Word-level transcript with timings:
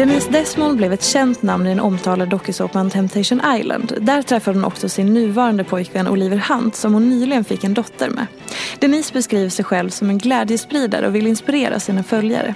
Denise 0.00 0.30
Desmond 0.30 0.76
blev 0.76 0.92
ett 0.92 1.04
känt 1.04 1.42
namn 1.42 1.66
i 1.66 1.68
den 1.68 1.80
omtalade 1.80 2.30
dokusåpan 2.30 2.90
Temptation 2.90 3.40
Island. 3.58 3.98
Där 4.00 4.22
träffade 4.22 4.58
hon 4.58 4.64
också 4.64 4.88
sin 4.88 5.14
nuvarande 5.14 5.64
pojkvän 5.64 6.08
Oliver 6.08 6.44
Hunt 6.48 6.76
som 6.76 6.94
hon 6.94 7.08
nyligen 7.08 7.44
fick 7.44 7.64
en 7.64 7.74
dotter 7.74 8.10
med. 8.10 8.26
Denise 8.80 9.12
beskriver 9.12 9.48
sig 9.48 9.64
själv 9.64 9.90
som 9.90 10.10
en 10.10 10.18
glädjespridare 10.18 11.06
och 11.06 11.14
vill 11.14 11.26
inspirera 11.26 11.80
sina 11.80 12.02
följare. 12.02 12.54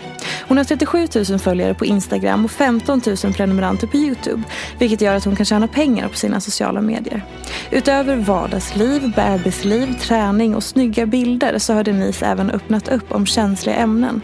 Hon 0.48 0.56
har 0.56 0.64
37 0.64 1.08
000 1.30 1.38
följare 1.38 1.74
på 1.74 1.84
Instagram 1.84 2.44
och 2.44 2.50
15 2.50 3.00
000 3.06 3.32
prenumeranter 3.32 3.86
på 3.86 3.96
Youtube. 3.96 4.42
Vilket 4.78 5.00
gör 5.00 5.14
att 5.14 5.24
hon 5.24 5.36
kan 5.36 5.46
tjäna 5.46 5.68
pengar 5.68 6.08
på 6.08 6.16
sina 6.16 6.40
sociala 6.40 6.80
medier. 6.80 7.24
Utöver 7.70 8.16
vardagsliv, 8.16 9.12
bebisliv, 9.16 9.98
träning 9.98 10.54
och 10.54 10.64
snygga 10.64 11.06
bilder 11.06 11.58
så 11.58 11.72
har 11.72 11.84
Denise 11.84 12.26
även 12.26 12.50
öppnat 12.50 12.88
upp 12.88 13.12
om 13.12 13.26
känsliga 13.26 13.76
ämnen. 13.76 14.20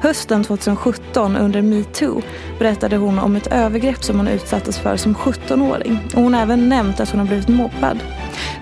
Hösten 0.00 0.44
2017 0.44 1.36
under 1.36 1.62
metoo 1.62 2.22
berättade 2.58 2.96
hon 2.96 3.18
om 3.18 3.36
ett 3.36 3.46
övergrepp 3.46 4.04
som 4.04 4.16
hon 4.16 4.28
utsattes 4.28 4.78
för 4.78 4.96
som 4.96 5.14
17-åring. 5.14 5.98
Och 6.14 6.22
hon 6.22 6.34
har 6.34 6.42
även 6.42 6.68
nämnt 6.68 7.00
att 7.00 7.10
hon 7.10 7.20
har 7.20 7.26
blivit 7.26 7.48
mobbad. 7.48 7.98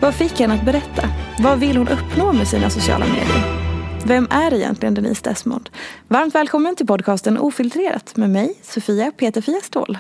Vad 0.01 0.15
fick 0.15 0.41
henne 0.41 0.55
att 0.55 0.65
berätta? 0.65 1.09
Vad 1.39 1.59
vill 1.59 1.77
hon 1.77 1.89
uppnå 1.89 2.33
med 2.33 2.49
sina 2.49 2.71
sociala 2.71 3.05
medier? 3.07 3.59
Vem 4.07 4.29
är 4.31 4.55
egentligen 4.55 4.95
Denise 4.95 5.23
Desmond? 5.31 5.71
Varmt 6.09 6.35
välkommen 6.35 6.77
till 6.77 6.87
podcasten 6.87 7.39
Ofiltrerat 7.39 8.17
med 8.17 8.31
mig, 8.31 8.55
Sofia 8.63 9.13
Peterfia 9.17 9.61
Ståhl. 9.63 9.99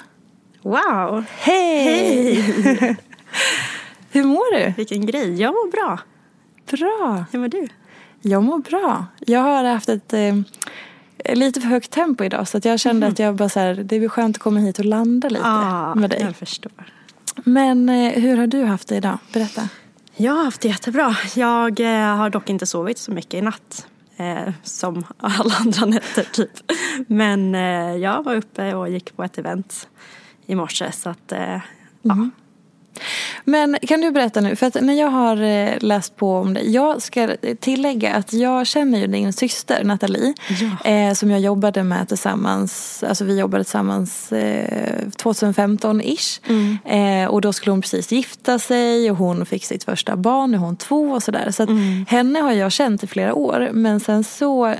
Wow! 0.62 1.24
Hej! 1.30 2.34
Hej! 2.40 2.96
Hur 4.10 4.24
mår 4.24 4.58
du? 4.58 4.72
Vilken 4.76 5.06
grej. 5.06 5.40
Jag 5.40 5.52
mår 5.52 5.70
bra. 5.70 5.98
Bra. 6.70 7.24
Hur 7.32 7.38
mår 7.38 7.48
du? 7.48 7.68
Jag 8.20 8.42
mår 8.42 8.58
bra. 8.58 9.06
Jag 9.20 9.40
har 9.40 9.64
haft 9.64 9.88
ett 9.88 10.12
eh, 10.12 10.34
lite 11.34 11.60
för 11.60 11.68
högt 11.68 11.90
tempo 11.90 12.24
idag 12.24 12.48
så 12.48 12.56
att 12.58 12.64
jag 12.64 12.80
kände 12.80 13.06
Mhm. 13.06 13.12
att 13.12 13.18
jag 13.18 13.34
bara 13.34 13.48
så 13.48 13.60
här, 13.60 13.74
det 13.74 13.96
är 13.96 14.08
skönt 14.08 14.36
att 14.36 14.42
komma 14.42 14.60
hit 14.60 14.78
och 14.78 14.84
landa 14.84 15.28
lite 15.28 15.42
Ah, 15.44 15.94
med 15.94 16.10
dig. 16.10 16.20
Jag 16.20 16.36
förstår. 16.36 16.72
Men 17.44 17.88
eh, 17.88 18.12
hur 18.12 18.36
har 18.36 18.46
du 18.46 18.64
haft 18.64 18.88
det 18.88 18.96
idag? 18.96 19.18
Berätta. 19.32 19.68
Jag 20.16 20.32
har 20.32 20.44
haft 20.44 20.60
det 20.60 20.68
jättebra. 20.68 21.16
Jag 21.34 21.80
eh, 21.80 22.16
har 22.16 22.30
dock 22.30 22.50
inte 22.50 22.66
sovit 22.66 22.98
så 22.98 23.12
mycket 23.12 23.34
i 23.34 23.40
natt. 23.40 23.86
Eh, 24.16 24.52
som 24.62 25.04
alla 25.16 25.54
andra 25.54 25.86
nätter 25.86 26.22
typ. 26.32 26.50
Men 27.06 27.54
eh, 27.54 27.96
jag 27.96 28.22
var 28.22 28.34
uppe 28.34 28.74
och 28.74 28.88
gick 28.88 29.16
på 29.16 29.24
ett 29.24 29.38
event 29.38 29.88
i 30.46 30.54
morse 30.54 30.92
så 30.92 31.10
att 31.10 31.32
eh, 31.32 31.60
ja. 32.02 32.30
Men 33.44 33.78
kan 33.82 34.00
du 34.00 34.10
berätta 34.10 34.40
nu, 34.40 34.56
för 34.56 34.66
att 34.66 34.74
när 34.74 34.94
jag 34.94 35.08
har 35.08 35.42
eh, 35.42 35.74
läst 35.80 36.16
på 36.16 36.36
om 36.36 36.54
det. 36.54 36.60
Jag 36.60 37.02
ska 37.02 37.36
tillägga 37.60 38.14
att 38.14 38.32
jag 38.32 38.66
känner 38.66 38.98
ju 38.98 39.06
din 39.06 39.32
syster 39.32 39.84
Nathalie. 39.84 40.34
Eh, 40.84 41.14
som 41.14 41.30
jag 41.30 41.40
jobbade 41.40 41.82
med 41.82 42.08
tillsammans, 42.08 43.04
alltså 43.08 43.24
vi 43.24 43.38
jobbade 43.38 43.64
tillsammans 43.64 44.32
eh, 44.32 44.98
2015-ish. 45.16 46.40
Eh, 46.84 47.28
och 47.28 47.40
då 47.40 47.52
skulle 47.52 47.72
hon 47.72 47.80
precis 47.80 48.12
gifta 48.12 48.58
sig 48.58 49.10
och 49.10 49.16
hon 49.16 49.46
fick 49.46 49.64
sitt 49.64 49.84
första 49.84 50.16
barn, 50.16 50.50
nu 50.50 50.56
är 50.56 50.60
hon 50.60 50.76
två 50.76 51.10
och 51.10 51.22
sådär. 51.22 51.50
Så 51.50 51.62
att 51.62 51.68
henne 52.08 52.38
har 52.38 52.52
jag 52.52 52.72
känt 52.72 53.04
i 53.04 53.06
flera 53.06 53.34
år. 53.34 53.70
Men 53.72 54.00
sen 54.00 54.24
så 54.24 54.74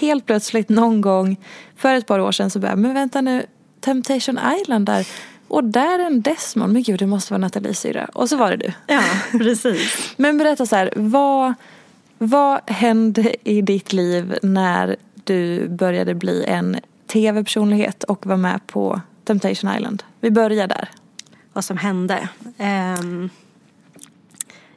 helt 0.00 0.26
plötsligt 0.26 0.68
någon 0.68 1.00
gång 1.00 1.36
för 1.76 1.94
ett 1.94 2.06
par 2.06 2.18
år 2.18 2.32
sedan 2.32 2.50
så 2.50 2.58
bara, 2.58 2.76
men 2.76 2.94
vänta 2.94 3.20
nu, 3.20 3.46
Temptation 3.80 4.38
Island 4.60 4.86
där. 4.86 5.06
Och 5.48 5.64
där 5.64 5.98
är 5.98 6.06
en 6.06 6.20
Desmond, 6.20 6.72
men 6.72 6.82
gud 6.82 6.98
det 6.98 7.06
måste 7.06 7.32
vara 7.32 7.38
Nathalies 7.38 7.80
syrra. 7.80 8.04
Och 8.04 8.28
så 8.28 8.36
var 8.36 8.50
det 8.50 8.56
du. 8.56 8.72
ja, 8.86 9.02
precis. 9.32 10.14
Men 10.16 10.38
berätta 10.38 10.66
så 10.66 10.76
här, 10.76 10.92
vad, 10.96 11.54
vad 12.18 12.70
hände 12.70 13.34
i 13.44 13.62
ditt 13.62 13.92
liv 13.92 14.38
när 14.42 14.96
du 15.24 15.68
började 15.68 16.14
bli 16.14 16.44
en 16.44 16.76
tv-personlighet 17.06 18.04
och 18.04 18.26
var 18.26 18.36
med 18.36 18.66
på 18.66 19.00
Temptation 19.24 19.74
Island? 19.76 20.02
Vi 20.20 20.30
börjar 20.30 20.66
där. 20.66 20.88
Vad 21.52 21.64
som 21.64 21.76
hände. 21.76 22.28
Ehm, 22.58 23.30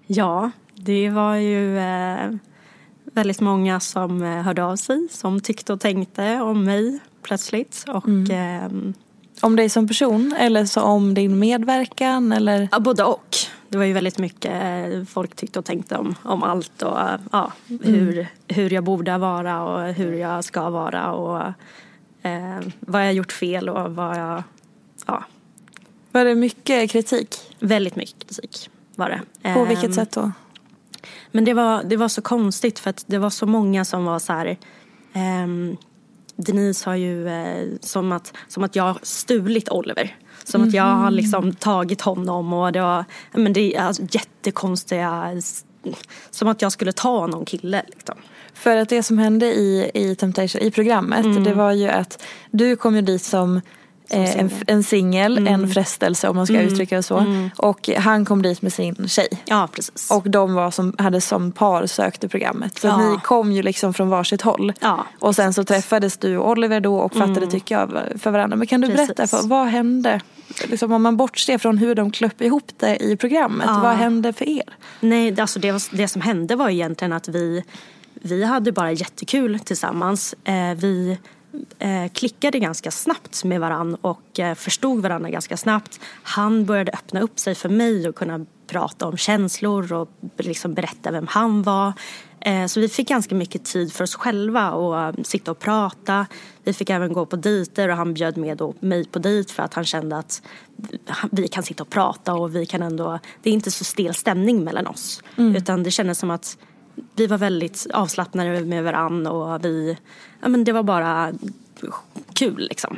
ja, 0.07 0.51
det 0.75 1.09
var 1.09 1.35
ju 1.35 1.79
eh, 1.79 2.31
väldigt 3.03 3.39
många 3.39 3.79
som 3.79 4.23
eh, 4.23 4.41
hörde 4.41 4.63
av 4.63 4.75
sig. 4.75 5.07
Som 5.11 5.41
tyckte 5.41 5.73
och 5.73 5.79
tänkte 5.79 6.41
om 6.41 6.63
mig 6.63 6.99
plötsligt. 7.21 7.85
Och 7.87 8.29
ehm, 8.29 8.93
Om 9.41 9.56
dig 9.56 9.69
som 9.69 9.88
person 9.88 10.34
eller 10.38 10.66
så 10.66 10.81
om 10.81 11.13
din 11.13 11.40
medverkan 11.40 12.31
eller? 12.31 12.69
Ja, 12.72 12.79
både 12.79 13.03
och. 13.03 13.35
Det 13.69 13.78
var 13.78 13.85
ju 13.85 13.94
väldigt 13.94 14.18
mycket 14.18 14.52
eh, 14.52 15.03
folk 15.03 15.35
tyckte 15.35 15.59
och 15.59 15.66
tänkte 15.66 15.97
om, 15.97 16.16
om 16.24 16.44
allt 16.44 16.81
och 16.81 17.00
eh, 17.00 17.19
ja, 17.31 17.52
hur, 17.68 18.28
hur 18.47 18.74
jag 18.74 18.84
borde 18.84 19.18
vara 19.18 19.64
och 19.64 19.93
hur 19.93 20.14
jag 20.14 20.43
ska 20.43 20.70
vara 20.70 21.11
och 21.11 21.53
eh, 22.22 22.59
vad 22.79 23.05
jag 23.05 23.14
gjort 23.14 23.32
fel 23.32 23.70
och 23.70 23.96
vad 23.96 24.17
jag, 24.17 24.43
ja, 25.05 25.23
Var 26.11 26.26
det 26.26 26.35
mycket 26.35 26.91
kritik? 26.91 27.55
väldigt 27.59 27.96
mycket 27.96 28.28
kritik 28.28 28.70
var 28.96 29.09
det. 29.09 29.53
På 29.53 29.66
vilket 29.66 29.96
sätt 29.96 30.11
då? 30.11 30.32
Men 31.32 31.46
det 31.46 31.53
var, 31.53 31.84
det 31.84 31.97
var 31.97 32.08
så 32.08 32.22
konstigt 32.22 32.79
för 32.79 32.90
att 32.90 33.03
det 33.08 33.17
var 33.17 33.29
så 33.29 33.46
många 33.46 33.85
som 33.85 34.05
var 34.05 34.20
så 34.20 34.34
här 34.34 34.58
ehm, 35.14 35.78
Denise 36.41 36.90
har 36.90 36.96
ju 36.96 37.28
eh, 37.28 37.67
som, 37.82 38.11
att, 38.11 38.34
som 38.47 38.64
att 38.64 38.76
jag 38.76 38.84
har 38.84 38.99
stulit 39.03 39.70
Oliver. 39.70 40.17
Som 40.43 40.64
att 40.64 40.73
jag 40.73 40.84
har 40.84 41.11
liksom 41.11 41.55
tagit 41.55 42.02
honom 42.02 42.53
och 42.53 42.72
det 42.72 42.82
var 42.82 43.05
men 43.32 43.53
det 43.53 43.76
är 43.76 43.82
alltså, 43.82 44.03
jättekonstiga 44.11 45.32
som 46.32 46.47
att 46.47 46.61
jag 46.61 46.72
skulle 46.72 46.91
ta 46.91 47.28
någon 47.28 47.46
kille 47.46 47.84
liksom. 47.88 48.16
För 48.53 48.78
att 48.78 48.90
det 48.90 49.03
som 49.03 49.17
hände 49.17 49.46
i, 49.46 49.91
i 49.93 50.16
Temptation, 50.16 50.61
i 50.61 50.72
programmet, 50.72 51.46
det 51.46 51.53
var 51.53 51.72
ju 51.72 51.90
att 51.90 52.23
du 52.52 52.76
kom 52.76 52.96
ju 52.96 53.02
dit 53.02 53.23
som 53.23 53.61
en, 54.11 54.49
en 54.67 54.84
singel, 54.84 55.37
mm. 55.37 55.53
en 55.53 55.69
frestelse 55.69 56.29
om 56.29 56.35
man 56.35 56.46
ska 56.46 56.55
mm. 56.55 56.67
uttrycka 56.67 56.96
det 56.96 57.03
så. 57.03 57.17
Mm. 57.17 57.49
Och 57.58 57.90
han 57.97 58.25
kom 58.25 58.41
dit 58.41 58.61
med 58.61 58.73
sin 58.73 59.08
tjej. 59.08 59.28
Ja, 59.46 59.69
precis. 59.72 60.11
Och 60.11 60.29
de 60.29 60.53
var 60.53 60.72
som, 60.72 60.96
hade 60.97 61.22
som 61.22 61.52
par 61.52 61.85
sökt 61.85 62.31
programmet. 62.31 62.79
Så 62.79 62.87
ja. 62.87 62.97
ni 62.97 63.17
kom 63.23 63.52
ju 63.52 63.61
liksom 63.61 63.93
från 63.93 64.09
varsitt 64.09 64.41
håll. 64.41 64.73
Ja, 64.79 65.05
och 65.19 65.35
sen 65.35 65.53
så 65.53 65.63
träffades 65.63 66.17
du 66.17 66.37
och 66.37 66.49
Oliver 66.49 66.79
då 66.79 66.97
och 66.97 67.13
fattade 67.13 67.37
mm. 67.37 67.49
tycke 67.49 67.79
av 67.79 67.99
för 68.16 68.31
varandra. 68.31 68.58
Men 68.58 68.67
kan 68.67 68.81
du 68.81 68.87
precis. 68.87 69.08
berätta, 69.08 69.28
för, 69.28 69.47
vad 69.47 69.67
hände? 69.67 70.22
Liksom 70.67 70.91
om 70.91 71.03
man 71.03 71.17
bortser 71.17 71.58
från 71.58 71.78
hur 71.78 71.96
de 71.96 72.11
klöpp 72.11 72.41
ihop 72.41 72.72
det 72.78 73.03
i 73.03 73.17
programmet. 73.17 73.67
Ja. 73.67 73.79
Vad 73.84 73.96
hände 73.96 74.34
för 74.34 74.49
er? 74.49 74.63
Nej, 74.99 75.41
alltså 75.41 75.59
det, 75.59 75.90
det 75.91 76.08
som 76.08 76.22
hände 76.22 76.55
var 76.55 76.69
egentligen 76.69 77.13
att 77.13 77.28
vi, 77.28 77.63
vi 78.13 78.43
hade 78.43 78.72
bara 78.72 78.91
jättekul 78.91 79.59
tillsammans. 79.59 80.35
Eh, 80.43 80.73
vi 80.75 81.11
eh, 81.11 81.17
klickade 82.13 82.59
ganska 82.59 82.91
snabbt 82.91 83.43
med 83.43 83.59
varann 83.59 83.95
och 83.95 84.39
eh, 84.39 84.55
förstod 84.55 85.01
varandra 85.01 85.29
ganska 85.29 85.57
snabbt. 85.57 85.99
Han 86.23 86.65
började 86.65 86.91
öppna 86.91 87.21
upp 87.21 87.39
sig 87.39 87.55
för 87.55 87.69
mig 87.69 88.09
och 88.09 88.15
kunna 88.15 88.45
prata 88.67 89.07
om 89.07 89.17
känslor 89.17 89.93
och 89.93 90.09
liksom 90.37 90.73
berätta 90.73 91.11
vem 91.11 91.27
han 91.27 91.63
var. 91.63 91.93
Eh, 92.39 92.65
så 92.65 92.79
vi 92.79 92.89
fick 92.89 93.09
ganska 93.09 93.35
mycket 93.35 93.65
tid 93.65 93.93
för 93.93 94.03
oss 94.03 94.15
själva 94.15 94.71
och 94.71 95.25
sitta 95.25 95.51
och 95.51 95.59
prata. 95.59 96.25
Vi 96.63 96.73
fick 96.73 96.89
även 96.89 97.13
gå 97.13 97.25
på 97.25 97.35
dejter 97.35 97.89
och 97.89 97.97
han 97.97 98.13
bjöd 98.13 98.37
med 98.37 98.61
mig 98.79 99.05
på 99.05 99.19
dejt 99.19 99.53
för 99.53 99.63
att 99.63 99.73
han 99.73 99.85
kände 99.85 100.17
att 100.17 100.41
vi 101.31 101.47
kan 101.47 101.63
sitta 101.63 101.83
och 101.83 101.89
prata 101.89 102.33
och 102.33 102.55
vi 102.55 102.65
kan 102.65 102.81
ändå, 102.81 103.19
det 103.41 103.49
är 103.49 103.53
inte 103.53 103.71
så 103.71 103.83
stel 103.83 104.13
stämning 104.13 104.63
mellan 104.63 104.87
oss. 104.87 105.23
Mm. 105.37 105.55
Utan 105.55 105.83
det 105.83 105.91
kändes 105.91 106.19
som 106.19 106.31
att 106.31 106.57
vi 107.15 107.27
var 107.27 107.37
väldigt 107.37 107.87
avslappnade 107.93 108.65
med 108.65 108.83
varann 108.83 109.27
och 109.27 109.65
vi, 109.65 109.97
ja 110.41 110.47
men 110.47 110.63
det 110.63 110.71
var 110.71 110.83
bara 110.83 111.33
kul 112.33 112.67
liksom. 112.69 112.97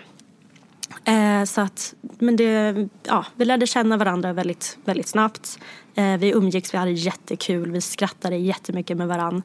Eh, 1.05 1.43
så 1.45 1.61
att, 1.61 1.93
men 2.19 2.35
det, 2.35 2.75
ja, 3.03 3.25
vi 3.35 3.45
lärde 3.45 3.67
känna 3.67 3.97
varandra 3.97 4.33
väldigt, 4.33 4.77
väldigt 4.85 5.07
snabbt. 5.07 5.59
Eh, 5.95 6.17
vi 6.17 6.31
umgicks, 6.31 6.73
vi 6.73 6.77
hade 6.77 6.91
jättekul, 6.91 7.71
vi 7.71 7.81
skrattade 7.81 8.37
jättemycket 8.37 8.97
med 8.97 9.07
varann. 9.07 9.43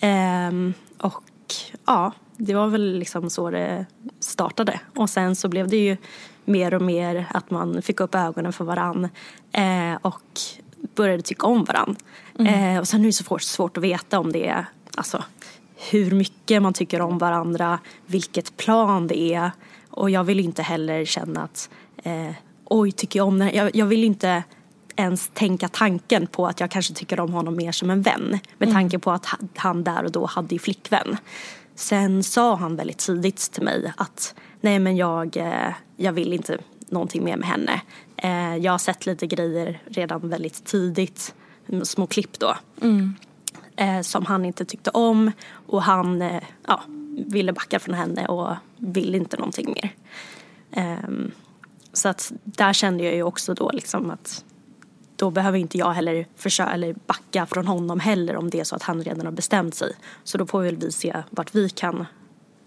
Eh, 0.00 0.72
och 0.98 1.24
ja, 1.86 2.12
det 2.36 2.54
var 2.54 2.66
väl 2.66 2.98
liksom 2.98 3.30
så 3.30 3.50
det 3.50 3.86
startade. 4.20 4.80
Och 4.94 5.10
sen 5.10 5.36
så 5.36 5.48
blev 5.48 5.68
det 5.68 5.76
ju 5.76 5.96
mer 6.44 6.74
och 6.74 6.82
mer 6.82 7.26
att 7.30 7.50
man 7.50 7.82
fick 7.82 8.00
upp 8.00 8.14
ögonen 8.14 8.52
för 8.52 8.64
varann 8.64 9.08
eh, 9.52 9.98
och 10.02 10.40
började 10.94 11.22
tycka 11.22 11.46
om 11.46 11.64
varann. 11.64 11.96
Mm. 12.38 12.74
Eh, 12.74 12.80
och 12.80 12.88
sen 12.88 13.00
är 13.00 13.06
det 13.06 13.12
så 13.12 13.24
svårt, 13.24 13.42
svårt 13.42 13.76
att 13.76 13.82
veta 13.82 14.18
om 14.18 14.32
det 14.32 14.48
är 14.48 14.66
alltså, 14.94 15.24
hur 15.90 16.10
mycket 16.10 16.62
man 16.62 16.72
tycker 16.72 17.00
om 17.00 17.18
varandra, 17.18 17.78
vilket 18.06 18.56
plan 18.56 19.06
det 19.06 19.34
är. 19.34 19.50
Och 19.90 20.10
jag 20.10 20.24
vill 20.24 20.40
inte 20.40 20.62
heller 20.62 21.04
känna 21.04 21.42
att 21.42 21.70
eh, 22.02 22.30
oj, 22.64 22.92
tycker 22.92 23.18
jag 23.18 23.28
om 23.28 23.38
den 23.38 23.50
jag, 23.54 23.76
jag, 23.76 23.86
vill 23.86 24.04
inte 24.04 24.42
ens 24.96 25.30
tänka 25.34 25.68
tanken 25.68 26.26
på 26.26 26.46
att 26.46 26.60
jag 26.60 26.70
kanske 26.70 26.94
tycker 26.94 27.20
om 27.20 27.32
honom 27.32 27.56
mer 27.56 27.72
som 27.72 27.90
en 27.90 28.02
vän. 28.02 28.38
Med 28.58 28.68
mm. 28.68 28.74
tanke 28.74 28.98
på 28.98 29.10
att 29.10 29.26
han 29.56 29.84
där 29.84 30.04
och 30.04 30.12
då 30.12 30.26
hade 30.26 30.54
ju 30.54 30.58
flickvän. 30.58 31.16
Sen 31.74 32.22
sa 32.22 32.54
han 32.54 32.76
väldigt 32.76 32.98
tidigt 32.98 33.52
till 33.52 33.62
mig 33.62 33.92
att 33.96 34.34
nej 34.60 34.78
men 34.78 34.96
jag, 34.96 35.36
eh, 35.36 35.74
jag 35.96 36.12
vill 36.12 36.32
inte 36.32 36.58
någonting 36.90 37.24
mer 37.24 37.36
med 37.36 37.48
henne. 37.48 37.80
Eh, 38.16 38.56
jag 38.56 38.72
har 38.72 38.78
sett 38.78 39.06
lite 39.06 39.26
grejer 39.26 39.82
redan 39.86 40.28
väldigt 40.28 40.64
tidigt, 40.64 41.34
små 41.82 42.06
klipp 42.06 42.38
då. 42.38 42.56
Mm. 42.82 43.14
Eh, 43.76 44.00
som 44.00 44.26
han 44.26 44.44
inte 44.44 44.64
tyckte 44.64 44.90
om 44.90 45.32
och 45.66 45.82
han 45.82 46.24
ja, 46.66 46.82
ville 47.26 47.52
backa 47.52 47.78
från 47.78 47.94
henne 47.94 48.26
och 48.26 48.54
ville 48.76 49.16
inte 49.16 49.36
någonting 49.36 49.74
mer. 49.74 49.94
Um, 51.04 51.32
så 51.92 52.08
att 52.08 52.32
där 52.44 52.72
kände 52.72 53.04
jag 53.04 53.14
ju 53.14 53.22
också 53.22 53.54
då 53.54 53.70
liksom 53.70 54.10
att 54.10 54.44
då 55.16 55.30
behöver 55.30 55.58
inte 55.58 55.78
jag 55.78 55.92
heller 55.92 56.26
försöka 56.36 56.70
eller 56.70 56.94
backa 57.06 57.46
från 57.46 57.66
honom 57.66 58.00
heller 58.00 58.36
om 58.36 58.50
det 58.50 58.60
är 58.60 58.64
så 58.64 58.76
att 58.76 58.82
han 58.82 59.02
redan 59.02 59.26
har 59.26 59.32
bestämt 59.32 59.74
sig. 59.74 59.92
Så 60.24 60.38
då 60.38 60.46
får 60.46 60.62
väl 60.62 60.76
vi 60.76 60.92
se 60.92 61.22
vart 61.30 61.54
vi 61.54 61.68
kan, 61.68 62.06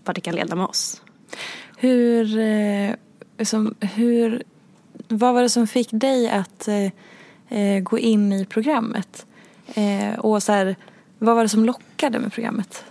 vart 0.03 0.15
det 0.15 0.21
kan 0.21 0.35
leda 0.35 0.55
med 0.55 0.65
oss. 0.65 1.01
Hur, 1.77 2.39
eh, 2.39 2.93
liksom, 3.37 3.75
hur, 3.79 4.43
vad 5.07 5.33
var 5.33 5.41
det 5.41 5.49
som 5.49 5.67
fick 5.67 5.89
dig 5.91 6.29
att 6.29 6.67
eh, 6.67 6.91
eh, 7.59 7.79
gå 7.79 7.99
in 7.99 8.33
i 8.33 8.45
programmet? 8.45 9.25
Eh, 9.73 10.19
och 10.19 10.43
så 10.43 10.51
här, 10.51 10.75
vad 11.19 11.35
var 11.35 11.43
det 11.43 11.49
som 11.49 11.65
lockade 11.65 12.19
med 12.19 12.33
programmet? 12.33 12.83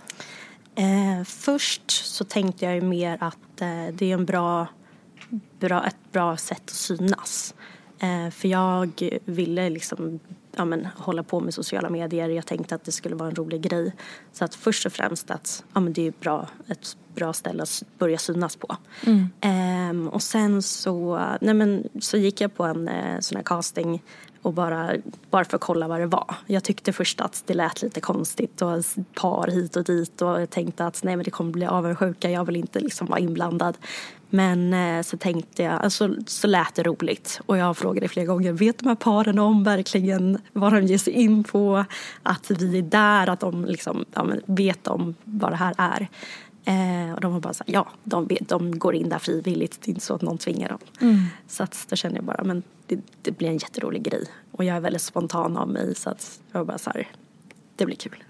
Eh, 0.75 1.23
först 1.25 1.91
så 1.91 2.23
tänkte 2.23 2.65
jag 2.65 2.75
ju 2.75 2.81
mer 2.81 3.17
att 3.19 3.61
eh, 3.61 3.87
det 3.93 4.11
är 4.11 4.13
en 4.13 4.25
bra, 4.25 4.67
bra, 5.59 5.85
ett 5.87 6.11
bra 6.11 6.37
sätt 6.37 6.61
att 6.65 6.69
synas. 6.69 7.53
Eh, 7.99 8.29
för 8.29 8.47
jag 8.47 8.91
ville 9.25 9.69
liksom 9.69 10.19
ja, 10.57 10.65
men, 10.65 10.87
hålla 10.97 11.23
på 11.23 11.39
med 11.39 11.53
sociala 11.53 11.89
medier. 11.89 12.29
Jag 12.29 12.45
tänkte 12.45 12.75
att 12.75 12.83
det 12.83 12.91
skulle 12.91 13.15
vara 13.15 13.29
en 13.29 13.35
rolig 13.35 13.61
grej. 13.61 13.95
Så 14.31 14.45
att 14.45 14.55
först 14.55 14.85
och 14.85 14.93
främst 14.93 15.31
att 15.31 15.63
ja, 15.73 15.79
men 15.79 15.93
det 15.93 16.07
är 16.07 16.13
bra, 16.19 16.47
ett 16.67 16.97
bra 17.15 17.33
ställe 17.33 17.63
att 17.63 17.83
börja 17.97 18.17
synas 18.17 18.55
på. 18.55 18.77
Mm. 19.05 19.29
Ehm, 19.41 20.07
och 20.07 20.23
sen 20.23 20.61
så, 20.61 21.21
nej 21.41 21.53
men, 21.53 21.89
så 22.01 22.17
gick 22.17 22.41
jag 22.41 22.55
på 22.55 22.63
en 22.63 22.87
eh, 22.87 23.19
sån 23.19 23.35
här 23.35 23.43
casting 23.43 24.03
och 24.43 24.53
bara, 24.53 24.95
bara 25.29 25.45
för 25.45 25.55
att 25.55 25.61
kolla 25.61 25.87
vad 25.87 25.99
det 25.99 26.05
var. 26.05 26.35
Jag 26.45 26.63
tyckte 26.63 26.93
först 26.93 27.21
att 27.21 27.43
det 27.45 27.53
lät 27.53 27.81
lite 27.81 28.01
konstigt 28.01 28.61
och 28.61 28.83
par 29.13 29.47
hit 29.47 29.75
och 29.75 29.83
dit 29.83 30.21
och 30.21 30.41
jag 30.41 30.49
tänkte 30.49 30.85
att 30.85 31.03
nej 31.03 31.15
men 31.15 31.23
det 31.23 31.31
kommer 31.31 31.51
bli 31.51 31.65
avundsjuka, 31.65 32.29
jag 32.29 32.45
vill 32.45 32.55
inte 32.55 32.79
liksom 32.79 33.07
vara 33.07 33.19
inblandad. 33.19 33.77
Men 34.29 34.73
eh, 34.73 35.01
så 35.01 35.17
tänkte 35.17 35.63
jag, 35.63 35.73
alltså, 35.73 36.15
så 36.27 36.47
lät 36.47 36.75
det 36.75 36.83
roligt 36.83 37.41
och 37.45 37.57
jag 37.57 37.77
frågade 37.77 38.07
flera 38.07 38.25
gånger, 38.25 38.53
vet 38.53 38.79
de 38.79 38.87
här 38.87 38.95
paren 38.95 39.39
om 39.39 39.63
verkligen 39.63 40.37
vad 40.53 40.73
de 40.73 40.81
ger 40.81 40.97
sig 40.97 41.13
in 41.13 41.43
på? 41.43 41.85
Att 42.23 42.51
vi 42.51 42.77
är 42.77 42.81
där, 42.81 43.29
att 43.29 43.39
de 43.39 43.65
liksom, 43.65 44.05
ja, 44.13 44.27
vet 44.45 44.87
om 44.87 45.15
vad 45.23 45.51
det 45.51 45.55
här 45.55 45.73
är. 45.77 46.07
Eh, 46.65 47.13
och 47.13 47.21
de 47.21 47.33
var 47.33 47.39
bara 47.39 47.53
så 47.53 47.63
här, 47.67 47.73
ja, 47.73 47.87
de, 48.03 48.27
de 48.41 48.79
går 48.79 48.95
in 48.95 49.09
där 49.09 49.19
frivilligt. 49.19 49.81
Det 49.81 49.87
är 49.87 49.89
inte 49.89 50.05
så 50.05 50.15
att 50.15 50.21
någon 50.21 50.37
tvingar 50.37 50.69
dem. 50.69 50.79
Mm. 51.01 51.25
Så 51.47 51.63
att 51.63 51.85
då 51.89 51.95
kände 51.95 52.17
jag 52.17 52.25
bara, 52.25 52.43
men 52.43 52.63
det, 52.87 52.99
det, 53.21 53.31
blir 53.31 53.47
en 53.47 53.57
jätterolig 53.57 54.03
grej. 54.03 54.25
Och 54.51 54.63
jag 54.63 54.75
är 54.75 54.79
väldigt 54.79 55.01
spontan 55.01 55.57
av 55.57 55.69
mig 55.69 55.95
så 55.95 56.09
att 56.09 56.39
jag 56.51 56.59
var 56.59 56.65
bara 56.65 56.77
så 56.77 56.89
här, 56.89 57.07
det 57.75 57.85
blir 57.85 57.95
kul. 57.95 58.23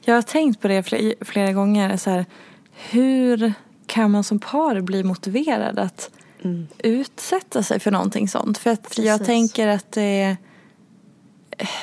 Jag 0.00 0.14
har 0.14 0.22
tänkt 0.22 0.60
på 0.60 0.68
det 0.68 0.82
flera, 0.82 1.14
flera 1.20 1.52
gånger. 1.52 1.96
Så 1.96 2.10
här, 2.10 2.26
hur 2.72 3.52
kan 3.86 4.10
man 4.10 4.24
som 4.24 4.38
par 4.38 4.80
bli 4.80 5.04
motiverad 5.04 5.78
att 5.78 6.10
mm. 6.42 6.66
utsätta 6.78 7.62
sig 7.62 7.80
för 7.80 7.90
någonting 7.90 8.28
sånt? 8.28 8.58
För 8.58 8.70
att 8.70 8.82
Precis. 8.82 9.04
jag 9.04 9.24
tänker 9.24 9.68
att 9.68 9.92
det 9.92 10.22
är 10.22 10.36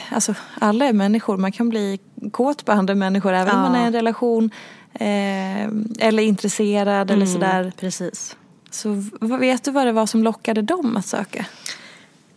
Alltså 0.09 0.35
alla 0.59 0.85
är 0.85 0.93
människor, 0.93 1.37
man 1.37 1.51
kan 1.51 1.69
bli 1.69 1.99
kåt 2.31 2.65
på 2.65 2.71
andra 2.71 2.95
människor 2.95 3.33
även 3.33 3.47
ja. 3.47 3.55
om 3.55 3.61
man 3.61 3.75
är 3.75 3.83
i 3.83 3.87
en 3.87 3.93
relation. 3.93 4.51
Eh, 4.93 5.69
eller 5.99 6.23
intresserad 6.23 7.11
mm, 7.11 7.21
eller 7.21 7.33
sådär. 7.33 7.73
Precis. 7.77 8.37
Så 8.69 9.03
vet 9.21 9.63
du 9.63 9.71
vad 9.71 9.85
det 9.85 9.91
var 9.91 10.05
som 10.05 10.23
lockade 10.23 10.61
dem 10.61 10.97
att 10.97 11.05
söka? 11.05 11.45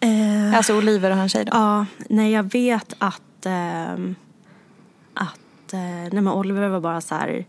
Eh, 0.00 0.56
alltså 0.56 0.78
Oliver 0.78 1.10
och 1.10 1.16
hans 1.16 1.32
tjej 1.32 1.44
då? 1.44 1.50
Ja, 1.54 1.86
nej 2.08 2.32
jag 2.32 2.52
vet 2.52 2.94
att, 2.98 3.46
eh, 3.46 3.92
att 5.14 5.72
nej 5.72 6.22
men 6.22 6.28
Oliver 6.28 6.68
var 6.68 6.80
bara 6.80 7.00
så 7.00 7.14
här, 7.14 7.44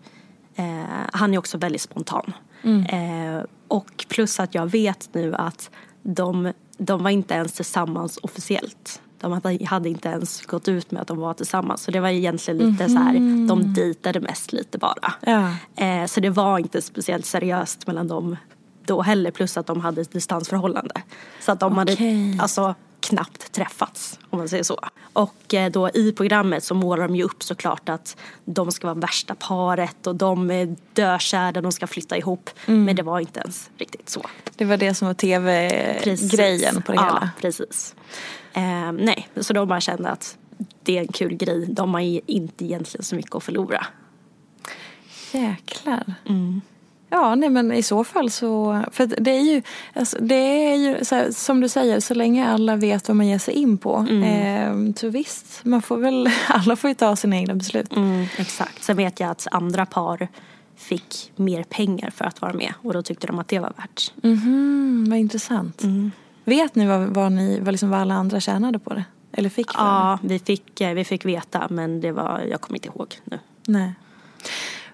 eh, 0.56 0.66
han 1.14 1.34
är 1.34 1.38
också 1.38 1.58
väldigt 1.58 1.82
spontan. 1.82 2.34
Mm. 2.64 2.86
Eh, 2.86 3.44
och 3.68 4.06
plus 4.10 4.40
att 4.40 4.56
jag 4.56 4.68
vet 4.68 5.10
nu 5.12 5.36
att 5.36 5.70
de, 6.04 6.54
de 6.78 7.04
var 7.04 7.10
inte 7.10 7.34
ens 7.34 7.54
tillsammans 7.54 8.20
officiellt. 8.22 9.02
De 9.20 9.42
hade 9.66 9.90
inte 9.90 10.10
ens 10.10 10.46
gått 10.46 10.68
ut 10.68 10.92
med 10.92 11.02
att 11.02 11.08
de 11.08 11.18
var 11.18 11.34
tillsammans. 11.34 11.84
Så 11.84 11.92
det 11.92 12.00
var 12.00 12.10
egentligen 12.10 12.58
lite 12.58 12.84
mm 12.84 12.98
så 12.98 13.04
här, 13.04 13.14
de 13.48 13.60
mhm. 13.60 13.74
dejtade 13.74 14.20
mest 14.20 14.54
lite 14.54 14.78
bara. 14.78 15.14
Ja. 15.22 15.52
Eh, 15.76 16.06
så 16.06 16.20
det 16.20 16.30
var 16.30 16.60
inte 16.60 16.82
speciellt 16.82 17.26
seriöst 17.26 17.88
mellan 17.88 18.08
dem 18.08 18.38
då 18.86 19.02
heller. 19.02 19.32
Plus 19.32 19.58
att 19.58 19.66
de 19.66 19.82
hade 19.82 20.02
ett 20.02 20.12
distansförhållande. 20.12 21.02
Så 21.40 21.52
att 21.52 21.60
de 21.60 21.80
okay. 21.80 21.96
hade 21.98 22.44
alltså 22.44 22.76
knappt 23.00 23.52
träffats 23.52 24.20
om 24.30 24.40
man 24.40 24.50
säger 24.50 24.64
så. 24.64 24.80
Och 25.14 25.54
eh, 25.54 25.72
då 25.72 25.90
i 25.90 26.12
programmet 26.12 26.64
så 26.64 26.76
målar 26.76 27.08
de 27.08 27.16
ju 27.16 27.24
upp 27.24 27.44
såklart 27.44 27.90
att 27.90 28.18
de 28.46 28.72
ska 28.72 28.88
vara 28.88 29.00
värsta 29.00 29.36
paret 29.36 30.08
och 30.08 30.16
de 30.16 30.52
är 30.52 30.76
dökära, 30.94 31.62
de 31.62 31.72
ska 31.72 31.88
flytta 31.88 32.18
ihop. 32.18 32.50
Mm. 32.66 32.84
Men 32.84 32.96
det 32.96 33.04
var 33.04 33.20
inte 33.20 33.40
ens 33.40 33.70
riktigt 33.78 34.10
så. 34.10 34.26
Det 34.56 34.66
var 34.66 34.78
det 34.78 34.94
som 34.94 35.08
var 35.08 35.14
tv-grejen 35.14 36.82
på 36.82 36.92
det 36.92 37.00
hela? 37.00 37.20
Ja, 37.22 37.30
precis. 37.42 37.96
Eh, 38.58 38.92
nej, 38.92 39.28
så 39.36 39.54
de 39.54 39.68
bara 39.68 39.82
kände 39.82 40.10
att 40.10 40.38
det 40.84 40.98
är 40.98 41.02
en 41.02 41.08
kul 41.08 41.34
grej. 41.34 41.66
De 41.70 41.94
har 41.94 42.02
inte 42.32 42.66
egentligen 42.66 43.04
så 43.04 43.16
mycket 43.16 43.36
att 43.36 43.44
förlora. 43.44 43.86
Jäklar. 45.32 46.14
Mm. 46.30 46.62
Ja, 47.10 47.36
nej 47.36 47.50
men 47.50 47.72
i 47.72 47.84
så 47.84 48.04
fall 48.04 48.32
så, 48.32 48.84
för 48.92 49.06
det 49.06 49.32
är 49.32 49.42
ju, 49.42 49.62
alltså, 49.94 50.18
det 50.22 50.36
är 50.36 50.76
ju 50.76 50.96
här, 51.12 51.32
som 51.32 51.62
du 51.62 51.70
säger, 51.70 52.00
så 52.00 52.14
länge 52.14 52.48
alla 52.48 52.76
vet 52.76 53.08
vad 53.08 53.18
man 53.18 53.28
ger 53.28 53.40
sig 53.40 53.54
in 53.54 53.78
på. 53.78 53.96
Mm. 53.96 54.24
Eh, 54.24 54.94
så 54.96 55.10
visst, 55.10 55.66
man 55.66 55.82
får 55.82 55.98
väl, 55.98 56.30
alla 56.48 56.76
får 56.76 56.90
ju 56.90 56.94
ta 56.94 57.16
sina 57.16 57.36
egna 57.36 57.56
beslut. 57.56 57.96
Mm, 57.96 58.26
exakt. 58.38 58.84
Sen 58.84 58.98
vet 58.98 59.20
jag 59.20 59.30
att 59.30 59.48
andra 59.52 59.86
par 59.86 60.28
fick 60.76 61.32
mer 61.36 61.64
pengar 61.64 62.10
för 62.10 62.26
att 62.26 62.42
vara 62.42 62.54
med 62.54 62.74
och 62.82 62.94
då 62.94 63.02
tyckte 63.02 63.28
de 63.28 63.40
att 63.40 63.48
det 63.48 63.60
var 63.60 63.74
värt. 63.78 64.14
Mhm, 64.24 65.06
vad 65.10 65.20
intressant. 65.20 65.84
Vet 66.48 66.76
ni 66.76 66.86
vad, 66.88 67.02
vad, 67.08 67.32
ni, 67.32 67.60
vad, 67.60 67.74
liksom 67.74 67.90
vad 67.90 68.00
alla 68.00 68.14
andra 68.14 68.40
tjänade 68.40 68.80
på 68.80 68.94
det? 68.94 69.06
Eller 69.32 69.50
fick 69.50 69.72
för 69.72 69.78
det? 69.80 69.86
Ja, 69.86 70.20
vi 70.24 70.40
fick, 70.40 70.82
eh, 70.82 70.94
vi 70.94 71.04
fick 71.04 71.26
veta 71.26 71.68
men 71.70 72.02
det 72.02 72.12
var, 72.12 72.40
jag 72.50 72.62
kommer 72.62 72.78
inte 72.78 72.88
ihåg 72.88 73.16
nu. 73.24 73.40
Nej. 73.68 73.94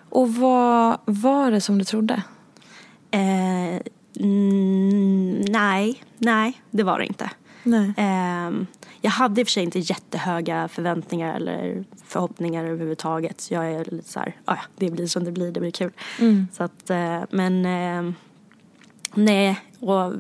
Och 0.10 0.36
vad 0.36 0.98
var 1.05 1.51
det 1.51 1.62
som 1.62 1.77
du 1.77 1.83
trodde? 1.86 2.24
Eh, 3.12 3.81
mm, 4.19 5.41
nej, 5.50 6.03
nej, 6.17 6.62
det 6.72 6.83
var 6.83 7.00
det 7.00 7.05
inte. 7.05 7.29
Nej. 7.63 7.93
Eh, 7.98 8.51
jag 9.01 9.12
hade 9.12 9.41
i 9.41 9.43
och 9.43 9.48
för 9.48 9.51
sig 9.51 9.63
inte 9.63 9.79
jättehöga 9.79 10.67
förväntningar 10.67 11.36
eller 11.36 11.83
förhoppningar 12.05 12.65
överhuvudtaget. 12.65 13.51
Jag 13.51 13.72
är 13.72 13.86
lite 13.86 14.10
så 14.10 14.19
här, 14.19 14.36
"Ah, 14.45 14.55
ja, 14.55 14.62
det 14.77 14.91
blir 14.91 15.07
som 15.07 15.24
det 15.24 15.31
blir, 15.31 15.51
det 15.51 15.60
blir 15.60 15.72
kul. 15.72 15.91
Så 16.53 16.63
att, 16.63 16.89
eh, 16.89 17.22
men 17.29 17.65
eh, 17.65 18.13
nej, 19.13 19.60
och 19.79 20.13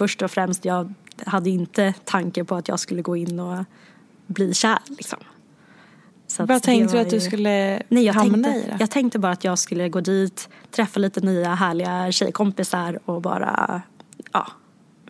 först 0.00 0.22
och 0.22 0.30
främst, 0.30 0.64
jag 0.64 0.94
hade 1.26 1.50
inte 1.50 1.94
tanke 2.04 2.44
på 2.44 2.54
att 2.54 2.68
jag 2.68 2.80
skulle 2.80 3.02
gå 3.02 3.16
in 3.16 3.40
och 3.40 3.64
bli 4.26 4.54
kär 4.54 4.78
liksom. 4.88 5.18
Så 6.26 6.46
Vad 6.46 6.62
tänkte 6.62 6.96
du 6.96 7.00
att 7.00 7.10
du 7.10 7.20
skulle 7.20 7.82
Nej, 7.88 8.04
jag 8.04 8.14
hamna 8.14 8.48
tänkte, 8.48 8.68
i 8.68 8.70
då? 8.70 8.76
jag 8.80 8.90
tänkte 8.90 9.18
bara 9.18 9.32
att 9.32 9.44
jag 9.44 9.58
skulle 9.58 9.88
gå 9.88 10.00
dit, 10.00 10.48
träffa 10.70 11.00
lite 11.00 11.20
nya 11.20 11.54
härliga 11.54 12.12
tjejkompisar 12.12 12.98
och 13.04 13.22
bara 13.22 13.82
ja, 14.32 14.46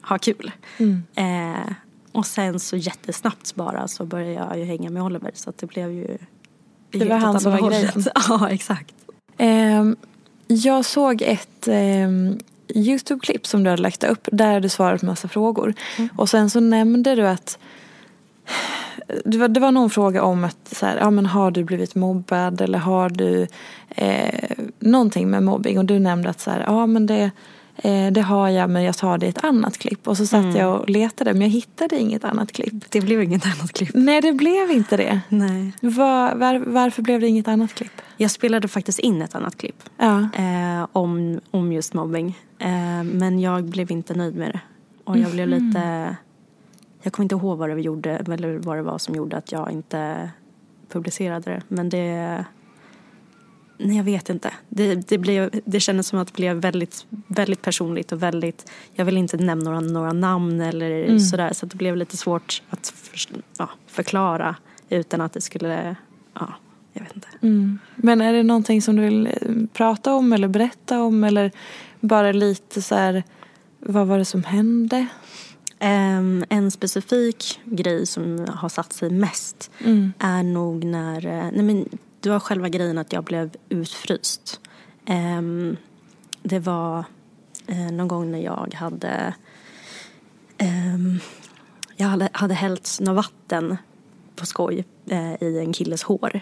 ha 0.02 0.18
kul. 0.18 0.52
Mm. 0.78 1.02
Eh, 1.14 1.72
och 2.12 2.26
sen 2.26 2.60
så 2.60 2.76
jättesnabbt 2.76 3.54
bara 3.54 3.88
så 3.88 4.04
började 4.04 4.32
jag 4.32 4.58
ju 4.58 4.64
hänga 4.64 4.90
med 4.90 5.02
Oliver 5.02 5.30
så 5.34 5.50
att 5.50 5.58
det 5.58 5.66
blev 5.66 5.92
ju 5.92 6.18
Det 6.90 7.04
var 7.04 7.16
han 7.16 7.40
som 7.40 7.52
var 7.52 7.70
grejen. 7.70 8.04
Ja, 8.28 8.50
exakt. 8.50 8.94
Ehm, 9.38 9.96
jag 10.46 10.84
såg 10.84 11.22
ett 11.22 11.68
ehm, 11.68 12.38
Youtube-klipp 12.74 13.46
som 13.46 13.64
du 13.64 13.70
hade 13.70 13.82
lagt 13.82 14.04
upp 14.04 14.28
där 14.32 14.60
du 14.60 14.68
svarade 14.68 14.98
på 14.98 15.06
massa 15.06 15.28
frågor. 15.28 15.74
Och 16.16 16.28
sen 16.28 16.50
så 16.50 16.60
nämnde 16.60 17.14
du 17.14 17.28
att 17.28 17.58
det 19.24 19.38
var, 19.38 19.48
det 19.48 19.60
var 19.60 19.72
någon 19.72 19.90
fråga 19.90 20.22
om 20.22 20.44
att 20.44 20.68
så 20.76 20.86
här, 20.86 20.96
ja, 20.96 21.10
men 21.10 21.26
har 21.26 21.50
du 21.50 21.64
blivit 21.64 21.94
mobbad 21.94 22.60
eller 22.60 22.78
har 22.78 23.08
du 23.08 23.46
eh, 23.88 24.56
någonting 24.78 25.30
med 25.30 25.42
mobbing 25.42 25.78
och 25.78 25.84
du 25.84 25.98
nämnde 25.98 26.30
att 26.30 26.40
så 26.40 26.50
här, 26.50 26.64
ja 26.66 26.86
men 26.86 27.06
det, 27.06 27.30
eh, 27.82 28.12
det 28.12 28.20
har 28.20 28.48
jag 28.48 28.70
men 28.70 28.82
jag 28.82 28.96
tar 28.96 29.18
det 29.18 29.26
i 29.26 29.28
ett 29.28 29.44
annat 29.44 29.78
klipp. 29.78 30.08
Och 30.08 30.16
så 30.16 30.26
satt 30.26 30.54
jag 30.56 30.80
och 30.80 30.90
letade 30.90 31.32
men 31.32 31.42
jag 31.42 31.48
hittade 31.48 31.98
inget 31.98 32.24
annat 32.24 32.52
klipp. 32.52 32.90
Det 32.90 33.00
blev 33.00 33.22
inget 33.22 33.46
annat 33.46 33.72
klipp. 33.72 33.90
Nej 33.94 34.20
det 34.20 34.32
blev 34.32 34.70
inte 34.70 34.96
det. 34.96 35.20
Nej. 35.28 35.72
Var, 35.80 36.34
var, 36.34 36.58
varför 36.58 37.02
blev 37.02 37.20
det 37.20 37.26
inget 37.26 37.48
annat 37.48 37.74
klipp? 37.74 38.02
Jag 38.16 38.30
spelade 38.30 38.68
faktiskt 38.68 38.98
in 38.98 39.22
ett 39.22 39.34
annat 39.34 39.56
klipp 39.58 39.82
Ja. 39.96 40.18
eh, 40.20 40.86
om, 40.92 41.40
om 41.50 41.72
just 41.72 41.94
mobbing. 41.94 42.38
Eh, 42.58 43.02
men 43.02 43.40
jag 43.40 43.64
blev 43.64 43.90
inte 43.90 44.14
nöjd 44.14 44.34
med 44.36 44.48
det. 44.50 44.60
Och 45.04 45.18
jag 45.18 45.30
blev 45.30 45.48
lite... 45.48 46.16
Jag 47.02 47.12
kommer 47.12 47.24
inte 47.24 47.34
ihåg 47.34 47.58
vad 47.58 47.70
det 47.70 47.80
gjorde 47.80 48.10
eller 48.10 48.58
vad 48.58 48.76
det 48.76 48.82
var 48.82 48.98
som 48.98 49.14
gjorde 49.14 49.36
att 49.36 49.52
jag 49.52 49.70
inte 49.70 50.30
publicerade 50.92 51.50
det. 51.50 51.62
Men 51.68 51.88
det... 51.88 52.44
Nej, 53.82 53.96
jag 53.96 54.04
vet 54.04 54.30
inte. 54.30 54.52
Det, 54.68 54.94
det, 54.94 55.18
blev, 55.18 55.50
det 55.64 55.80
kändes 55.80 56.06
som 56.08 56.18
att 56.18 56.28
det 56.28 56.36
blev 56.36 56.56
väldigt, 56.56 57.06
väldigt 57.26 57.62
personligt 57.62 58.12
och 58.12 58.22
väldigt... 58.22 58.70
Jag 58.94 59.04
vill 59.04 59.16
inte 59.16 59.36
nämna 59.36 59.64
några, 59.64 59.80
några 59.80 60.12
namn 60.12 60.60
eller 60.60 61.18
sådär. 61.18 61.52
Så 61.52 61.66
det 61.66 61.76
blev 61.76 61.96
lite 61.96 62.16
svårt 62.16 62.62
att 62.70 62.88
för, 62.88 63.20
ja, 63.58 63.68
förklara 63.86 64.56
utan 64.88 65.20
att 65.20 65.32
det 65.32 65.40
skulle... 65.40 65.96
Ja, 66.34 66.54
jag 66.92 67.02
vet 67.02 67.14
inte. 67.14 67.28
Mm. 67.42 67.78
Men 67.96 68.20
är 68.20 68.32
det 68.32 68.42
någonting 68.42 68.82
som 68.82 68.96
du 68.96 69.02
vill 69.02 69.26
eh, 69.26 69.32
prata 69.72 70.14
om 70.14 70.32
eller 70.32 70.48
berätta 70.48 71.02
om 71.02 71.24
eller 71.24 71.50
bara 72.00 72.32
lite 72.32 72.82
så 72.82 72.94
här, 72.94 73.22
vad 73.78 74.06
var 74.06 74.18
det 74.18 74.24
som 74.24 74.44
hände? 74.44 75.06
Ehm, 75.78 76.44
en 76.48 76.70
specifik 76.70 77.60
grej 77.64 78.06
som 78.06 78.46
har 78.48 78.68
satt 78.68 78.92
sig 78.92 79.10
mest 79.10 79.70
är 80.18 80.42
nog 80.42 80.84
när... 80.84 81.26
eh, 81.26 81.50
Nej 81.52 81.62
men, 81.62 81.88
det 82.20 82.30
var 82.30 82.40
själva 82.40 82.68
grejen 82.68 82.98
att 82.98 83.12
jag 83.12 83.24
blev 83.24 83.50
utfryst. 83.68 84.60
Ehm, 85.06 85.76
det 86.42 86.58
var 86.58 87.04
eh, 87.66 87.92
någon 87.92 88.08
gång 88.08 88.30
när 88.30 88.38
jag 88.38 88.74
hade... 88.74 89.34
ehm, 90.58 91.20
jag 91.96 92.06
hade, 92.06 92.28
hade 92.32 92.54
hällt 92.54 92.98
något 93.00 93.16
vatten 93.16 93.76
på 94.36 94.46
skoj 94.46 94.84
eh, 95.06 95.42
i 95.42 95.58
en 95.58 95.72
killes 95.72 96.02
hår. 96.02 96.40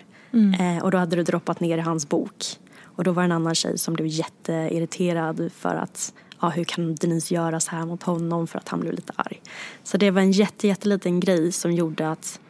Eh, 0.61 0.85
och 0.85 0.91
då 0.91 0.99
hade 0.99 1.17
det 1.17 1.23
droppat 1.23 1.61
ner 1.61 1.79
i 1.79 1.81
hans 1.81 2.09
bok. 2.09 2.45
Och 2.83 3.05
då 3.05 3.13
var 3.13 3.23
det 3.23 3.25
en 3.25 3.33
annan 3.33 3.55
tjej 3.55 3.79
som 3.79 3.95
blev 3.95 4.07
jätteirriterad 4.07 5.51
för 5.53 5.75
att 5.75 6.13
ja, 6.41 6.49
hur 6.49 6.65
kan 6.65 6.95
Denise 6.95 7.35
göra 7.35 7.61
så 7.61 7.71
här 7.71 7.87
mot 7.87 8.03
honom 8.03 8.47
för 8.47 8.59
att 8.59 8.69
han 8.69 8.81
blev 8.81 8.93
lite 8.93 9.13
arg. 9.17 9.43
Så 9.83 9.97
det 9.97 10.11
var 10.11 10.21
en 10.21 10.33
jätte, 10.33 10.69
jätteliten 10.69 11.21
grej 11.21 11.53
som 11.53 11.73
gjorde 11.73 12.11
att, 12.11 12.41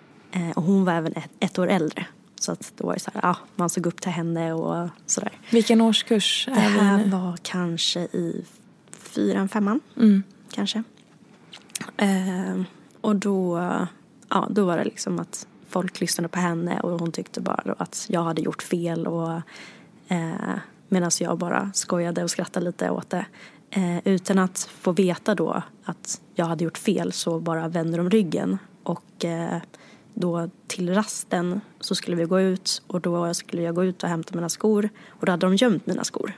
och 0.55 0.63
hon 0.63 0.85
var 0.85 0.93
även 0.93 1.13
ett, 1.13 1.31
ett 1.41 1.59
år 1.59 1.69
äldre. 1.69 2.07
Så 2.39 2.53
att 2.53 2.73
då 2.77 2.87
var 2.87 2.95
det 2.95 3.01
så 3.01 3.11
här, 3.15 3.21
ja, 3.23 3.37
man 3.57 3.71
såg 3.71 3.87
upp 3.87 4.01
till 4.01 4.11
henne 4.11 4.53
och 4.53 4.89
sådär. 5.07 5.41
Vilken 5.51 5.81
årskurs 5.81 6.45
Det 6.47 6.61
är 6.61 6.71
vi 6.71 6.79
här 6.79 6.99
nu? 6.99 7.11
var 7.11 7.39
kanske 7.43 8.01
i 8.01 8.45
fyran, 8.91 9.49
femman. 9.49 9.81
Mm. 9.97 10.23
Kanske. 10.51 10.83
Eh, 11.97 12.63
och 13.01 13.17
då, 13.17 13.59
ja, 14.29 14.49
då 14.51 14.65
var 14.65 14.79
det 14.79 14.85
liksom 14.85 15.19
att 15.19 15.47
folk 15.69 16.01
lyssnade 16.01 16.29
på 16.29 16.39
henne 16.39 16.81
och 16.81 17.01
hon 17.01 17.13
tyckte 17.13 17.41
bara 17.41 17.75
att 17.79 18.07
jag 18.09 18.23
hade 18.23 18.43
gjort 18.43 18.63
fel. 18.63 19.07
Och, 19.07 19.33
eh, 20.09 20.59
Medan 20.91 21.11
jag 21.21 21.39
bara 21.39 21.71
skojade 21.75 22.25
och 22.25 22.31
skrattade 22.31 22.67
lite 22.67 22.91
åt 22.91 23.11
det. 23.11 23.27
Eh, 23.71 23.99
utan 24.05 24.39
att 24.39 24.59
få 24.81 24.93
veta 24.93 25.35
då 25.35 25.63
att 25.85 26.21
jag 26.35 26.47
hade 26.47 26.65
gjort 26.65 26.79
fel 26.79 27.13
så 27.13 27.41
bara 27.41 27.69
vände 27.69 27.97
de 27.97 28.11
ryggen. 28.11 28.59
Och 28.83 29.25
eh, 29.25 29.57
då 30.21 30.51
till 30.67 30.95
rasten 30.95 31.61
så 31.81 31.95
skulle 31.95 32.17
vi 32.17 32.25
gå 32.25 32.41
ut 32.41 32.83
och 32.87 33.01
då 33.01 33.35
skulle 33.35 33.63
jag 33.63 33.75
gå 33.75 33.85
ut 33.85 34.03
och 34.03 34.09
hämta 34.09 34.35
mina 34.35 34.49
skor. 34.49 34.89
Och 35.09 35.27
då 35.27 35.33
hade 35.33 35.47
de 35.47 35.57
gömt 35.57 35.87
mina 35.87 36.05
skor. 36.05 36.33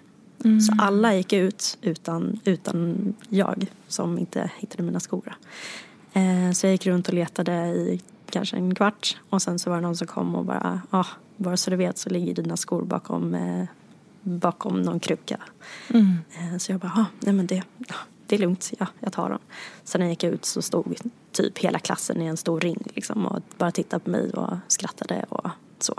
Så 0.60 0.74
alla 0.78 1.14
gick 1.14 1.32
ut 1.32 1.78
utan, 1.82 2.40
utan 2.44 3.14
jag 3.28 3.66
som 3.88 4.18
inte 4.18 4.50
hittade 4.58 4.82
mina 4.82 5.00
skor. 5.00 5.36
Eh, 6.12 6.52
så 6.52 6.66
jag 6.66 6.72
gick 6.72 6.86
runt 6.86 7.08
och 7.08 7.14
letade 7.14 7.52
i 7.66 8.00
kanske 8.30 8.56
en 8.56 8.74
kvart 8.74 9.16
och 9.30 9.42
sen 9.42 9.58
så 9.58 9.70
var 9.70 9.76
det 9.76 9.82
någon 9.82 9.96
som 9.96 10.06
kom 10.06 10.34
och 10.34 10.44
bara, 10.44 10.80
ja, 10.90 10.98
ah, 10.98 11.06
bara 11.36 11.56
så 11.56 11.70
du 11.70 11.76
vet 11.76 11.98
så 11.98 12.10
ligger 12.10 12.34
dina 12.34 12.56
skor 12.56 12.82
bakom, 12.82 13.34
eh, 13.34 13.64
bakom 14.22 14.82
någon 14.82 15.00
kruka. 15.00 15.40
Eh, 15.88 16.58
så 16.58 16.72
jag 16.72 16.80
bara, 16.80 16.92
ah, 16.96 17.06
nej 17.20 17.34
men 17.34 17.46
det, 17.46 17.62
det 18.30 18.36
är 18.36 18.40
lugnt, 18.40 18.72
ja, 18.78 18.86
jag 19.00 19.12
tar 19.12 19.30
dem. 19.30 19.38
Sen 19.84 19.98
när 19.98 20.06
jag 20.06 20.10
gick 20.10 20.24
ut 20.24 20.44
så 20.44 20.62
stod 20.62 20.96
typ 21.32 21.58
hela 21.58 21.78
klassen 21.78 22.22
i 22.22 22.26
en 22.26 22.36
stor 22.36 22.60
ring 22.60 22.82
liksom 22.94 23.26
och 23.26 23.42
bara 23.58 23.70
tittade 23.70 24.04
på 24.04 24.10
mig 24.10 24.30
och 24.30 24.56
skrattade 24.68 25.24
och 25.28 25.48
så. 25.78 25.94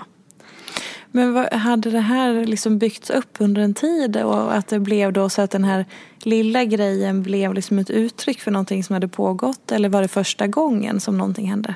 Men 1.12 1.34
vad, 1.34 1.54
hade 1.54 1.92
det 1.92 2.00
här 2.00 2.46
liksom 2.46 2.78
byggts 2.78 3.10
upp 3.10 3.38
under 3.40 3.62
en 3.62 3.74
tid 3.74 4.18
och 4.18 4.56
att 4.56 4.68
det 4.68 4.80
blev 4.80 5.14
då 5.14 5.30
så 5.30 5.42
att 5.42 5.52
den 5.52 5.64
här 5.64 5.86
lilla 6.20 6.66
grejen 6.66 7.24
blev 7.24 7.54
liksom 7.54 7.80
ett 7.80 7.90
uttryck 7.90 8.40
för 8.40 8.52
någonting 8.52 8.84
som 8.84 8.94
hade 8.94 9.08
pågått 9.08 9.72
eller 9.72 9.90
var 9.90 10.02
det 10.02 10.08
första 10.08 10.48
gången 10.48 11.00
som 11.00 11.18
någonting 11.18 11.50
hände? 11.50 11.76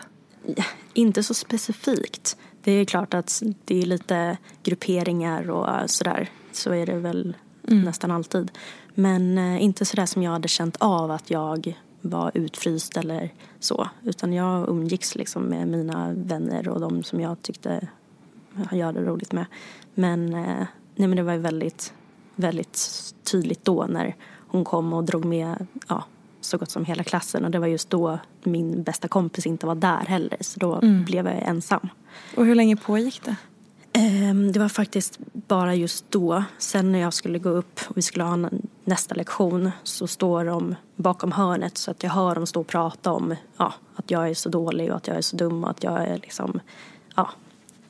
Inte 0.94 1.24
så 1.24 1.34
specifikt. 1.34 2.38
Det 2.64 2.72
är 2.72 2.86
klart 2.86 3.14
att 3.14 3.44
det 3.66 3.82
är 3.82 3.86
lite 3.86 4.38
grupperingar 4.64 5.50
och 5.50 5.90
sådär. 5.90 6.30
Så 6.52 6.74
är 6.74 6.86
det 6.86 6.96
väl 6.96 7.36
nästan 7.68 8.12
alltid. 8.12 8.52
Men 8.96 9.38
eh, 9.38 9.64
inte 9.64 9.86
sådär 9.86 10.06
som 10.06 10.24
jag 10.24 10.32
hade 10.32 10.48
känt 10.48 10.78
av 10.80 11.12
att 11.12 11.30
jag 11.30 11.78
var 12.02 12.32
utfryst 12.34 12.98
eller 12.98 13.34
så. 13.60 13.90
Utan 14.04 14.34
jag 14.34 14.70
umgicks 14.70 15.16
liksom 15.16 15.44
med 15.44 15.68
mina 15.68 16.14
vänner 16.14 16.68
och 16.68 16.80
de 16.80 17.04
som 17.04 17.22
jag 17.22 17.42
tyckte 17.42 17.88
jag 18.72 18.86
hade 18.86 19.02
roligt 19.02 19.32
med. 19.32 19.46
Men, 19.94 20.34
eh, 20.34 20.66
nej, 20.96 21.08
men 21.08 21.16
det 21.16 21.24
var 21.24 21.34
ju 21.34 21.40
väldigt, 21.40 21.94
väldigt 22.36 22.90
tydligt 23.24 23.66
då 23.66 23.86
när 23.90 24.16
hon 24.48 24.64
kom 24.64 24.94
och 24.94 25.04
drog 25.04 25.26
med 25.26 25.68
ja, 25.88 26.04
så 26.42 26.58
gott 26.58 26.72
som 26.72 26.86
hela 26.86 27.04
klassen. 27.04 27.46
Och 27.46 27.52
det 27.52 27.60
var 27.60 27.68
just 27.68 27.90
då 27.90 28.20
min 28.44 28.84
bästa 28.84 29.08
kompis 29.08 29.46
inte 29.46 29.66
var 29.66 29.76
där 29.76 30.06
heller. 30.08 30.38
Så 30.42 30.60
då 30.60 30.80
blev 31.06 31.28
jag 31.28 31.44
ensam. 31.48 31.90
Och 32.38 32.46
hur 32.46 32.56
länge 32.56 32.76
pågick 32.76 33.22
det? 33.24 33.36
Ehm, 33.96 34.52
Det 34.52 34.60
var 34.60 34.70
faktiskt 34.70 35.20
bara 35.34 35.76
just 35.76 36.06
då. 36.12 36.44
Sen 36.58 36.92
när 36.92 37.00
jag 37.00 37.14
skulle 37.14 37.40
gå 37.40 37.50
upp 37.50 37.80
och 37.88 37.98
vi 37.98 38.02
skulle 38.02 38.24
ha 38.24 38.50
nästa 38.86 39.16
lektion 39.16 39.72
så 39.84 40.08
står 40.08 40.46
de 40.46 40.76
bakom 40.96 41.32
hörnet 41.32 41.78
så 41.78 41.92
att 41.92 42.04
jag 42.04 42.10
hör 42.12 42.36
dem 42.36 42.46
stå 42.48 42.60
och 42.62 42.68
prata 42.68 43.12
om 43.12 43.36
ja, 43.58 43.74
att 43.96 44.12
jag 44.12 44.30
är 44.30 44.34
så 44.34 44.50
dålig 44.50 44.90
och 44.92 44.96
att 44.98 45.08
jag 45.08 45.18
är 45.18 45.22
så 45.22 45.36
dum 45.36 45.64
och 45.64 45.70
att 45.70 45.84
jag 45.84 46.04
är 46.08 46.16
liksom, 46.18 46.60
ja, 47.16 47.30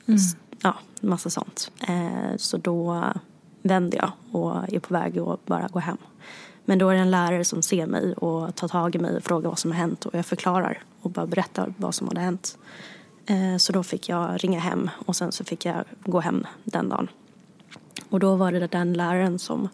s- 0.06 0.36
ja 0.62 0.74
massa 1.00 1.30
sånt. 1.30 1.70
Eh, 1.88 2.36
Så 2.36 2.56
då 2.56 3.04
vänder 3.62 3.98
jag 3.98 4.10
och 4.40 4.72
är 4.72 4.78
på 4.80 4.94
väg 4.94 5.18
att 5.18 5.46
bara 5.46 5.68
gå 5.68 5.78
hem. 5.78 5.98
Men 6.64 6.78
då 6.78 6.88
är 6.88 6.94
det 6.94 7.00
en 7.00 7.10
lärare 7.10 7.44
som 7.44 7.62
ser 7.62 7.86
mig 7.86 8.12
och 8.14 8.54
tar 8.54 8.68
tag 8.68 8.94
i 8.94 8.98
mig 8.98 9.16
och 9.16 9.22
frågar 9.22 9.48
vad 9.48 9.58
som 9.58 9.70
har 9.70 9.78
hänt 9.78 10.04
och 10.06 10.14
jag 10.14 10.26
förklarar 10.26 10.82
och 11.02 11.10
bara 11.10 11.26
berättar 11.26 11.74
vad 11.76 11.94
som 11.94 12.08
hade 12.08 12.20
hänt. 12.20 12.58
Eh, 13.26 13.56
Så 13.56 13.72
då 13.72 13.82
fick 13.82 14.08
jag 14.08 14.44
ringa 14.44 14.60
hem 14.60 14.90
och 15.06 15.16
sen 15.16 15.32
så 15.32 15.44
fick 15.44 15.64
jag 15.64 15.84
gå 16.04 16.20
hem 16.20 16.46
den 16.64 16.88
dagen. 16.88 17.08
Och 18.10 18.20
då 18.20 18.36
var 18.36 18.52
det 18.52 18.66
den 18.66 18.92
läraren 18.92 19.38
som 19.38 19.68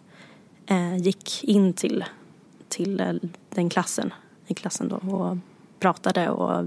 eh, 0.65 0.97
gick 0.97 1.43
in 1.43 1.73
till, 1.73 2.05
till 2.69 2.99
eh, 2.99 3.13
den 3.49 3.69
klassen, 3.69 4.13
i 4.47 4.53
klassen 4.53 4.87
då 4.87 4.95
och 4.95 5.37
pratade 5.79 6.29
och 6.29 6.65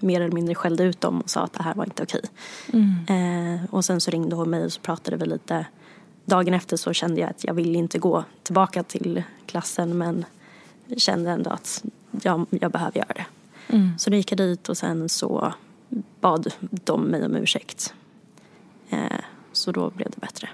mer 0.00 0.20
eller 0.20 0.34
mindre 0.34 0.54
skällde 0.54 0.84
ut 0.84 1.00
dem 1.00 1.20
och 1.20 1.30
sa 1.30 1.40
att 1.40 1.52
det 1.52 1.62
här 1.62 1.74
var 1.74 1.84
inte 1.84 2.02
okej. 2.02 2.20
Mm. 2.72 3.66
Och 3.70 3.84
sen 3.84 4.00
så 4.00 4.10
ringde 4.10 4.36
hon 4.36 4.50
mig 4.50 4.64
och 4.64 4.72
så 4.72 4.80
pratade 4.80 5.16
vi 5.16 5.26
lite. 5.26 5.66
Dagen 6.24 6.54
efter 6.54 6.76
så 6.76 6.92
kände 6.92 7.20
jag 7.20 7.30
att 7.30 7.44
jag 7.44 7.54
ville 7.54 7.78
inte 7.78 7.98
gå 7.98 8.24
tillbaka 8.42 8.82
till 8.82 9.22
klassen 9.46 9.98
men 9.98 10.24
kände 10.96 11.30
ändå 11.30 11.50
att 11.50 11.84
jag, 12.22 12.46
jag 12.50 12.70
behöver 12.70 12.98
göra 12.98 13.12
det. 13.14 13.26
Mm. 13.68 13.98
Så 13.98 14.10
då 14.10 14.16
gick 14.16 14.32
jag 14.32 14.38
dit 14.38 14.68
och 14.68 14.76
sen 14.76 15.08
så 15.08 15.54
bad 16.20 16.52
de 16.70 17.02
mig 17.02 17.24
om 17.24 17.36
ursäkt. 17.36 17.94
Eh, 18.90 18.98
så 19.52 19.72
då 19.72 19.90
blev 19.90 20.10
det 20.10 20.20
bättre. 20.20 20.48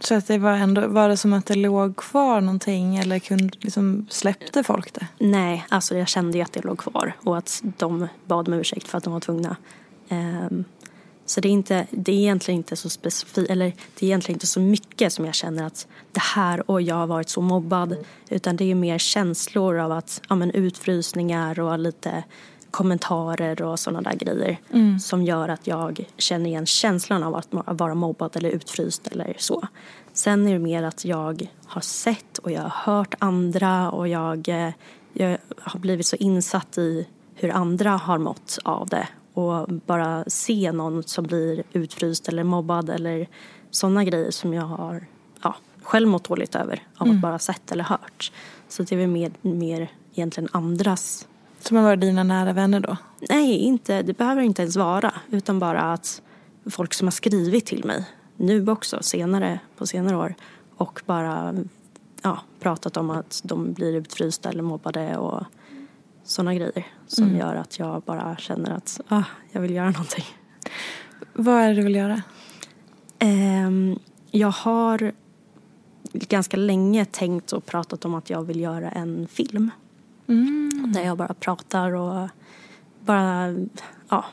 Så 0.00 0.14
att 0.14 0.26
det 0.26 0.38
var, 0.38 0.52
ändå, 0.52 0.86
var 0.86 1.08
det 1.08 1.16
som 1.16 1.32
att 1.32 1.46
det 1.46 1.54
låg 1.54 1.96
kvar 1.96 2.40
någonting 2.40 2.96
eller 2.96 3.18
kunde, 3.18 3.58
liksom, 3.60 4.06
släppte 4.10 4.64
folk 4.64 4.94
det? 4.94 5.06
Nej, 5.18 5.66
alltså 5.68 5.96
jag 5.96 6.08
kände 6.08 6.38
ju 6.38 6.44
att 6.44 6.52
det 6.52 6.64
låg 6.64 6.78
kvar 6.78 7.12
och 7.24 7.38
att 7.38 7.62
de 7.78 8.08
bad 8.26 8.48
om 8.48 8.54
ursäkt 8.54 8.88
för 8.88 8.98
att 8.98 9.04
de 9.04 9.12
var 9.12 9.20
tvungna. 9.20 9.56
Um, 10.08 10.64
så 11.26 11.40
det 11.40 11.48
är, 11.48 11.52
inte, 11.52 11.86
det 11.90 12.12
är 12.12 12.16
egentligen 12.16 12.58
inte 12.58 12.76
så 12.76 12.90
specifikt, 12.90 13.50
eller 13.50 13.64
det 13.64 14.06
är 14.06 14.08
egentligen 14.08 14.36
inte 14.36 14.46
så 14.46 14.60
mycket 14.60 15.12
som 15.12 15.24
jag 15.24 15.34
känner 15.34 15.64
att 15.64 15.86
det 16.12 16.22
här 16.22 16.70
och 16.70 16.82
jag 16.82 16.94
har 16.94 17.06
varit 17.06 17.28
så 17.28 17.40
mobbad. 17.40 17.96
Utan 18.28 18.56
det 18.56 18.70
är 18.70 18.74
mer 18.74 18.98
känslor 18.98 19.78
av 19.78 19.92
att, 19.92 20.22
ja 20.28 20.34
men 20.34 20.50
utfrysningar 20.50 21.60
och 21.60 21.78
lite 21.78 22.24
kommentarer 22.70 23.62
och 23.62 23.78
sådana 23.78 24.10
där 24.10 24.16
grejer 24.16 24.60
mm. 24.72 24.98
som 24.98 25.22
gör 25.22 25.48
att 25.48 25.66
jag 25.66 26.04
känner 26.16 26.50
igen 26.50 26.66
känslan 26.66 27.22
av 27.22 27.34
att 27.36 27.48
vara 27.80 27.94
mobbad 27.94 28.36
eller 28.36 28.50
utfryst 28.50 29.06
eller 29.06 29.36
så. 29.38 29.68
Sen 30.12 30.46
är 30.48 30.52
det 30.52 30.58
mer 30.58 30.82
att 30.82 31.04
jag 31.04 31.50
har 31.66 31.80
sett 31.80 32.38
och 32.38 32.50
jag 32.50 32.62
har 32.62 32.92
hört 32.94 33.14
andra 33.18 33.90
och 33.90 34.08
jag, 34.08 34.48
eh, 34.48 34.70
jag 35.12 35.38
har 35.58 35.80
blivit 35.80 36.06
så 36.06 36.16
insatt 36.16 36.78
i 36.78 37.06
hur 37.34 37.50
andra 37.50 37.90
har 37.90 38.18
mått 38.18 38.58
av 38.64 38.88
det 38.88 39.08
och 39.34 39.68
bara 39.68 40.24
se 40.26 40.72
någon 40.72 41.02
som 41.02 41.24
blir 41.24 41.62
utfryst 41.72 42.28
eller 42.28 42.44
mobbad 42.44 42.90
eller 42.90 43.28
sådana 43.70 44.04
grejer 44.04 44.30
som 44.30 44.54
jag 44.54 44.62
har 44.62 45.06
ja, 45.42 45.54
själv 45.82 46.08
mått 46.08 46.28
dåligt 46.28 46.54
över 46.54 46.82
av 46.96 47.06
mm. 47.06 47.16
att 47.16 47.22
bara 47.22 47.38
sett 47.38 47.72
eller 47.72 47.84
hört. 47.84 48.32
Så 48.68 48.82
det 48.82 48.94
är 48.94 48.98
väl 48.98 49.08
mer, 49.08 49.32
mer 49.40 49.90
egentligen 50.14 50.48
andras 50.52 51.28
som 51.58 51.76
har 51.76 51.84
varit 51.84 52.00
dina 52.00 52.22
nära 52.22 52.52
vänner 52.52 52.80
då? 52.80 52.96
Nej, 53.28 53.56
inte, 53.56 54.02
det 54.02 54.18
behöver 54.18 54.42
inte 54.42 54.62
ens 54.62 54.76
vara. 54.76 55.14
Utan 55.30 55.58
bara 55.58 55.92
att 55.92 56.22
folk 56.70 56.94
som 56.94 57.06
har 57.06 57.12
skrivit 57.12 57.66
till 57.66 57.84
mig 57.84 58.04
nu 58.36 58.70
också, 58.70 59.02
senare, 59.02 59.60
på 59.76 59.86
senare 59.86 60.16
år 60.16 60.34
och 60.76 61.02
bara 61.06 61.54
ja, 62.22 62.40
pratat 62.60 62.96
om 62.96 63.10
att 63.10 63.40
de 63.44 63.72
blir 63.72 63.94
utfrysta 63.94 64.48
eller 64.48 64.62
mobbade 64.62 65.16
och 65.16 65.44
sådana 66.24 66.54
grejer 66.54 66.86
som 67.06 67.24
mm. 67.24 67.36
gör 67.36 67.54
att 67.54 67.78
jag 67.78 68.02
bara 68.02 68.36
känner 68.36 68.70
att 68.70 69.00
ah, 69.08 69.24
jag 69.52 69.60
vill 69.60 69.74
göra 69.74 69.90
någonting. 69.90 70.24
Vad 71.32 71.62
är 71.62 71.68
det 71.68 71.74
du 71.74 71.82
vill 71.82 71.94
göra? 71.94 72.22
Um, 73.20 73.98
jag 74.30 74.50
har 74.50 75.12
ganska 76.12 76.56
länge 76.56 77.04
tänkt 77.04 77.52
och 77.52 77.66
pratat 77.66 78.04
om 78.04 78.14
att 78.14 78.30
jag 78.30 78.42
vill 78.42 78.60
göra 78.60 78.90
en 78.90 79.28
film. 79.30 79.70
Mm. 80.28 80.92
Där 80.92 81.02
jag 81.02 81.16
bara 81.16 81.34
pratar 81.34 81.92
och 81.94 82.28
bara, 83.00 83.54
ja, 84.08 84.24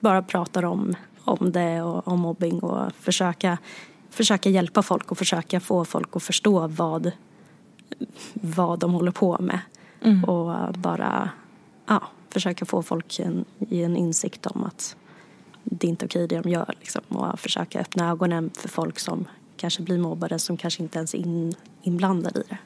bara 0.00 0.22
pratar 0.22 0.64
om, 0.64 0.94
om 1.24 1.52
det 1.52 1.82
och 1.82 2.08
om 2.08 2.20
mobbing 2.20 2.60
och 2.60 2.92
försöka, 2.92 3.58
försöka 4.10 4.50
hjälpa 4.50 4.82
folk 4.82 5.10
och 5.10 5.18
försöka 5.18 5.60
få 5.60 5.84
folk 5.84 6.16
att 6.16 6.22
förstå 6.22 6.66
vad, 6.66 7.12
vad 8.34 8.78
de 8.78 8.92
håller 8.92 9.12
på 9.12 9.38
med. 9.40 9.60
Mm. 10.02 10.24
Och 10.24 10.74
bara 10.74 11.30
ja, 11.86 12.02
försöka 12.28 12.64
få 12.64 12.82
folk 12.82 13.18
en, 13.18 13.44
i 13.58 13.82
en 13.82 13.96
insikt 13.96 14.46
om 14.46 14.64
att 14.64 14.96
det 15.64 15.86
är 15.86 15.88
inte 15.88 16.04
okej 16.04 16.28
det 16.28 16.40
de 16.40 16.50
gör. 16.50 16.74
Liksom. 16.80 17.02
Och 17.08 17.40
försöka 17.40 17.80
öppna 17.80 18.10
ögonen 18.10 18.50
för 18.54 18.68
folk 18.68 18.98
som 18.98 19.24
kanske 19.56 19.82
blir 19.82 19.98
mobbade 19.98 20.38
som 20.38 20.56
kanske 20.56 20.82
inte 20.82 20.98
ens 20.98 21.14
är 21.14 21.18
in, 21.18 21.54
inblandade 21.82 22.40
i 22.40 22.42
det. 22.48 22.58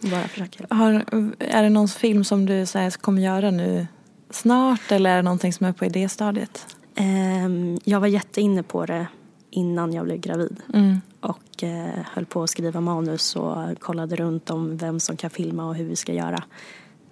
Bara 0.00 0.28
försöker. 0.28 0.66
Har, 0.70 1.04
är 1.38 1.62
det 1.62 1.70
någon 1.70 1.88
film 1.88 2.24
som 2.24 2.46
du 2.46 2.66
säger 2.66 2.90
kommer 2.90 3.22
göra 3.22 3.50
nu 3.50 3.86
snart 4.30 4.92
eller 4.92 5.10
är 5.10 5.16
det 5.16 5.22
någonting 5.22 5.52
som 5.52 5.66
är 5.66 5.72
på 5.72 5.84
idéstadiet? 5.84 6.76
Um, 6.98 7.78
jag 7.84 8.00
var 8.00 8.06
jätteinne 8.06 8.62
på 8.62 8.86
det 8.86 9.06
innan 9.50 9.92
jag 9.92 10.04
blev 10.04 10.18
gravid 10.18 10.62
mm. 10.74 11.00
och 11.20 11.62
uh, 11.62 12.04
höll 12.12 12.26
på 12.26 12.42
att 12.42 12.50
skriva 12.50 12.80
manus 12.80 13.36
och 13.36 13.80
kollade 13.80 14.16
runt 14.16 14.50
om 14.50 14.76
vem 14.76 15.00
som 15.00 15.16
kan 15.16 15.30
filma 15.30 15.68
och 15.68 15.74
hur 15.74 15.84
vi 15.84 15.96
ska 15.96 16.12
göra. 16.12 16.42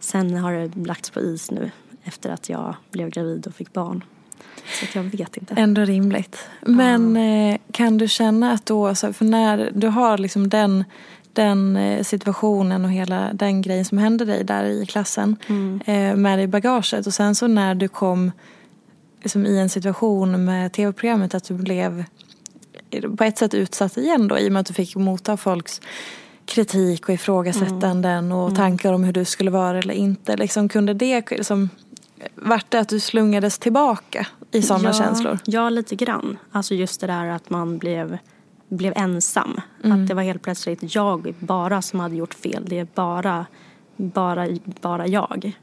Sen 0.01 0.37
har 0.37 0.53
det 0.53 0.87
lagts 0.87 1.11
på 1.11 1.21
is 1.21 1.51
nu 1.51 1.71
efter 2.05 2.31
att 2.31 2.49
jag 2.49 2.77
blev 2.91 3.11
gravid 3.11 3.47
och 3.47 3.55
fick 3.55 3.73
barn. 3.73 4.05
Så 4.81 4.99
jag 4.99 5.03
vet 5.03 5.37
inte. 5.37 5.55
Ändå 5.55 5.81
rimligt. 5.81 6.49
Men 6.61 7.17
uh. 7.17 7.57
kan 7.73 7.99
du 7.99 8.09
känna 8.09 8.53
att 8.53 8.67
då, 8.67 8.95
för 8.95 9.25
när 9.25 9.71
du 9.75 9.87
har 9.87 10.19
liksom 10.19 10.49
den 10.49 10.85
den 11.35 11.77
eh, 11.77 12.03
situationen 12.03 12.85
och 12.85 12.91
hela 12.91 13.33
den 13.33 13.63
grejen 13.63 13.85
som 13.85 13.99
hände 13.99 14.25
dig 14.25 14.45
där 14.45 14.65
i 14.65 14.87
klassen 14.87 15.37
mm. 15.47 15.81
Eh, 15.87 16.17
med 16.17 16.39
dig 16.39 16.45
i 16.45 16.49
bagaget. 16.49 17.07
Och 17.07 17.15
sen 17.15 17.35
så 17.35 17.47
när 17.47 17.75
du 17.75 17.89
kom 17.89 18.33
liksom, 19.23 19.47
i 19.47 19.59
en 19.59 19.69
situation 19.69 20.45
med 20.45 20.73
tv-programmet 20.73 21.35
att 21.35 21.45
du 21.45 21.55
blev 21.55 22.05
på 23.17 23.25
ett 23.25 23.39
sätt 23.39 23.55
utsatt 23.55 23.97
igen 23.97 24.29
då 24.29 24.39
i 24.39 24.49
och 24.49 24.53
med 24.53 24.61
att 24.61 24.67
du 24.67 24.75
fick 24.75 24.97
motta 24.97 25.37
folks 25.37 25.81
kritik 26.47 27.09
och 27.09 27.15
ifrågasättanden 27.15 28.25
mm. 28.25 28.33
och 28.33 28.57
tankar 28.57 28.93
om 28.93 29.05
hur 29.05 29.13
du 29.13 29.25
skulle 29.25 29.51
vara 29.51 29.79
eller 29.79 29.95
inte. 29.95 30.37
Liksom, 30.37 30.69
kunde 30.69 30.95
det 30.95 31.31
liksom, 31.31 31.71
vart 32.35 32.71
det 32.71 32.81
att 32.81 32.89
du 32.89 33.01
slungades 33.01 33.59
tillbaka 33.59 34.27
i 34.51 34.63
sådana 34.63 34.89
ja, 34.89 34.93
känslor? 34.93 35.39
Ja, 35.45 35.71
lite 35.71 35.97
grann. 35.97 36.39
Alltså 36.53 36.75
just 36.75 37.01
det 37.01 37.07
där 37.07 37.27
att 37.27 37.51
man 37.51 37.79
blev 37.79 38.19
blev 38.69 38.93
ensam. 38.97 39.61
Mm. 39.85 40.03
Att 40.03 40.09
det 40.09 40.15
var 40.15 40.23
helt 40.23 40.43
plötsligt 40.43 40.95
jag 40.95 41.35
bara 41.39 41.83
som 41.83 42.01
hade 42.01 42.17
gjort 42.17 42.35
fel. 42.35 42.65
Det 42.67 42.79
är 42.79 42.87
bara, 42.95 43.47
bara, 43.97 44.49
bara 44.81 45.07
jag. 45.07 45.59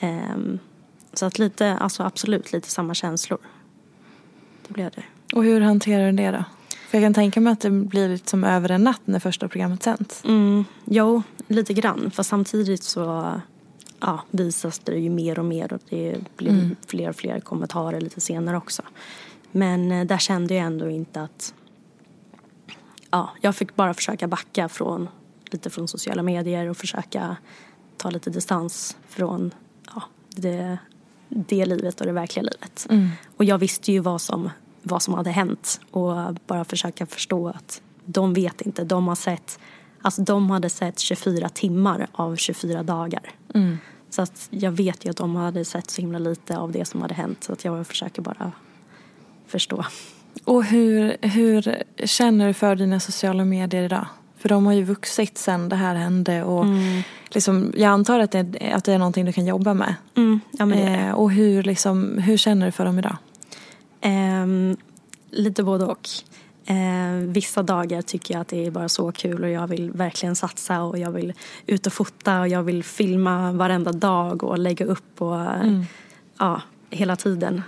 Um, 0.00 0.58
så 1.12 1.26
att 1.26 1.38
lite, 1.38 1.76
alltså 1.76 2.02
absolut 2.02 2.52
lite 2.52 2.70
samma 2.70 2.94
känslor. 2.94 3.38
Det 4.68 4.74
blev 4.74 4.90
det. 4.90 5.02
Och 5.36 5.44
hur 5.44 5.60
hanterar 5.60 6.06
du 6.06 6.12
det 6.12 6.30
då? 6.30 6.44
För 6.88 6.98
jag 6.98 7.04
kan 7.04 7.14
tänka 7.14 7.40
mig 7.40 7.52
att 7.52 7.60
det 7.60 7.70
blir 7.70 8.08
lite 8.08 8.30
som 8.30 8.44
över 8.44 8.70
en 8.70 8.84
natt 8.84 9.00
när 9.04 9.18
första 9.18 9.48
programmet 9.48 9.82
sänds. 9.82 10.24
Mm, 10.24 10.64
jo, 10.84 11.22
lite 11.48 11.74
grann. 11.74 12.10
För 12.10 12.22
samtidigt 12.22 12.82
så 12.82 13.34
ja, 14.00 14.20
visas 14.30 14.78
det 14.78 14.98
ju 14.98 15.10
mer 15.10 15.38
och 15.38 15.44
mer 15.44 15.72
och 15.72 15.80
det 15.88 16.16
blir 16.36 16.50
mm. 16.50 16.76
fler 16.86 17.08
och 17.08 17.16
fler 17.16 17.40
kommentarer 17.40 18.00
lite 18.00 18.20
senare 18.20 18.56
också. 18.56 18.82
Men 19.52 19.92
eh, 19.92 20.04
där 20.04 20.18
kände 20.18 20.54
jag 20.54 20.66
ändå 20.66 20.90
inte 20.90 21.22
att 21.22 21.54
ja, 23.16 23.30
jag 23.40 23.56
fick 23.56 23.76
bara 23.76 23.94
försöka 23.94 24.28
backa 24.28 24.68
från, 24.68 25.08
lite 25.50 25.70
från 25.70 25.88
sociala 25.88 26.22
medier 26.22 26.68
och 26.68 26.76
försöka 26.76 27.36
ta 27.96 28.10
lite 28.10 28.30
distans 28.30 28.96
från 29.08 29.54
ja, 29.94 30.02
det, 30.28 30.78
det 31.28 31.66
livet 31.66 32.00
och 32.00 32.06
det 32.06 32.12
verkliga 32.12 32.42
livet. 32.42 32.86
Mm. 32.90 33.08
Och 33.36 33.44
jag 33.44 33.58
visste 33.58 33.92
ju 33.92 34.00
vad 34.00 34.20
som, 34.20 34.50
vad 34.82 35.02
som 35.02 35.14
hade 35.14 35.30
hänt 35.30 35.80
och 35.90 36.34
bara 36.46 36.64
försöka 36.64 37.06
förstå 37.06 37.48
att 37.48 37.82
de 38.04 38.34
vet 38.34 38.60
inte, 38.60 38.84
de 38.84 39.08
har 39.08 39.14
sett 39.14 39.58
Alltså 40.02 40.22
de 40.22 40.50
hade 40.50 40.70
sett 40.70 40.98
24 40.98 41.48
timmar 41.48 42.06
av 42.12 42.36
24 42.36 42.82
dagar. 42.82 43.30
Mm. 43.54 43.78
Så 44.10 44.22
att 44.22 44.48
jag 44.50 44.72
vet 44.72 45.04
ju 45.04 45.10
att 45.10 45.16
de 45.16 45.36
hade 45.36 45.64
sett 45.64 45.90
så 45.90 46.00
himla 46.00 46.18
lite 46.18 46.58
av 46.58 46.72
det 46.72 46.84
som 46.84 47.02
hade 47.02 47.14
hänt. 47.14 47.44
Så 47.44 47.52
att 47.52 47.64
jag 47.64 47.86
försöker 47.86 48.22
bara 48.22 48.52
förstå. 49.46 49.84
Och 50.44 50.64
hur, 50.64 51.16
hur 51.20 51.82
känner 52.04 52.46
du 52.46 52.54
för 52.54 52.76
dina 52.76 53.00
sociala 53.00 53.44
medier 53.44 53.82
idag? 53.82 54.06
För 54.38 54.48
de 54.48 54.66
har 54.66 54.72
ju 54.72 54.84
vuxit 54.84 55.38
sen 55.38 55.68
det 55.68 55.76
här 55.76 55.94
hände 55.94 56.42
och 56.44 56.64
mm. 56.64 57.02
liksom, 57.28 57.72
jag 57.76 57.88
antar 57.88 58.20
att 58.20 58.30
det, 58.30 58.72
att 58.74 58.84
det 58.84 58.92
är 58.92 58.98
någonting 58.98 59.24
du 59.24 59.32
kan 59.32 59.46
jobba 59.46 59.74
med. 59.74 59.94
Mm. 60.16 60.40
Ja, 60.50 60.66
men 60.66 60.78
det 60.78 60.84
är. 60.84 61.08
Eh, 61.08 61.14
och 61.14 61.30
hur, 61.30 61.62
liksom, 61.62 62.18
hur 62.18 62.36
känner 62.36 62.66
du 62.66 62.72
för 62.72 62.84
dem 62.84 62.98
idag? 62.98 63.16
Eh, 64.00 64.76
lite 65.30 65.62
både 65.62 65.84
och. 65.84 66.08
Eh, 66.68 67.12
vissa 67.12 67.62
dagar 67.62 68.02
tycker 68.02 68.34
jag 68.34 68.40
att 68.40 68.48
det 68.48 68.66
är 68.66 68.70
bara 68.70 68.88
så 68.88 69.12
kul 69.12 69.44
och 69.44 69.50
jag 69.50 69.66
vill 69.66 69.90
verkligen 69.90 70.36
satsa 70.36 70.82
och 70.82 70.98
jag 70.98 71.10
vill 71.10 71.32
ut 71.66 71.86
och 71.86 71.92
fota 71.92 72.40
och 72.40 72.48
jag 72.48 72.62
vill 72.62 72.84
filma 72.84 73.52
varenda 73.52 73.92
dag 73.92 74.42
och 74.42 74.58
lägga 74.58 74.86
upp 74.86 75.22
och 75.22 75.40
mm. 75.40 75.84
ja, 76.38 76.60
hela 76.90 77.16
tiden. 77.16 77.62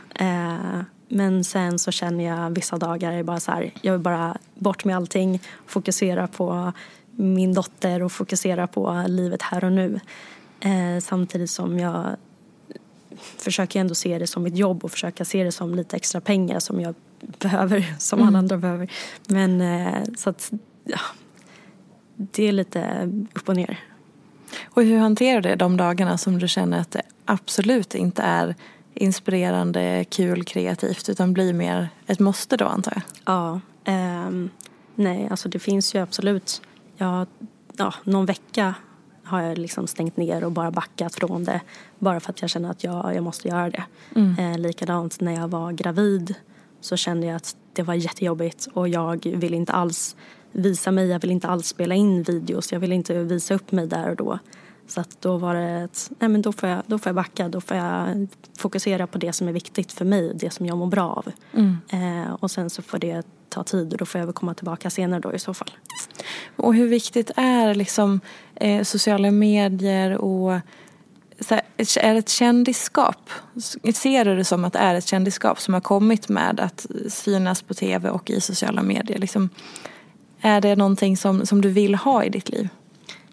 Men 1.08 1.44
sen 1.44 1.78
så 1.78 1.90
känner 1.90 2.24
jag 2.24 2.50
vissa 2.50 2.76
dagar 2.76 3.12
är 3.12 3.22
bara 3.22 3.40
så 3.40 3.52
här, 3.52 3.72
jag 3.82 3.92
vill 3.92 4.00
bara 4.00 4.38
bort 4.54 4.84
med 4.84 4.96
allting, 4.96 5.40
fokusera 5.66 6.26
på 6.26 6.72
min 7.10 7.54
dotter 7.54 8.02
och 8.02 8.12
fokusera 8.12 8.66
på 8.66 9.04
livet 9.08 9.42
här 9.42 9.64
och 9.64 9.72
nu. 9.72 10.00
Eh, 10.60 11.00
samtidigt 11.00 11.50
som 11.50 11.78
jag 11.78 12.16
försöker 13.36 13.80
ändå 13.80 13.94
se 13.94 14.18
det 14.18 14.26
som 14.26 14.42
mitt 14.42 14.56
jobb 14.56 14.84
och 14.84 14.90
försöka 14.90 15.24
se 15.24 15.44
det 15.44 15.52
som 15.52 15.74
lite 15.74 15.96
extra 15.96 16.20
pengar 16.20 16.60
som 16.60 16.80
jag 16.80 16.94
behöver, 17.20 17.94
som 17.98 18.22
alla 18.22 18.38
andra 18.38 18.56
behöver. 18.56 18.90
Men 19.26 19.60
eh, 19.60 20.04
så 20.16 20.30
att, 20.30 20.52
ja, 20.84 21.00
det 22.16 22.48
är 22.48 22.52
lite 22.52 23.12
upp 23.32 23.48
och 23.48 23.56
ner. 23.56 23.78
Och 24.64 24.82
hur 24.82 24.98
hanterar 24.98 25.40
du 25.40 25.54
de 25.54 25.76
dagarna 25.76 26.18
som 26.18 26.38
du 26.38 26.48
känner 26.48 26.80
att 26.80 26.90
det 26.90 27.02
absolut 27.24 27.94
inte 27.94 28.22
är 28.22 28.54
inspirerande, 28.98 30.04
kul, 30.10 30.44
kreativt 30.44 31.08
utan 31.08 31.32
blir 31.32 31.52
mer 31.52 31.88
ett 32.06 32.18
måste 32.18 32.56
då 32.56 32.64
antar 32.64 32.92
jag? 32.94 33.02
Ja, 33.34 33.60
ehm, 33.84 34.50
nej 34.94 35.28
alltså 35.30 35.48
det 35.48 35.58
finns 35.58 35.94
ju 35.94 35.98
absolut, 35.98 36.62
jag, 36.96 37.26
ja, 37.76 37.94
någon 38.04 38.26
vecka 38.26 38.74
har 39.24 39.42
jag 39.42 39.58
liksom 39.58 39.86
stängt 39.86 40.16
ner 40.16 40.44
och 40.44 40.52
bara 40.52 40.70
backat 40.70 41.14
från 41.14 41.44
det 41.44 41.60
bara 41.98 42.20
för 42.20 42.30
att 42.30 42.40
jag 42.40 42.50
känner 42.50 42.70
att 42.70 42.84
jag, 42.84 43.14
jag 43.14 43.24
måste 43.24 43.48
göra 43.48 43.70
det. 43.70 43.84
Mm. 44.16 44.38
Eh, 44.38 44.58
likadant 44.58 45.20
när 45.20 45.34
jag 45.34 45.48
var 45.48 45.72
gravid 45.72 46.34
så 46.80 46.96
kände 46.96 47.26
jag 47.26 47.36
att 47.36 47.56
det 47.72 47.82
var 47.82 47.94
jättejobbigt 47.94 48.68
och 48.74 48.88
jag 48.88 49.26
vill 49.26 49.54
inte 49.54 49.72
alls 49.72 50.16
visa 50.52 50.90
mig, 50.90 51.08
jag 51.08 51.20
vill 51.20 51.30
inte 51.30 51.48
alls 51.48 51.66
spela 51.66 51.94
in 51.94 52.22
videos, 52.22 52.72
jag 52.72 52.80
vill 52.80 52.92
inte 52.92 53.22
visa 53.22 53.54
upp 53.54 53.72
mig 53.72 53.86
där 53.86 54.10
och 54.10 54.16
då. 54.16 54.38
Så 54.88 55.00
att 55.00 55.20
då 55.20 55.36
var 55.36 55.54
det 55.54 55.68
ett, 55.68 56.10
nej 56.18 56.28
men 56.28 56.42
då 56.42 56.52
får, 56.52 56.68
jag, 56.68 56.82
då 56.86 56.98
får 56.98 57.10
jag 57.10 57.14
backa, 57.14 57.48
då 57.48 57.60
får 57.60 57.76
jag 57.76 58.28
fokusera 58.58 59.06
på 59.06 59.18
det 59.18 59.32
som 59.32 59.48
är 59.48 59.52
viktigt 59.52 59.92
för 59.92 60.04
mig, 60.04 60.32
det 60.34 60.50
som 60.50 60.66
jag 60.66 60.78
mår 60.78 60.86
bra 60.86 61.10
av. 61.10 61.32
Mm. 61.52 61.78
Eh, 61.88 62.34
och 62.34 62.50
sen 62.50 62.70
så 62.70 62.82
får 62.82 62.98
det 62.98 63.26
ta 63.48 63.64
tid 63.64 63.92
och 63.92 63.98
då 63.98 64.06
får 64.06 64.18
jag 64.18 64.26
väl 64.26 64.34
komma 64.34 64.54
tillbaka 64.54 64.90
senare 64.90 65.20
då 65.20 65.32
i 65.32 65.38
så 65.38 65.54
fall. 65.54 65.70
Och 66.56 66.74
hur 66.74 66.88
viktigt 66.88 67.30
är 67.36 67.74
liksom 67.74 68.20
eh, 68.54 68.82
sociala 68.82 69.30
medier 69.30 70.16
och 70.16 70.60
här, 71.48 71.62
är 72.00 72.12
det 72.12 72.18
ett 72.18 72.28
kändisskap? 72.28 73.30
Ser 73.94 74.24
du 74.24 74.36
det 74.36 74.44
som 74.44 74.64
att 74.64 74.72
det 74.72 74.78
är 74.78 74.94
ett 74.94 75.06
kändisskap 75.06 75.60
som 75.60 75.74
har 75.74 75.80
kommit 75.80 76.28
med 76.28 76.60
att 76.60 76.86
synas 77.08 77.62
på 77.62 77.74
tv 77.74 78.10
och 78.10 78.30
i 78.30 78.40
sociala 78.40 78.82
medier? 78.82 79.18
Liksom, 79.18 79.50
är 80.40 80.60
det 80.60 80.76
någonting 80.76 81.16
som, 81.16 81.46
som 81.46 81.60
du 81.60 81.68
vill 81.68 81.94
ha 81.94 82.24
i 82.24 82.28
ditt 82.30 82.48
liv? 82.48 82.68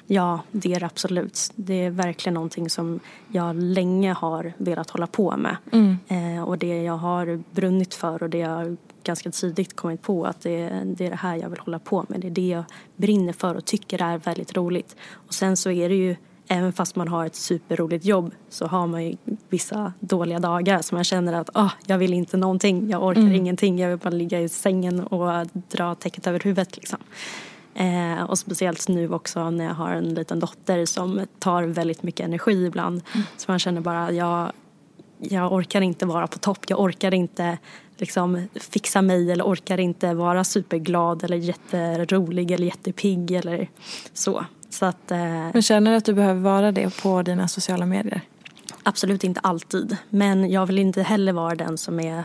Ja, 0.08 0.40
det 0.52 0.74
är 0.74 0.80
det 0.80 0.86
absolut. 0.86 1.52
Det 1.56 1.74
är 1.74 1.90
verkligen 1.90 2.34
någonting 2.34 2.70
som 2.70 3.00
jag 3.28 3.56
länge 3.56 4.14
har 4.14 4.54
velat 4.58 4.90
hålla 4.90 5.08
på 5.08 5.38
med. 5.38 5.58
Mm. 5.72 5.98
Eh, 6.08 6.44
och 6.44 6.58
det 6.58 6.84
jag 6.84 6.98
har 6.98 7.44
brunnit 7.52 7.94
för 7.94 8.24
och 8.24 8.30
det 8.30 8.38
jag 8.38 8.78
ganska 9.04 9.32
tidigt 9.32 9.76
kommit 9.76 10.02
på 10.02 10.26
att 10.26 10.42
det, 10.42 10.70
det 10.86 11.06
är 11.06 11.10
det 11.10 11.16
här 11.16 11.36
jag 11.36 11.50
vill 11.50 11.60
hålla 11.60 11.80
på 11.80 12.06
med. 12.08 12.22
Det 12.22 12.28
är 12.28 12.32
det 12.32 12.48
jag 12.48 12.64
brinner 12.96 13.34
för 13.34 13.56
och 13.56 13.66
tycker 13.66 14.02
är 14.02 14.18
väldigt 14.18 14.58
roligt. 14.58 14.96
Och 15.14 15.34
sen 15.34 15.58
så 15.58 15.72
är 15.72 15.90
det 15.90 15.96
ju 15.96 16.16
även 16.48 16.74
fast 16.74 16.96
man 16.96 17.08
har 17.08 17.26
ett 17.26 17.36
superroligt 17.36 18.06
jobb 18.06 18.34
så 18.50 18.68
har 18.68 18.88
man 18.88 19.06
ju 19.06 19.16
vissa 19.50 19.94
dåliga 20.00 20.40
dagar 20.40 20.82
så 20.82 20.96
man 20.96 21.04
känner 21.04 21.34
att 21.34 21.50
oh, 21.54 21.74
jag 21.86 21.98
vill 21.98 22.14
inte 22.14 22.38
någonting, 22.38 22.90
jag 22.90 23.04
orkar 23.04 23.22
mm. 23.22 23.36
ingenting, 23.36 23.80
jag 23.80 23.90
vill 23.90 23.98
bara 23.98 24.10
ligga 24.10 24.42
i 24.42 24.50
sängen 24.50 25.00
och 25.00 25.48
dra 25.72 25.96
täcket 25.96 26.28
över 26.28 26.40
huvudet 26.40 26.78
liksom. 26.78 27.00
Eh, 27.76 28.24
och 28.24 28.40
speciellt 28.40 28.88
nu 28.88 29.14
också 29.14 29.50
när 29.50 29.66
jag 29.66 29.74
har 29.74 29.92
en 29.92 30.14
liten 30.14 30.40
dotter 30.40 30.86
som 30.86 31.22
tar 31.40 31.64
väldigt 31.64 32.04
mycket 32.04 32.26
energi 32.26 32.66
ibland. 32.66 33.02
Mm. 33.14 33.26
Så 33.38 33.52
man 33.52 33.60
känner 33.60 33.82
bara, 33.82 34.12
jag, 34.12 34.52
jag 35.18 35.54
orkar 35.54 35.82
inte 35.82 36.06
vara 36.06 36.28
på 36.28 36.40
topp, 36.40 36.60
jag 36.68 36.80
orkar 36.80 37.14
inte 37.14 37.58
liksom 37.98 38.48
fixa 38.56 39.02
mig 39.02 39.32
eller 39.32 39.44
orkar 39.44 39.80
inte 39.80 40.14
vara 40.14 40.44
superglad 40.44 41.24
eller 41.24 41.38
jätterolig 41.38 42.52
eller 42.52 42.66
jättepigg 42.66 43.32
eller 43.32 43.70
så. 44.14 44.46
så 44.70 44.86
att, 44.86 45.12
eh, 45.12 45.18
Men 45.54 45.62
känner 45.62 45.92
du 45.92 45.98
att 45.98 46.06
du 46.06 46.14
behöver 46.14 46.42
vara 46.42 46.72
det 46.72 47.02
på 47.02 47.22
dina 47.22 47.48
sociala 47.48 47.86
medier? 47.86 48.22
Absolut 48.84 49.24
inte 49.24 49.40
alltid. 49.40 49.98
Men 50.10 50.52
jag 50.52 50.66
vill 50.66 50.80
inte 50.80 51.02
heller 51.02 51.34
vara 51.34 51.56
den 51.56 51.78
som 51.78 52.00
är 52.00 52.24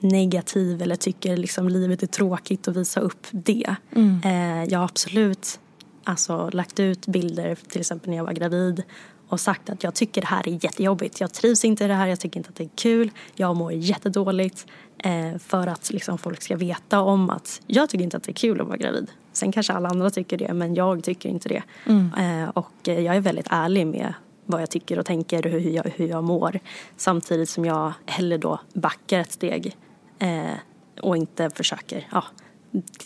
negativ 0.00 0.82
eller 0.82 0.96
tycker 0.96 1.36
liksom 1.36 1.68
livet 1.68 2.02
är 2.02 2.06
tråkigt 2.06 2.68
och 2.68 2.76
visa 2.76 3.00
upp 3.00 3.26
det. 3.30 3.74
Mm. 3.96 4.20
Eh, 4.24 4.64
jag 4.70 4.78
har 4.78 4.84
absolut 4.84 5.60
alltså, 6.04 6.50
lagt 6.52 6.80
ut 6.80 7.06
bilder 7.06 7.58
till 7.68 7.80
exempel 7.80 8.10
när 8.10 8.16
jag 8.16 8.24
var 8.24 8.32
gravid 8.32 8.82
och 9.28 9.40
sagt 9.40 9.70
att 9.70 9.82
jag 9.82 9.94
tycker 9.94 10.20
det 10.20 10.26
här 10.26 10.48
är 10.48 10.64
jättejobbigt. 10.64 11.20
Jag 11.20 11.32
trivs 11.32 11.64
inte 11.64 11.84
i 11.84 11.88
det 11.88 11.94
här, 11.94 12.06
jag 12.06 12.20
tycker 12.20 12.36
inte 12.40 12.48
att 12.48 12.56
det 12.56 12.64
är 12.64 12.70
kul, 12.76 13.10
jag 13.34 13.56
mår 13.56 13.72
jättedåligt. 13.72 14.66
Eh, 14.98 15.38
för 15.38 15.66
att 15.66 15.90
liksom, 15.90 16.18
folk 16.18 16.42
ska 16.42 16.56
veta 16.56 17.00
om 17.00 17.30
att 17.30 17.60
jag 17.66 17.88
tycker 17.88 18.04
inte 18.04 18.16
att 18.16 18.22
det 18.22 18.30
är 18.30 18.34
kul 18.34 18.60
att 18.60 18.66
vara 18.66 18.76
gravid. 18.76 19.10
Sen 19.32 19.52
kanske 19.52 19.72
alla 19.72 19.88
andra 19.88 20.10
tycker 20.10 20.38
det 20.38 20.54
men 20.54 20.74
jag 20.74 21.04
tycker 21.04 21.28
inte 21.28 21.48
det. 21.48 21.62
Mm. 21.86 22.42
Eh, 22.42 22.48
och 22.48 22.72
jag 22.82 23.16
är 23.16 23.20
väldigt 23.20 23.46
ärlig 23.50 23.86
med 23.86 24.14
vad 24.44 24.62
jag 24.62 24.70
tycker 24.70 24.98
och 24.98 25.06
tänker 25.06 25.46
och 25.46 25.52
hur 25.52 25.70
jag, 25.70 25.92
hur 25.96 26.08
jag 26.08 26.24
mår. 26.24 26.60
Samtidigt 26.96 27.48
som 27.48 27.64
jag 27.64 27.92
hellre 28.06 28.38
då 28.38 28.60
backar 28.72 29.20
ett 29.20 29.32
steg 29.32 29.76
eh, 30.18 30.54
och 31.02 31.16
inte 31.16 31.50
försöker, 31.50 32.08
ja, 32.12 32.24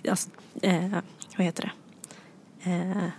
alltså, 0.09 0.31
eh, 0.62 0.90
vad 1.37 1.46
heter 1.46 1.75
det, 2.64 2.70
eh, 2.70 3.11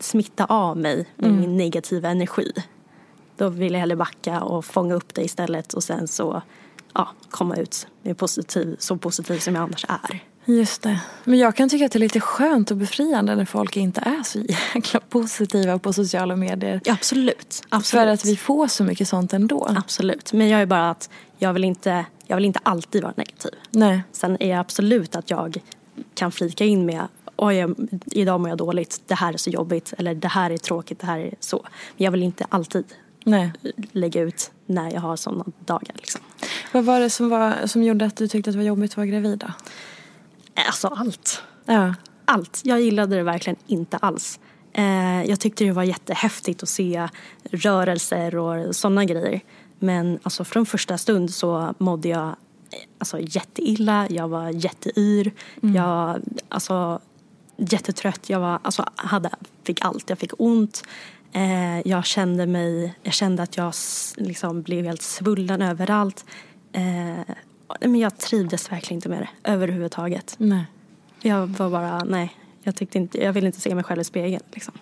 smitta 0.00 0.44
av 0.44 0.76
mig 0.76 1.08
med 1.16 1.30
mm. 1.30 1.40
min 1.40 1.56
negativa 1.56 2.08
energi. 2.08 2.52
Då 3.36 3.48
vill 3.48 3.72
jag 3.72 3.80
hellre 3.80 3.96
backa 3.96 4.42
och 4.42 4.64
fånga 4.64 4.94
upp 4.94 5.14
det 5.14 5.22
istället 5.22 5.72
och 5.74 5.84
sen 5.84 6.08
så 6.08 6.42
ja, 6.94 7.08
komma 7.30 7.56
ut 7.56 7.86
med 8.02 8.18
positiv, 8.18 8.76
så 8.78 8.96
positiv 8.96 9.38
som 9.38 9.54
jag 9.54 9.62
annars 9.62 9.84
är. 9.88 10.31
Just 10.44 10.82
det. 10.82 11.00
Men 11.24 11.38
jag 11.38 11.56
kan 11.56 11.68
tycka 11.68 11.86
att 11.86 11.92
det 11.92 11.98
är 11.98 12.00
lite 12.00 12.20
skönt 12.20 12.70
och 12.70 12.76
befriande 12.76 13.34
när 13.36 13.44
folk 13.44 13.76
inte 13.76 14.00
är 14.00 14.22
så 14.22 14.38
jäkla 14.74 15.00
positiva 15.00 15.78
på 15.78 15.92
sociala 15.92 16.36
medier. 16.36 16.80
Ja, 16.84 16.92
absolut. 16.92 17.62
absolut. 17.68 18.02
För 18.02 18.06
att 18.06 18.24
vi 18.24 18.36
får 18.36 18.66
så 18.66 18.84
mycket 18.84 19.08
sånt 19.08 19.32
ändå. 19.32 19.66
Absolut. 19.76 20.32
Men 20.32 20.48
jag 20.48 20.62
är 20.62 20.66
bara 20.66 20.90
att 20.90 21.10
jag 21.38 21.52
vill 21.52 21.64
inte, 21.64 22.06
jag 22.26 22.36
vill 22.36 22.44
inte 22.44 22.60
alltid 22.62 23.02
vara 23.02 23.14
negativ. 23.16 23.52
Nej. 23.70 24.02
Sen 24.12 24.36
är 24.42 24.48
det 24.48 24.60
absolut 24.60 25.16
att 25.16 25.30
jag 25.30 25.58
kan 26.14 26.32
flika 26.32 26.64
in 26.64 26.86
med 26.86 27.08
oj, 27.36 27.66
idag 28.06 28.40
mår 28.40 28.48
jag 28.48 28.58
dåligt, 28.58 29.02
det 29.06 29.14
här 29.14 29.32
är 29.32 29.36
så 29.36 29.50
jobbigt 29.50 29.94
eller 29.98 30.14
det 30.14 30.28
här 30.28 30.50
är 30.50 30.58
tråkigt, 30.58 30.98
det 30.98 31.06
här 31.06 31.18
är 31.18 31.34
så. 31.40 31.66
Men 31.96 32.04
jag 32.04 32.10
vill 32.12 32.22
inte 32.22 32.46
alltid 32.48 32.84
Nej. 33.24 33.52
lägga 33.92 34.20
ut 34.20 34.50
när 34.66 34.92
jag 34.92 35.00
har 35.00 35.16
sådana 35.16 35.44
dagar. 35.64 35.94
Liksom. 35.94 36.20
Vad 36.72 36.84
var 36.84 37.00
det 37.00 37.10
som, 37.10 37.28
var, 37.28 37.66
som 37.66 37.82
gjorde 37.82 38.04
att 38.04 38.16
du 38.16 38.28
tyckte 38.28 38.50
att 38.50 38.54
det 38.54 38.58
var 38.58 38.66
jobbigt 38.66 38.90
att 38.90 38.96
vara 38.96 39.06
gravid 39.06 39.38
då? 39.38 39.46
Alltså 40.54 40.88
allt. 40.88 41.42
Ja. 41.64 41.94
Allt. 42.24 42.60
Jag 42.64 42.80
gillade 42.80 43.16
det 43.16 43.22
verkligen 43.22 43.58
inte 43.66 43.96
alls. 43.96 44.40
Eh, 44.72 45.22
jag 45.22 45.40
tyckte 45.40 45.64
det 45.64 45.72
var 45.72 45.82
jättehäftigt 45.82 46.62
att 46.62 46.68
se 46.68 47.08
rörelser 47.50 48.36
och 48.36 48.76
sådana 48.76 49.04
grejer. 49.04 49.40
Men 49.78 50.18
alltså 50.22 50.44
från 50.44 50.66
första 50.66 50.98
stund 50.98 51.30
så 51.30 51.74
mådde 51.78 52.08
jag 52.08 52.36
alltså, 52.98 53.20
jätteilla, 53.20 54.06
jag 54.10 54.28
var 54.28 54.50
jätteyr, 54.50 55.32
mm. 55.62 55.74
jag 55.74 56.20
alltså, 56.48 57.00
jättetrött, 57.56 58.30
jag 58.30 58.40
var, 58.40 58.58
alltså, 58.62 58.84
hade, 58.96 59.30
fick 59.64 59.84
allt, 59.84 60.10
jag 60.10 60.18
fick 60.18 60.32
ont. 60.38 60.82
Eh, 61.32 61.88
jag 61.88 62.04
kände 62.04 62.46
mig, 62.46 62.94
jag 63.02 63.14
kände 63.14 63.42
att 63.42 63.56
jag 63.56 63.72
liksom 64.16 64.62
blev 64.62 64.84
helt 64.84 65.02
svullen 65.02 65.62
överallt. 65.62 66.24
Eh, 66.72 67.34
men 67.80 67.96
jag 67.96 68.18
trivdes 68.18 68.72
verkligen 68.72 68.98
inte 68.98 69.08
med 69.08 69.18
det 69.18 69.50
överhuvudtaget. 69.50 70.34
Nej. 70.38 70.64
Jag 71.22 71.46
var 71.46 71.70
bara, 71.70 72.04
nej, 72.04 72.36
jag, 72.62 72.74
tyckte 72.74 72.98
inte, 72.98 73.22
jag 73.24 73.32
ville 73.32 73.46
inte 73.46 73.60
se 73.60 73.74
mig 73.74 73.84
själv 73.84 74.00
i 74.00 74.04
spegeln. 74.04 74.42
Liksom. 74.52 74.74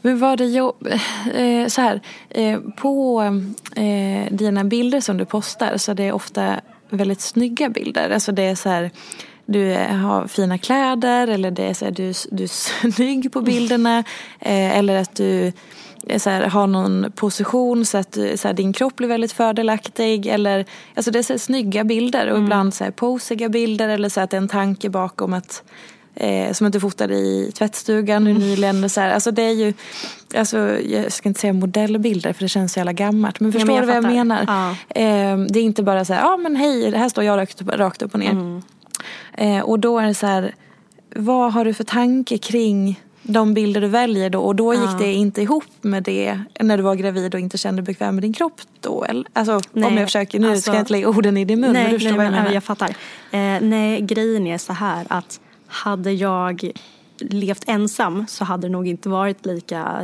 Men 0.00 0.18
var 0.18 0.36
det 0.36 0.44
jobb... 0.46 0.88
Eh, 1.34 1.66
så 1.66 1.80
här, 1.80 2.00
eh, 2.28 2.60
på 2.76 3.22
eh, 3.76 4.32
dina 4.32 4.64
bilder 4.64 5.00
som 5.00 5.16
du 5.16 5.24
postar 5.24 5.76
så 5.76 5.90
är 5.90 5.94
det 5.94 6.12
ofta 6.12 6.60
väldigt 6.88 7.20
snygga 7.20 7.68
bilder. 7.68 8.10
Alltså 8.10 8.32
det 8.32 8.42
är 8.42 8.54
så 8.54 8.68
här, 8.68 8.90
du 9.46 9.74
har 9.74 10.26
fina 10.26 10.58
kläder 10.58 11.28
eller 11.28 11.50
det 11.50 11.64
är 11.64 11.74
så 11.74 11.84
här, 11.84 11.92
du, 11.92 12.12
du 12.30 12.42
är 12.42 12.90
snygg 12.92 13.32
på 13.32 13.40
bilderna. 13.40 13.98
Eh, 14.40 14.78
eller 14.78 14.96
att 14.96 15.16
du 15.16 15.52
så 16.16 16.30
här, 16.30 16.42
har 16.42 16.66
någon 16.66 17.12
position 17.14 17.86
så 17.86 17.98
att 17.98 18.14
så 18.14 18.48
här, 18.48 18.52
din 18.52 18.72
kropp 18.72 18.96
blir 18.96 19.08
väldigt 19.08 19.32
fördelaktig. 19.32 20.26
Eller, 20.26 20.64
alltså 20.94 21.10
det 21.10 21.18
är 21.18 21.22
så 21.22 21.32
här, 21.32 21.38
snygga 21.38 21.84
bilder 21.84 22.26
och 22.26 22.36
mm. 22.36 22.44
ibland 22.44 22.74
så 22.74 22.84
här, 22.84 22.90
posiga 22.90 23.48
bilder 23.48 23.88
eller 23.88 24.08
så 24.08 24.20
att 24.20 24.30
det 24.30 24.36
är 24.36 24.40
en 24.40 24.48
tanke 24.48 24.90
bakom 24.90 25.32
att 25.32 25.62
eh, 26.16 26.52
som 26.52 26.66
att 26.66 26.72
du 26.72 26.80
fotade 26.80 27.14
i 27.14 27.52
tvättstugan 27.54 28.26
mm. 28.26 28.38
nyligen. 28.38 28.90
Så 28.90 29.00
här. 29.00 29.10
Alltså 29.10 29.30
det 29.30 29.42
är 29.42 29.52
ju, 29.52 29.72
alltså, 30.34 30.80
jag 30.80 31.12
ska 31.12 31.28
inte 31.28 31.40
säga 31.40 31.52
modellbilder 31.52 32.32
för 32.32 32.42
det 32.42 32.48
känns 32.48 32.72
så 32.72 32.78
jävla 32.78 32.92
gammalt. 32.92 33.40
Men 33.40 33.52
förstår 33.52 33.74
ja, 33.74 33.80
du 33.80 33.86
vad 33.86 33.96
jag 33.96 34.04
menar? 34.04 34.44
Ja. 34.46 34.70
Eh, 35.00 35.38
det 35.38 35.58
är 35.58 35.62
inte 35.62 35.82
bara 35.82 36.04
så 36.04 36.12
här, 36.12 36.20
ja 36.20 36.34
ah, 36.34 36.36
men 36.36 36.56
hej, 36.56 36.96
här 36.96 37.08
står 37.08 37.24
jag 37.24 37.36
rakt 37.36 37.62
upp, 37.62 37.68
rakt 37.68 38.02
upp 38.02 38.14
och 38.14 38.20
ner. 38.20 38.30
Mm. 38.30 38.62
Eh, 39.32 39.60
och 39.60 39.78
då 39.78 39.98
är 39.98 40.06
det 40.06 40.14
så 40.14 40.26
här, 40.26 40.54
vad 41.16 41.52
har 41.52 41.64
du 41.64 41.74
för 41.74 41.84
tanke 41.84 42.38
kring 42.38 43.00
de 43.22 43.54
bilder 43.54 43.80
du 43.80 43.88
väljer 43.88 44.30
då 44.30 44.40
och 44.40 44.56
då 44.56 44.74
gick 44.74 44.82
ja. 44.82 44.96
det 44.98 45.12
inte 45.12 45.42
ihop 45.42 45.64
med 45.80 46.02
det 46.02 46.40
när 46.60 46.76
du 46.76 46.82
var 46.82 46.94
gravid 46.94 47.34
och 47.34 47.40
inte 47.40 47.58
kände 47.58 47.82
dig 47.82 47.86
bekväm 47.86 48.14
med 48.14 48.24
din 48.24 48.32
kropp 48.32 48.60
då? 48.80 49.04
Eller? 49.04 49.24
Alltså 49.32 49.60
nej, 49.72 49.84
om 49.84 49.96
jag 49.96 50.06
försöker, 50.06 50.38
nu 50.38 50.50
alltså, 50.50 50.62
ska 50.62 50.72
jag 50.72 50.82
inte 50.82 50.92
lägga 50.92 51.08
orden 51.08 51.36
i 51.36 51.44
din 51.44 51.60
mun 51.60 51.72
nej, 51.72 51.82
men 51.82 51.92
du 51.92 51.98
förstår 51.98 52.10
nej, 52.10 52.16
vad 52.16 52.26
jag 52.26 52.32
menar. 52.32 52.52
Jag 52.52 52.64
fattar. 52.64 52.88
Eh, 53.30 53.60
nej, 53.60 54.00
grejen 54.00 54.46
är 54.46 54.58
så 54.58 54.72
här 54.72 55.06
att 55.08 55.40
hade 55.66 56.12
jag 56.12 56.70
levt 57.18 57.64
ensam 57.66 58.26
så 58.28 58.44
hade 58.44 58.66
det 58.66 58.72
nog 58.72 58.88
inte 58.88 59.08
varit 59.08 59.46
lika 59.46 60.02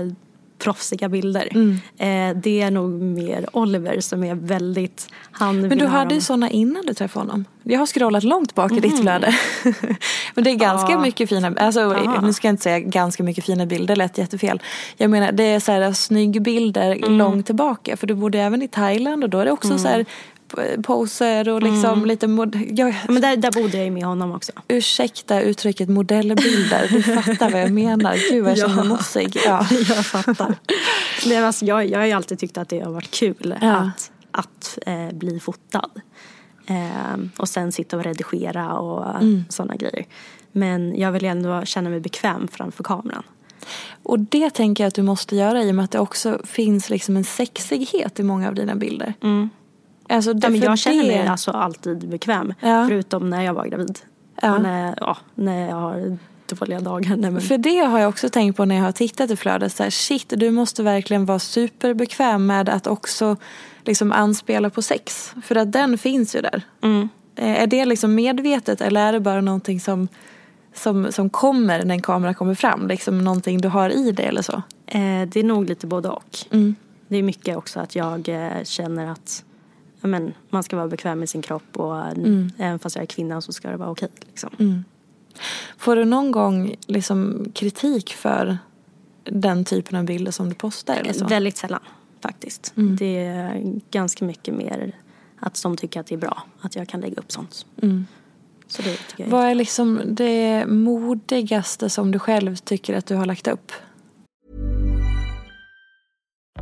proffsiga 0.63 1.09
bilder. 1.09 1.49
Mm. 1.51 1.81
Eh, 1.99 2.43
det 2.43 2.63
är 2.63 2.71
nog 2.71 2.91
mer 2.91 3.47
Oliver 3.53 4.01
som 4.01 4.25
är 4.25 4.35
väldigt, 4.35 5.09
han 5.33 5.61
Men 5.61 5.79
du 5.79 5.87
hade 5.87 6.15
ju 6.15 6.21
sådana 6.21 6.51
innan 6.51 6.87
du 6.87 6.95
träffade 6.95 7.27
honom. 7.27 7.45
Jag 7.63 7.79
har 7.79 7.87
scrollat 7.87 8.25
långt 8.25 8.55
bak 8.55 8.73
i 8.73 8.81
ditt 8.81 8.93
mm. 8.93 9.03
flöde. 9.03 9.35
Men 10.35 10.45
det 10.45 10.51
är 10.51 10.55
ganska 10.55 10.93
ja. 10.93 11.01
mycket 11.01 11.29
fina, 11.29 11.55
alltså 11.57 11.93
nu 12.23 12.33
ska 12.33 12.49
jag 12.49 12.53
inte 12.53 12.63
säga 12.63 12.81
ganska 12.81 13.23
mycket 13.23 13.45
fina 13.45 13.67
bilder, 13.67 13.97
lät 13.97 14.19
jättefel. 14.19 14.63
Jag 14.97 15.11
menar 15.11 15.33
det 15.33 15.45
är 15.45 15.61
så 15.61 15.73
här 15.73 15.93
snygg 15.93 16.43
bilder 16.43 16.93
mm. 16.93 17.19
långt 17.19 17.47
tillbaka 17.47 17.97
för 17.97 18.07
du 18.07 18.15
bodde 18.15 18.39
även 18.39 18.63
i 18.63 18.69
Thailand 18.69 19.25
och 19.25 19.31
då 19.31 19.39
är 19.39 19.45
det 19.45 19.53
också 19.53 19.69
mm. 19.69 19.79
så 19.79 19.89
här 19.89 20.07
poser 20.83 21.49
och 21.49 21.63
liksom 21.63 21.93
mm. 21.93 22.05
lite 22.05 22.29
mod 22.29 22.61
jag, 22.71 22.95
Men 23.09 23.23
där, 23.23 23.37
där 23.37 23.53
bodde 23.53 23.77
jag 23.77 23.85
ju 23.85 23.91
med 23.91 24.05
honom 24.05 24.33
också. 24.33 24.53
Ursäkta 24.69 25.41
uttrycket 25.41 25.89
modellbilder. 25.89 26.89
Du 26.89 27.03
fattar 27.03 27.51
vad 27.51 27.61
jag 27.61 27.73
menar. 27.73 28.17
Gud 28.31 28.45
vad 28.45 28.59
jag 28.59 28.71
känner 28.71 28.85
mossig. 28.85 29.37
Ja. 29.47 29.67
jag 29.71 30.07
fattar. 30.07 30.55
Nej, 31.27 31.39
alltså, 31.39 31.65
jag, 31.65 31.87
jag 31.87 31.99
har 31.99 32.07
ju 32.07 32.13
alltid 32.13 32.39
tyckt 32.39 32.59
att 32.59 32.69
det 32.69 32.81
har 32.81 32.93
varit 32.93 33.11
kul 33.11 33.55
ja. 33.61 33.77
att, 33.77 34.11
att 34.31 34.79
eh, 34.87 35.09
bli 35.13 35.41
fotad. 35.41 35.91
Eh, 36.67 37.21
och 37.37 37.49
sen 37.49 37.73
sitta 37.73 37.97
och 37.97 38.05
redigera 38.05 38.75
och 38.75 39.17
mm. 39.17 39.45
sådana 39.49 39.77
grejer. 39.77 40.07
Men 40.53 40.99
jag 40.99 41.13
vill 41.13 41.25
ändå 41.25 41.65
känna 41.65 41.91
mig 41.91 42.01
bekväm 42.01 42.49
framför 42.49 42.85
kameran. 42.85 43.23
Och 44.03 44.21
det 44.21 44.51
tänker 44.51 44.85
jag 44.85 44.89
att 44.89 44.95
du 44.95 45.03
måste 45.03 45.37
göra 45.37 45.63
i 45.63 45.71
och 45.71 45.75
med 45.75 45.85
att 45.85 45.91
det 45.91 45.99
också 45.99 46.41
finns 46.45 46.91
liksom 46.91 47.17
en 47.17 47.25
sexighet 47.25 48.21
i 48.21 48.23
många 48.23 48.49
av 48.49 48.55
dina 48.55 48.75
bilder. 48.75 49.15
Mm. 49.23 49.51
Alltså, 50.13 50.31
ja, 50.43 50.49
men 50.49 50.61
jag 50.61 50.79
känner 50.79 51.05
mig 51.05 51.27
alltså 51.27 51.51
alltid 51.51 52.09
bekväm. 52.09 52.55
Ja. 52.61 52.87
Förutom 52.89 53.31
när 53.31 53.43
jag 53.43 53.55
var 53.55 53.67
gravid. 53.67 53.99
Ja. 54.43 54.55
Och 54.55 54.63
när, 54.63 54.95
ja, 55.01 55.17
när 55.35 55.69
jag 55.69 55.77
har 55.77 56.19
dåliga 56.47 56.81
dagar. 56.81 57.17
Nej, 57.17 57.31
men... 57.31 57.43
För 57.43 57.59
det 57.59 57.79
har 57.79 57.99
jag 57.99 58.09
också 58.09 58.29
tänkt 58.29 58.57
på 58.57 58.65
när 58.65 58.75
jag 58.75 58.83
har 58.83 58.93
tittat 58.93 59.31
i 59.31 59.37
flödet. 59.37 59.73
Så 59.73 59.83
här, 59.83 59.91
shit, 59.91 60.33
du 60.37 60.51
måste 60.51 60.83
verkligen 60.83 61.27
vara 61.27 61.39
superbekväm 61.39 62.47
med 62.47 62.69
att 62.69 62.87
också 62.87 63.37
liksom 63.85 64.13
anspela 64.13 64.71
på 64.71 64.83
sex. 64.83 65.35
För 65.45 65.57
att 65.57 65.73
den 65.73 65.99
finns 65.99 66.37
ju 66.37 66.41
där. 66.41 66.63
Mm. 66.83 67.09
Eh, 67.37 67.63
är 67.63 67.67
det 67.67 67.85
liksom 67.85 68.15
medvetet 68.15 68.81
eller 68.81 69.07
är 69.07 69.13
det 69.13 69.21
bara 69.21 69.41
någonting 69.41 69.81
som, 69.81 70.09
som, 70.75 71.13
som 71.13 71.31
kommer 71.31 71.85
när 71.85 71.95
en 71.95 72.03
kamera 72.03 72.35
kommer 72.35 72.55
fram? 72.55 72.89
Liksom 72.89 73.25
någonting 73.25 73.61
du 73.61 73.69
har 73.69 73.91
i 73.91 74.13
dig 74.13 74.27
eller 74.27 74.43
så? 74.43 74.63
Eh, 74.87 75.29
det 75.29 75.37
är 75.37 75.45
nog 75.45 75.69
lite 75.69 75.87
både 75.87 76.09
och. 76.09 76.39
Mm. 76.51 76.75
Det 77.09 77.17
är 77.17 77.23
mycket 77.23 77.57
också 77.57 77.81
att 77.81 77.97
jag 77.97 78.29
eh, 78.29 78.65
känner 78.65 79.07
att 79.13 79.45
men, 80.09 80.35
man 80.51 80.63
ska 80.63 80.77
vara 80.77 80.89
bekväm 80.89 81.19
med 81.19 81.29
sin 81.29 81.43
kropp 81.43 81.77
och 81.77 82.07
mm. 82.07 82.51
även 82.59 82.79
fast 82.79 82.97
jag 82.97 83.03
är 83.03 83.07
kvinna 83.07 83.41
så 83.41 83.53
ska 83.53 83.71
det 83.71 83.77
vara 83.77 83.91
okej. 83.91 84.09
Liksom. 84.21 84.51
Mm. 84.59 84.85
Får 85.79 85.97
du 85.97 86.05
någon 86.05 86.31
gång 86.31 86.77
liksom 86.87 87.47
kritik 87.55 88.13
för 88.13 88.59
den 89.25 89.65
typen 89.65 89.99
av 89.99 90.05
bilder 90.05 90.33
som 90.33 90.49
du 90.49 90.55
postar? 90.55 90.95
Eller 90.95 91.13
så? 91.13 91.27
Väldigt 91.27 91.57
sällan 91.57 91.81
faktiskt. 92.21 92.73
Mm. 92.77 92.97
Det 92.97 93.19
är 93.19 93.63
ganska 93.91 94.25
mycket 94.25 94.55
mer 94.55 94.97
att 95.39 95.63
de 95.63 95.77
tycker 95.77 96.01
att 96.01 96.07
det 96.07 96.15
är 96.15 96.19
bra 96.19 96.43
att 96.61 96.77
jag 96.77 96.89
kan 96.89 97.01
lägga 97.01 97.17
upp 97.17 97.33
sånt. 97.33 97.67
Mm. 97.83 98.07
Så 98.67 98.83
det 98.83 99.27
Vad 99.27 99.45
är 99.45 99.55
liksom 99.55 100.01
det 100.07 100.67
modigaste 100.67 101.91
som 101.91 102.11
du 102.11 102.19
själv 102.19 102.57
tycker 102.57 102.97
att 102.97 103.07
du 103.07 103.15
har 103.15 103.27
lagt 103.27 103.49
upp? 103.49 103.73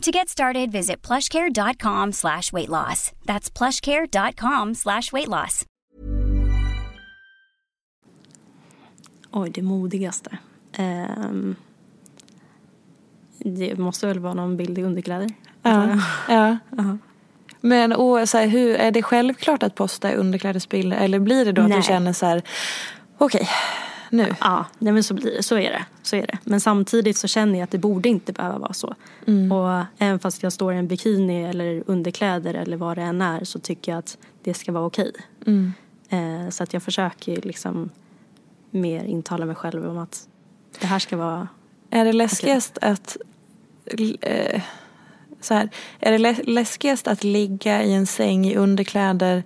To 0.00 0.10
get 0.10 0.28
started, 0.28 0.72
visit 0.72 1.06
plushcare.com 1.06 2.12
slash 2.12 2.52
weight 2.52 2.68
loss. 2.68 3.12
That's 3.26 3.50
plushcare.com 3.58 4.74
slash 4.74 5.12
weight 5.12 5.28
loss. 5.28 5.66
Oj, 9.30 9.50
det 9.50 9.62
modigaste. 9.62 10.38
Um, 10.78 11.56
det 13.38 13.78
måste 13.78 14.06
väl 14.06 14.18
vara 14.18 14.34
någon 14.34 14.56
bild 14.56 14.78
i 14.78 14.82
underkläder? 14.82 15.28
Ja. 15.62 16.00
ja. 16.28 16.48
Uh 16.50 16.56
-huh. 16.70 16.98
Men 17.60 17.92
och, 17.92 18.28
så 18.28 18.38
här, 18.38 18.46
hur, 18.46 18.74
är 18.74 18.90
det 18.90 19.02
självklart 19.02 19.62
att 19.62 19.74
posta 19.74 20.12
underklädesbilder 20.12 20.96
eller 20.96 21.18
blir 21.18 21.44
det 21.44 21.52
då 21.52 21.62
Nej. 21.62 21.72
att 21.72 21.78
du 21.78 21.86
känner 21.86 22.12
så 22.12 22.26
här 22.26 22.42
okej, 23.18 23.40
okay, 23.40 23.54
nu. 24.10 24.34
Ja, 24.40 24.66
nej 24.78 24.92
men 24.92 25.04
så, 25.04 25.14
blir 25.14 25.42
så, 25.42 25.58
är 25.58 25.70
det, 25.70 25.84
så 26.02 26.16
är 26.16 26.26
det. 26.26 26.38
Men 26.44 26.60
samtidigt 26.60 27.16
så 27.16 27.28
känner 27.28 27.58
jag 27.58 27.64
att 27.64 27.70
det 27.70 27.78
borde 27.78 28.08
inte 28.08 28.32
behöva 28.32 28.58
vara 28.58 28.72
så. 28.72 28.94
Mm. 29.26 29.52
Och 29.52 29.84
även 29.98 30.18
fast 30.18 30.42
jag 30.42 30.52
står 30.52 30.72
i 30.72 30.76
en 30.76 30.88
bikini 30.88 31.44
eller 31.44 31.82
underkläder 31.86 32.54
eller 32.54 32.76
vad 32.76 32.96
det 32.96 33.02
än 33.02 33.22
är 33.22 33.44
så 33.44 33.58
tycker 33.58 33.92
jag 33.92 33.98
att 33.98 34.18
det 34.42 34.54
ska 34.54 34.72
vara 34.72 34.86
okej. 34.86 35.12
Mm. 35.46 35.72
Eh, 36.08 36.50
så 36.50 36.62
att 36.62 36.72
jag 36.72 36.82
försöker 36.82 37.40
liksom 37.42 37.90
mer 38.70 39.04
intala 39.04 39.46
mig 39.46 39.54
själv 39.54 39.88
om 39.88 39.98
att 39.98 40.28
det 40.80 40.86
här 40.86 40.98
ska 40.98 41.16
vara 41.16 41.48
Är 41.90 42.04
det 42.04 42.12
läskigast 42.12 42.76
okay. 42.76 42.90
att 42.90 43.16
eh, 44.20 44.62
så 45.40 45.54
här, 45.54 45.68
är 46.00 46.18
det 46.18 46.46
läskigast 46.46 47.08
att 47.08 47.24
ligga 47.24 47.82
i 47.82 47.92
en 47.92 48.06
säng 48.06 48.46
i 48.46 48.56
underkläder 48.56 49.42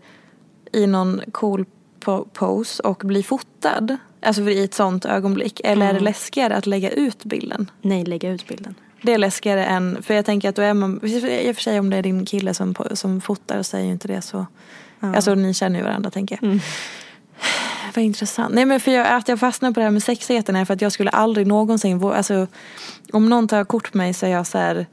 i 0.73 0.87
någon 0.87 1.21
cool 1.33 1.65
pose 2.33 2.83
och 2.83 3.03
bli 3.05 3.23
fotad? 3.23 3.97
Alltså 4.25 4.51
i 4.51 4.65
ett 4.65 4.75
sånt 4.75 5.05
ögonblick. 5.05 5.61
Eller 5.65 5.73
mm. 5.73 5.83
är 5.83 5.93
det 5.93 5.99
mm. 5.99 6.05
läskigare 6.05 6.57
att 6.57 6.67
lägga 6.67 6.91
ut 6.91 7.25
bilden? 7.25 7.71
Nej, 7.83 8.05
lägga 8.05 8.31
ut 8.31 8.49
bilden. 8.49 8.75
Det 9.03 9.13
är 9.13 9.19
läskigare 9.19 9.65
än, 9.65 10.03
för 10.03 10.15
jag 10.15 10.25
tänker 10.25 10.49
att 10.49 10.57
då 10.57 10.63
är 10.63 10.75
man, 10.75 11.01
i 11.05 11.51
och 11.51 11.57
för 11.57 11.63
sig 11.63 11.79
om 11.79 11.91
det 11.91 11.97
är 11.97 12.03
din 12.03 12.27
kille 12.27 12.55
som, 12.55 12.75
som 12.93 13.21
fotar 13.21 13.63
så 13.63 13.77
är 13.77 13.81
ju 13.81 13.91
inte 13.91 14.09
det 14.09 14.23
så, 14.23 14.47
ja. 15.01 15.15
alltså 15.15 15.35
ni 15.35 15.55
känner 15.55 15.79
ju 15.79 15.85
varandra 15.85 16.11
tänker 16.11 16.39
jag. 16.41 16.45
Mm. 16.45 16.61
Vad 17.95 18.05
intressant. 18.05 18.55
Nej 18.55 18.65
men 18.65 18.81
för 18.81 18.91
jag, 18.91 19.07
att 19.07 19.29
jag 19.29 19.41
fastnar 19.41 19.73
på 19.73 19.81
det 19.81 19.85
här 19.85 19.91
med 19.91 20.03
sexigheten 20.03 20.57
är 20.57 20.65
för 20.65 20.75
att 20.75 20.81
jag 20.81 20.93
skulle 20.93 21.11
aldrig 21.11 21.47
någonsin, 21.47 22.05
alltså 22.05 22.47
om 23.13 23.29
någon 23.29 23.49
tar 23.49 23.65
kort 23.65 23.93
på 23.93 23.99
mig 23.99 24.15
så 24.15 24.27
är 24.27 24.31
jag 24.31 24.47
så 24.47 24.59
här, 24.59 24.87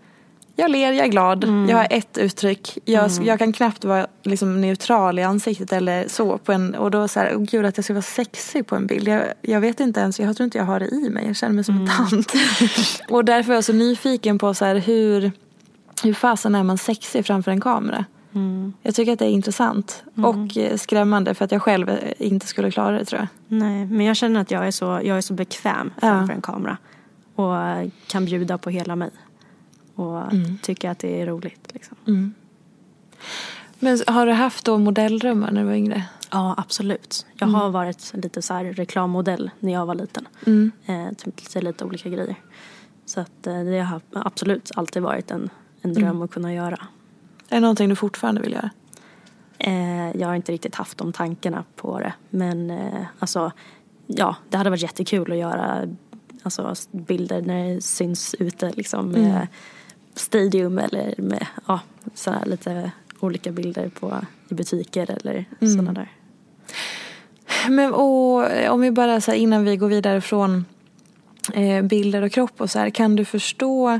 jag 0.62 0.71
ler, 0.71 0.91
jag 0.91 1.06
är 1.06 1.12
glad, 1.12 1.43
mm. 1.43 1.69
jag 1.69 1.78
har 1.78 1.88
ett 1.89 2.17
uttryck. 2.17 2.78
Jag, 2.86 3.12
mm. 3.12 3.26
jag 3.26 3.39
kan 3.39 3.54
knappt 3.54 3.86
vara 3.86 4.08
liksom 4.24 4.62
neutral 4.62 5.19
i 5.19 5.24
ansiktet 5.24 5.74
eller 5.74 6.08
så. 6.08 6.38
På 6.38 6.52
en, 6.52 6.76
och 6.76 6.91
då 6.91 7.08
så 7.08 7.19
här, 7.19 7.36
oh 7.36 7.43
gud 7.43 7.65
att 7.65 7.78
jag 7.78 7.84
ska 7.84 7.93
vara 7.93 8.02
sexig 8.02 8.67
på 8.67 8.76
en 8.76 8.88
bild. 8.88 9.08
Jag, 9.08 9.24
jag 9.41 9.62
vet 9.62 9.80
inte 9.80 10.00
ens, 10.00 10.19
jag 10.19 10.38
tror 10.38 10.45
inte 10.45 10.58
jag 10.58 10.65
har 10.65 10.80
det 10.80 10.88
i 10.88 11.10
mig. 11.10 11.28
Jag 11.28 11.36
känner 11.36 11.56
mig 11.56 11.63
som 11.63 11.76
mm. 11.76 11.88
en 11.88 12.08
tant. 12.10 12.34
och 13.10 13.26
därför 13.26 13.52
är 13.52 13.56
jag 13.56 13.63
så 13.63 13.74
nyfiken 13.74 14.38
på 14.38 14.54
så 14.54 14.65
här, 14.65 14.76
hur, 14.76 15.32
hur 16.04 16.13
fasen 16.13 16.56
är 16.56 16.63
man 16.63 16.78
sexig 16.78 17.26
framför 17.26 17.52
en 17.52 17.62
kamera? 17.62 18.06
Mm. 18.34 18.74
Jag 18.82 18.95
tycker 18.95 19.13
att 19.13 19.19
det 19.19 19.26
är 19.26 19.30
intressant 19.30 20.04
mm. 20.17 20.30
och 20.30 20.58
eh, 20.58 20.78
skrämmande 20.78 21.34
för 21.34 21.45
att 21.45 21.52
jag 21.52 21.62
själv 21.62 21.89
eh, 21.89 21.97
inte 22.17 22.47
skulle 22.47 22.71
klara 22.71 22.97
det 22.97 23.06
tror 23.06 23.19
jag. 23.21 23.28
Nej, 23.60 23.86
men 23.86 24.06
jag 24.06 24.15
känner 24.15 24.41
att 24.41 24.52
jag 24.52 24.67
är 24.67 24.71
så, 24.71 24.86
jag 24.86 25.17
är 25.17 25.21
så 25.21 25.34
bekväm 25.34 25.93
framför 26.00 26.34
ja. 26.34 26.36
en 26.36 26.41
kamera 26.41 26.78
och 27.36 27.56
kan 28.08 28.26
bjuda 28.26 28.58
på 28.58 28.69
hela 28.69 28.95
mig 28.95 29.10
och 30.02 30.34
mm. 30.34 30.58
tycker 30.58 30.90
att 30.90 31.00
det 31.00 31.22
är 31.22 31.26
roligt. 31.26 31.70
Liksom. 31.74 31.98
Mm. 32.08 32.34
Men 33.80 34.00
har 34.08 34.26
du 34.26 34.32
haft 34.32 34.66
då 34.66 34.78
modelldrömmar 34.78 35.52
när 35.52 35.62
du 35.62 35.68
var 35.68 35.74
yngre? 35.74 36.04
Ja, 36.32 36.56
absolut. 36.58 37.26
Jag 37.34 37.48
har 37.48 37.62
mm. 37.62 37.72
varit 37.72 38.12
lite 38.14 38.42
så 38.42 38.54
här 38.54 38.66
reklammodell 38.66 39.52
när 39.60 39.74
jag 39.74 39.86
var 39.86 39.96
liten. 39.96 40.28
Mm. 40.46 40.72
Eh, 40.86 41.14
typ 41.14 41.64
lite 41.64 41.86
olika 41.86 42.10
grejer. 42.10 42.36
Så 43.06 43.20
att 43.20 43.44
det 43.44 43.80
har 43.80 44.02
absolut 44.14 44.72
alltid 44.76 45.02
varit 45.02 45.32
en, 45.32 45.50
en 45.82 45.94
dröm 45.94 46.08
mm. 46.08 46.22
att 46.22 46.32
kunna 46.32 46.54
göra. 46.54 46.88
Är 47.50 47.56
det 47.56 47.60
någonting 47.60 47.90
du 47.90 47.96
fortfarande 47.96 48.42
vill 48.42 48.52
göra? 48.52 48.70
Eh, 49.58 50.18
jag 50.18 50.28
har 50.28 50.36
inte 50.36 50.52
riktigt 50.52 50.76
haft 50.76 50.98
de 50.98 51.14
tankarna 51.14 51.64
på 51.76 52.00
det. 52.00 52.14
Men 52.30 52.70
eh, 52.70 53.06
alltså, 53.20 53.52
ja, 54.08 54.36
det 54.50 54.58
hade 54.58 54.70
varit 54.70 54.82
jättekul 54.82 55.32
att 55.32 55.38
göra 55.38 55.88
alltså, 56.44 56.76
bilder 56.92 57.42
när 57.42 57.76
det 57.76 57.82
syns 57.82 58.36
ute 58.40 58.72
liksom 58.72 59.16
mm. 59.16 59.48
Stadium 60.15 60.78
eller 60.78 61.13
med 61.17 61.47
ja, 61.67 61.80
sådana 62.13 62.45
lite 62.45 62.91
olika 63.19 63.52
bilder 63.52 63.89
på, 64.00 64.26
i 64.50 64.54
butiker 64.54 65.12
eller 65.12 65.45
mm. 65.62 65.74
sådana 65.74 65.93
där. 65.93 66.12
Men 67.69 67.93
och, 67.93 68.69
om 68.69 68.82
vi 68.82 68.91
bara 68.91 69.21
så 69.21 69.32
här, 69.32 69.38
innan 69.38 69.63
vi 69.63 69.78
går 69.78 69.88
vidare 69.88 70.21
från 70.21 70.65
eh, 71.54 71.82
bilder 71.82 72.21
och 72.21 72.32
kropp 72.32 72.62
och 72.62 72.69
så 72.69 72.80
här, 72.80 72.89
kan 72.89 73.15
du 73.15 73.26
förstå 73.26 74.00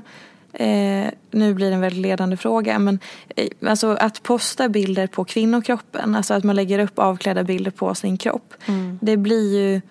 Eh, 0.54 1.10
nu 1.32 1.54
blir 1.54 1.70
det 1.70 1.76
en 1.76 1.82
väldigt 1.82 2.02
ledande 2.02 2.38
fråga 2.38 2.80
men 2.80 3.00
eh, 3.36 3.48
alltså 3.66 3.88
att 3.88 4.24
posta 4.24 4.70
bilder 4.70 5.08
på 5.08 5.26
kvinnokroppen, 5.26 6.16
alltså 6.16 6.34
att 6.34 6.44
man 6.44 6.56
lägger 6.56 6.80
upp 6.80 7.00
avklädda 7.00 7.44
bilder 7.44 7.72
på 7.72 7.96
sin 7.96 8.18
kropp. 8.18 8.54
Mm. 8.66 9.00
Det 9.02 9.18
blir 9.18 9.60
ju 9.60 9.82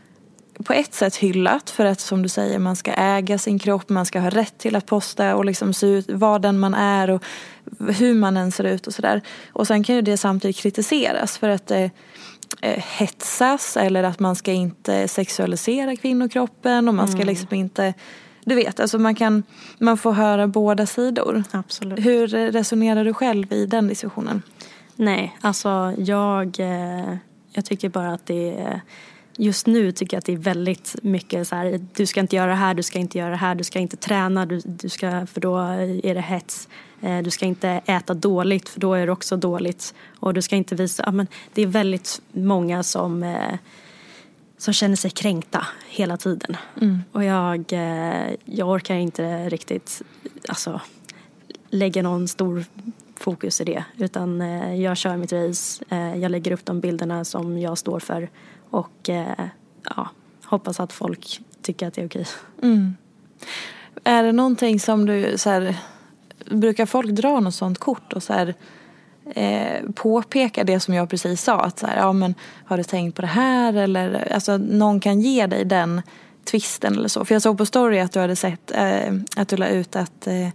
på 0.65 0.73
ett 0.73 0.95
sätt 0.95 1.17
hyllat 1.17 1.71
för 1.71 1.85
att 1.85 2.01
som 2.01 2.23
du 2.23 2.29
säger 2.29 2.59
man 2.59 2.77
ska 2.77 2.93
äga 2.93 3.39
sin 3.39 3.59
kropp, 3.59 3.89
man 3.89 4.07
ska 4.07 4.21
ha 4.21 4.31
rätt 4.31 4.59
till 4.59 4.77
att 4.77 4.87
posta 4.87 5.37
och 5.37 5.45
liksom 5.45 5.73
se 5.73 5.87
ut, 5.87 6.11
vara 6.11 6.39
den 6.39 6.59
man 6.59 6.75
är 6.75 7.11
och 7.11 7.25
hur 7.79 8.15
man 8.15 8.37
än 8.37 8.53
ser 8.53 8.65
ut 8.65 8.87
och 8.87 8.95
sådär. 8.95 9.23
Och 9.53 9.67
sen 9.67 9.85
kan 9.85 9.95
ju 9.95 10.03
det 10.03 10.17
samtidigt 10.17 10.57
kritiseras 10.57 11.39
för 11.39 11.49
att 11.49 11.67
det 11.67 11.91
eh, 12.61 12.85
hetsas 12.99 13.77
eller 13.77 14.03
att 14.03 14.21
man 14.21 14.37
ska 14.37 14.53
inte 14.53 15.09
sexualisera 15.09 15.97
kvinnokroppen 15.97 16.89
och 16.89 16.95
man 16.95 17.09
ska 17.09 17.17
mm. 17.17 17.29
liksom 17.29 17.55
inte 17.55 17.95
du 18.45 18.55
vet, 18.55 18.81
alltså 18.81 18.99
man 18.99 19.15
kan 19.15 19.43
man 19.79 19.99
får 19.99 20.13
höra 20.13 20.47
båda 20.47 20.87
sidor. 20.87 21.45
Absolut. 21.51 22.07
Hur 22.07 22.29
resonerar 22.29 23.05
du 23.05 23.15
själv 23.15 23.53
i 23.53 23.67
den 23.67 23.89
diskussionen? 23.89 24.43
Nej, 24.97 25.37
alltså 25.41 25.95
jag, 25.99 26.61
eh, 26.61 27.17
jag 27.53 27.65
tycker 27.65 27.89
bara 27.89 28.13
att 28.13 28.27
det 28.27 28.59
är 28.59 28.81
Just 29.41 29.67
nu 29.67 29.93
tycker 29.93 30.17
jag 30.17 30.19
att 30.19 30.25
det 30.25 30.33
är 30.33 30.37
väldigt 30.37 30.97
mycket 31.03 31.49
så 31.49 31.57
här, 31.57 31.81
du 31.95 32.07
ska 32.07 32.21
inte 32.21 32.37
göra 32.37 32.51
det 32.51 32.57
här, 32.57 32.75
du 32.75 32.83
ska 32.83 32.99
inte 32.99 33.19
göra 33.19 33.31
det 33.31 33.37
här, 33.37 33.55
du 33.55 33.65
ska 33.65 33.79
inte 33.79 33.97
träna, 33.97 34.47
du, 34.47 34.61
du 34.65 34.89
ska, 34.89 35.27
för 35.27 35.41
då 35.41 35.59
är 36.03 36.15
det 36.15 36.21
hets. 36.21 36.69
Eh, 37.01 37.19
du 37.19 37.31
ska 37.31 37.47
inte 37.47 37.69
äta 37.87 38.15
dåligt, 38.15 38.69
för 38.69 38.81
då 38.81 38.95
är 38.95 39.07
det 39.07 39.13
också 39.13 39.37
dåligt. 39.37 39.95
Och 40.19 40.35
du 40.35 40.43
ska 40.43 40.57
inte 40.57 40.75
visa, 40.75 41.03
ja, 41.07 41.13
men 41.13 41.27
det 41.55 41.63
är 41.63 41.67
väldigt 41.67 42.21
många 42.33 42.83
som 42.83 43.23
eh, 43.23 43.59
som 44.59 44.75
känner 44.75 44.97
sig 44.97 45.11
kränkta 45.11 45.67
hela 45.89 46.17
tiden. 46.17 46.57
Mm. 46.81 46.99
Och 47.13 47.25
jag, 47.25 47.73
eh, 47.73 48.35
jag 48.45 48.69
orkar 48.69 48.95
inte 48.95 49.49
riktigt 49.49 50.03
alltså, 50.49 50.81
lägga 51.71 52.03
någon 52.03 52.29
stor 52.29 52.65
fokus 53.17 53.61
i 53.61 53.65
det. 53.65 53.85
Utan 53.97 54.41
jag 54.81 54.97
kör 54.97 55.17
mitt 55.17 55.33
race, 55.33 55.85
jag 56.17 56.31
lägger 56.31 56.53
upp 56.53 56.65
de 56.65 56.81
bilderna 56.81 57.25
som 57.25 57.59
jag 57.59 57.79
står 57.79 58.01
för 58.01 58.29
och 58.71 59.11
ja, 59.97 60.09
hoppas 60.45 60.81
att 60.81 60.93
folk 60.93 61.41
tycker 61.63 61.87
att 61.87 61.95
det 61.95 62.03
är 62.03 62.07
okej. 62.07 62.27
Mm. 62.63 62.97
Är 64.05 64.23
det 64.23 64.33
någonting 64.33 64.81
som 64.81 65.07
du, 65.07 65.39
så 65.39 65.51
här, 65.51 65.77
brukar 66.51 66.87
folk 66.87 67.11
dra 67.11 67.41
något 67.41 67.55
sånt 67.55 67.79
kort 67.79 68.13
och 68.13 68.23
så 68.23 68.33
här, 68.33 68.55
eh, 69.35 69.91
påpeka 69.95 70.65
det 70.65 70.81
som 70.81 70.95
jag 70.95 71.11
precis 71.11 71.43
sa. 71.43 71.61
Att 71.61 71.79
så 71.79 71.87
här, 71.87 71.97
ja, 71.97 72.13
men, 72.13 72.35
har 72.65 72.77
du 72.77 72.85
tänkt 72.85 73.17
på 73.17 73.23
det 73.23 73.29
här? 73.29 73.75
Eller, 73.75 74.33
alltså, 74.33 74.57
någon 74.57 75.01
kan 75.01 75.21
ge 75.21 75.47
dig 75.47 75.65
den 75.65 76.03
twisten 76.45 76.95
eller 76.95 77.09
så. 77.09 77.25
För 77.25 77.35
jag 77.35 77.43
såg 77.43 77.59
på 77.59 77.67
story 77.67 77.99
att 77.99 78.13
du 78.13 78.21
hade 78.21 78.37
sett 78.37 78.71
eh, 78.71 79.15
att 79.37 79.49
du 79.49 79.57
la 79.57 79.69
ut 79.69 79.97
att 79.97 80.27
eh, 80.27 80.49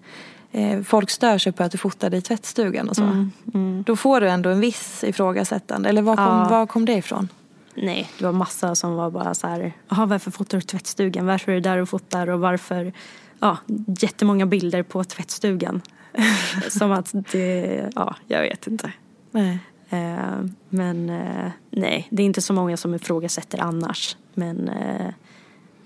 eh, 0.51 0.82
folk 0.82 1.10
stör 1.10 1.38
sig 1.38 1.51
på 1.51 1.63
att 1.63 1.71
du 1.71 1.78
fotade 1.78 2.17
i 2.17 2.21
tvättstugan 2.21 2.89
och 2.89 2.95
så. 2.95 3.04
Mm, 3.04 3.32
mm. 3.54 3.84
Då 3.88 3.95
får 3.95 4.21
du 4.21 4.30
ändå 4.30 4.49
en 4.49 4.60
viss 4.60 5.04
ifrågasättande. 5.04 5.89
Eller 5.89 6.01
var 6.01 6.15
kom, 6.15 6.25
ja. 6.25 6.47
var 6.49 6.65
kom 6.65 6.86
det 6.86 6.93
ifrån? 6.93 7.30
Nej, 7.76 8.10
det 8.18 8.26
var 8.26 8.32
massa 8.32 8.76
som 8.76 8.96
var 8.96 9.12
bara 9.12 9.34
så 9.34 9.48
här, 9.48 9.74
jaha 9.90 10.06
varför 10.06 10.32
fotar 10.32 10.58
du 10.58 10.62
tvättstugan? 10.62 11.26
Varför 11.26 11.52
är 11.52 11.56
du 11.56 11.62
där 11.62 11.78
och 11.78 11.90
fotar? 11.90 12.28
Och 12.28 12.40
varför, 12.40 12.94
ja, 13.40 13.58
jättemånga 14.00 14.46
bilder 14.46 14.84
på 14.84 15.04
tvättstugan. 15.04 15.82
Som 16.70 16.92
att 16.92 17.14
det, 17.32 17.90
ja, 17.96 18.16
jag 18.28 18.42
vet 18.42 18.68
inte. 18.68 18.92
Nej. 19.32 19.60
Eh, 19.90 20.46
men 20.70 21.10
eh, 21.10 21.52
nej, 21.70 22.08
det 22.10 22.24
är 22.24 22.26
inte 22.26 22.42
så 22.42 22.54
många 22.54 22.78
som 22.78 22.96
ifrågasätter 22.96 23.60
annars. 23.60 24.18
Men 24.34 24.70
eh, 24.70 25.10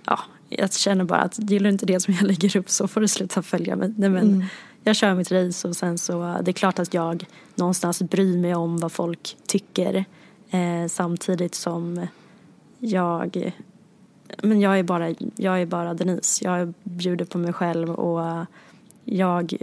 ja, 0.06 0.20
jag 0.50 0.74
känner 0.74 1.04
bara 1.04 1.22
att 1.22 1.40
gillar 1.40 1.64
du 1.64 1.70
inte 1.70 1.86
det 1.86 2.00
som 2.00 2.14
jag 2.14 2.24
lägger 2.28 2.58
upp 2.58 2.70
så 2.70 2.88
får 2.88 3.02
du 3.02 3.08
sluta 3.08 3.42
följa 3.42 3.76
mig. 3.76 3.94
Nej, 3.98 4.10
men 4.10 4.28
mm. 4.28 4.46
Jag 4.84 4.96
kör 4.96 5.16
mitt 5.16 5.32
race 5.32 5.68
och 5.68 5.76
sen 5.76 5.98
så, 5.98 6.38
det 6.42 6.52
är 6.52 6.54
klart 6.54 6.80
att 6.80 6.94
jag 6.94 7.26
någonstans 7.56 8.02
bryr 8.02 8.38
mig 8.38 8.56
om 8.56 8.78
vad 8.78 8.92
folk 8.92 9.38
tycker. 9.48 10.06
Eh, 10.50 10.88
samtidigt 10.88 11.56
som 11.56 12.08
jag, 12.80 13.54
men 14.44 14.62
jag 14.62 14.80
är, 14.80 14.84
bara, 14.84 15.16
jag 15.36 15.62
är 15.62 15.66
bara 15.66 15.94
Denise. 15.94 16.46
Jag 16.46 16.74
bjuder 16.84 17.26
på 17.26 17.38
mig 17.38 17.54
själv 17.54 17.90
och 17.90 18.46
jag 19.04 19.54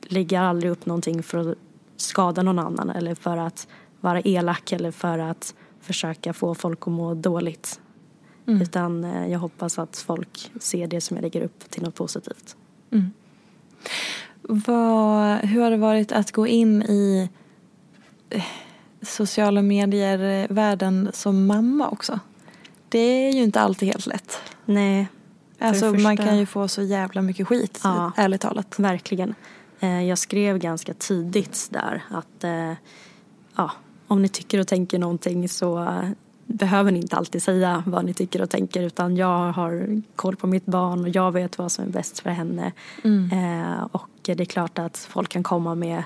lägger 0.00 0.40
aldrig 0.40 0.72
upp 0.72 0.86
någonting 0.86 1.22
för 1.22 1.50
att 1.50 1.58
skada 1.96 2.42
någon 2.42 2.58
annan 2.58 2.90
eller 2.90 3.14
för 3.14 3.36
att 3.36 3.68
vara 4.00 4.20
elak 4.20 4.72
eller 4.72 4.90
för 4.90 5.18
att 5.18 5.54
försöka 5.80 6.32
få 6.32 6.54
folk 6.54 6.86
att 6.86 6.92
må 6.92 7.14
dåligt. 7.14 7.80
Mm. 8.46 8.62
Utan 8.62 9.04
eh, 9.04 9.26
jag 9.32 9.38
hoppas 9.38 9.78
att 9.78 9.96
folk 9.96 10.52
ser 10.60 10.86
det 10.86 11.00
som 11.00 11.16
jag 11.16 11.22
lägger 11.22 11.42
upp 11.42 11.70
till 11.70 11.82
något 11.82 11.94
positivt. 11.94 12.56
Mm. 12.90 13.10
Vad, 14.42 15.38
hur 15.38 15.62
har 15.62 15.70
det 15.70 15.76
varit 15.76 16.12
att 16.12 16.32
gå 16.32 16.46
in 16.46 16.82
i 16.82 17.28
eh, 18.30 18.44
sociala 19.06 19.62
medier-världen 19.62 21.10
som 21.12 21.46
mamma 21.46 21.88
också? 21.88 22.20
Det 22.88 22.98
är 22.98 23.32
ju 23.32 23.42
inte 23.42 23.60
alltid 23.60 23.88
helt 23.88 24.06
lätt. 24.06 24.38
Nej. 24.64 25.08
Alltså 25.58 25.92
första... 25.92 26.02
man 26.02 26.16
kan 26.16 26.38
ju 26.38 26.46
få 26.46 26.68
så 26.68 26.82
jävla 26.82 27.22
mycket 27.22 27.48
skit, 27.48 27.80
ja, 27.84 28.12
ärligt 28.16 28.40
talat. 28.40 28.78
Verkligen. 28.78 29.34
Eh, 29.80 30.02
jag 30.02 30.18
skrev 30.18 30.58
ganska 30.58 30.94
tidigt 30.94 31.68
där 31.70 32.04
att 32.10 32.44
eh, 32.44 32.72
ja, 33.56 33.70
om 34.06 34.22
ni 34.22 34.28
tycker 34.28 34.60
och 34.60 34.66
tänker 34.66 34.98
någonting 34.98 35.48
så 35.48 36.02
behöver 36.46 36.92
ni 36.92 36.98
inte 36.98 37.16
alltid 37.16 37.42
säga 37.42 37.82
vad 37.86 38.04
ni 38.04 38.14
tycker 38.14 38.42
och 38.42 38.50
tänker 38.50 38.82
utan 38.82 39.16
jag 39.16 39.52
har 39.52 40.02
koll 40.16 40.36
på 40.36 40.46
mitt 40.46 40.66
barn 40.66 41.00
och 41.00 41.08
jag 41.08 41.32
vet 41.32 41.58
vad 41.58 41.72
som 41.72 41.84
är 41.84 41.88
bäst 41.88 42.20
för 42.20 42.30
henne. 42.30 42.72
Mm. 43.04 43.30
Eh, 43.32 43.84
och 43.92 44.08
det 44.22 44.40
är 44.40 44.44
klart 44.44 44.78
att 44.78 44.96
folk 44.96 45.28
kan 45.28 45.42
komma 45.42 45.74
med, 45.74 46.02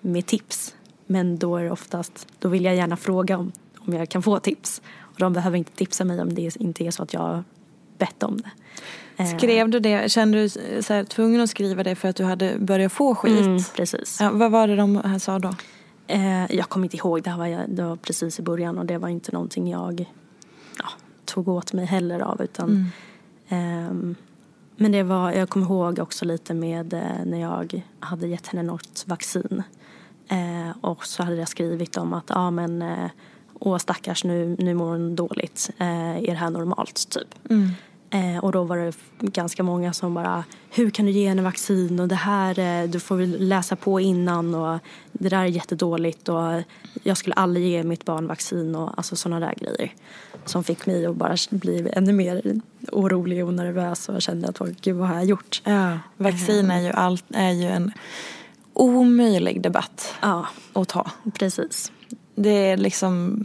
med 0.00 0.26
tips 0.26 0.74
men 1.08 1.38
då 1.38 1.56
är 1.56 1.64
det 1.64 1.70
oftast, 1.70 2.26
då 2.38 2.48
vill 2.48 2.64
jag 2.64 2.76
gärna 2.76 2.96
fråga 2.96 3.38
om, 3.38 3.52
om 3.78 3.92
jag 3.92 4.08
kan 4.08 4.22
få 4.22 4.38
tips. 4.38 4.82
Och 4.98 5.18
de 5.18 5.32
behöver 5.32 5.58
inte 5.58 5.72
tipsa 5.72 6.04
mig 6.04 6.20
om 6.20 6.34
det 6.34 6.56
inte 6.56 6.84
är 6.84 6.90
så 6.90 7.02
att 7.02 7.12
jag 7.12 7.20
har 7.20 7.44
bett 7.98 8.22
om 8.22 8.36
det. 8.36 8.50
Eh. 9.22 9.36
Skrev 9.36 9.70
du 9.70 9.80
det, 9.80 10.10
kände 10.12 10.42
du 10.42 10.48
så 10.82 10.92
här, 10.92 11.04
tvungen 11.04 11.40
att 11.40 11.50
skriva 11.50 11.82
det 11.82 11.94
för 11.94 12.08
att 12.08 12.16
du 12.16 12.24
hade 12.24 12.58
börjat 12.58 12.92
få 12.92 13.14
skit? 13.14 13.40
Mm, 13.40 13.62
precis. 13.76 14.18
Ja, 14.20 14.30
vad 14.30 14.50
var 14.50 14.68
det 14.68 14.76
de 14.76 15.20
sa 15.20 15.38
då? 15.38 15.54
Eh, 16.06 16.52
jag 16.56 16.68
kommer 16.68 16.86
inte 16.86 16.96
ihåg, 16.96 17.22
det, 17.22 17.30
här 17.30 17.38
var, 17.38 17.66
det 17.68 17.82
var 17.82 17.96
precis 17.96 18.38
i 18.38 18.42
början 18.42 18.78
och 18.78 18.86
det 18.86 18.98
var 18.98 19.08
inte 19.08 19.32
någonting 19.32 19.70
jag 19.70 20.12
ja, 20.78 20.88
tog 21.24 21.48
åt 21.48 21.72
mig 21.72 21.84
heller 21.84 22.20
av. 22.20 22.42
Utan, 22.42 22.90
mm. 23.48 23.86
eh, 23.86 24.16
men 24.76 24.92
det 24.92 25.02
var, 25.02 25.32
jag 25.32 25.48
kommer 25.48 25.66
ihåg 25.66 25.98
också 25.98 26.24
lite 26.24 26.54
med 26.54 26.92
eh, 26.92 27.24
när 27.24 27.40
jag 27.40 27.82
hade 28.00 28.26
gett 28.26 28.46
henne 28.46 28.62
något 28.62 29.04
vaccin. 29.06 29.62
Eh, 30.28 30.70
och 30.80 31.06
så 31.06 31.22
hade 31.22 31.36
jag 31.36 31.48
skrivit 31.48 31.96
om 31.96 32.12
att, 32.12 32.24
ja 32.28 32.50
men, 32.50 32.82
eh, 32.82 33.10
åh 33.54 33.78
stackars 33.78 34.24
nu, 34.24 34.56
nu 34.58 34.74
mår 34.74 34.90
hon 34.90 35.16
dåligt, 35.16 35.70
är 35.78 36.26
det 36.26 36.34
här 36.34 36.50
normalt 36.50 37.10
typ? 37.10 37.50
Mm. 37.50 37.70
Eh, 38.10 38.44
och 38.44 38.52
då 38.52 38.64
var 38.64 38.76
det 38.76 38.92
ganska 39.20 39.62
många 39.62 39.92
som 39.92 40.14
bara, 40.14 40.44
hur 40.70 40.90
kan 40.90 41.06
du 41.06 41.12
ge 41.12 41.28
henne 41.28 41.42
vaccin 41.42 42.00
och 42.00 42.08
det 42.08 42.14
här, 42.14 42.58
eh, 42.58 42.90
du 42.90 43.00
får 43.00 43.16
väl 43.16 43.48
läsa 43.48 43.76
på 43.76 44.00
innan 44.00 44.54
och 44.54 44.78
det 45.12 45.28
där 45.28 45.38
är 45.38 45.44
jättedåligt 45.44 46.28
och 46.28 46.62
jag 47.02 47.16
skulle 47.16 47.34
aldrig 47.34 47.66
ge 47.66 47.82
mitt 47.82 48.04
barn 48.04 48.26
vaccin 48.26 48.74
och 48.74 48.90
alltså 48.96 49.16
sådana 49.16 49.46
där 49.46 49.54
grejer. 49.60 49.92
Som 50.44 50.64
fick 50.64 50.86
mig 50.86 51.06
att 51.06 51.16
bara 51.16 51.36
bli 51.50 51.90
ännu 51.92 52.12
mer 52.12 52.60
orolig 52.92 53.46
och 53.46 53.54
nervös 53.54 54.08
och 54.08 54.22
kände 54.22 54.48
att 54.48 54.58
gud 54.58 54.96
vad 54.96 55.08
har 55.08 55.14
jag 55.14 55.24
gjort? 55.24 55.62
Ja, 55.64 55.98
vaccin 56.16 56.70
är 56.70 56.80
ju, 56.80 56.90
allt, 56.90 57.24
är 57.28 57.50
ju 57.50 57.68
en 57.68 57.92
omöjlig 58.78 59.62
debatt 59.62 60.14
Ja, 60.20 60.46
att 60.72 60.88
ta. 60.88 61.10
precis. 61.38 61.92
Det 62.34 62.50
är 62.70 62.76
liksom... 62.76 63.44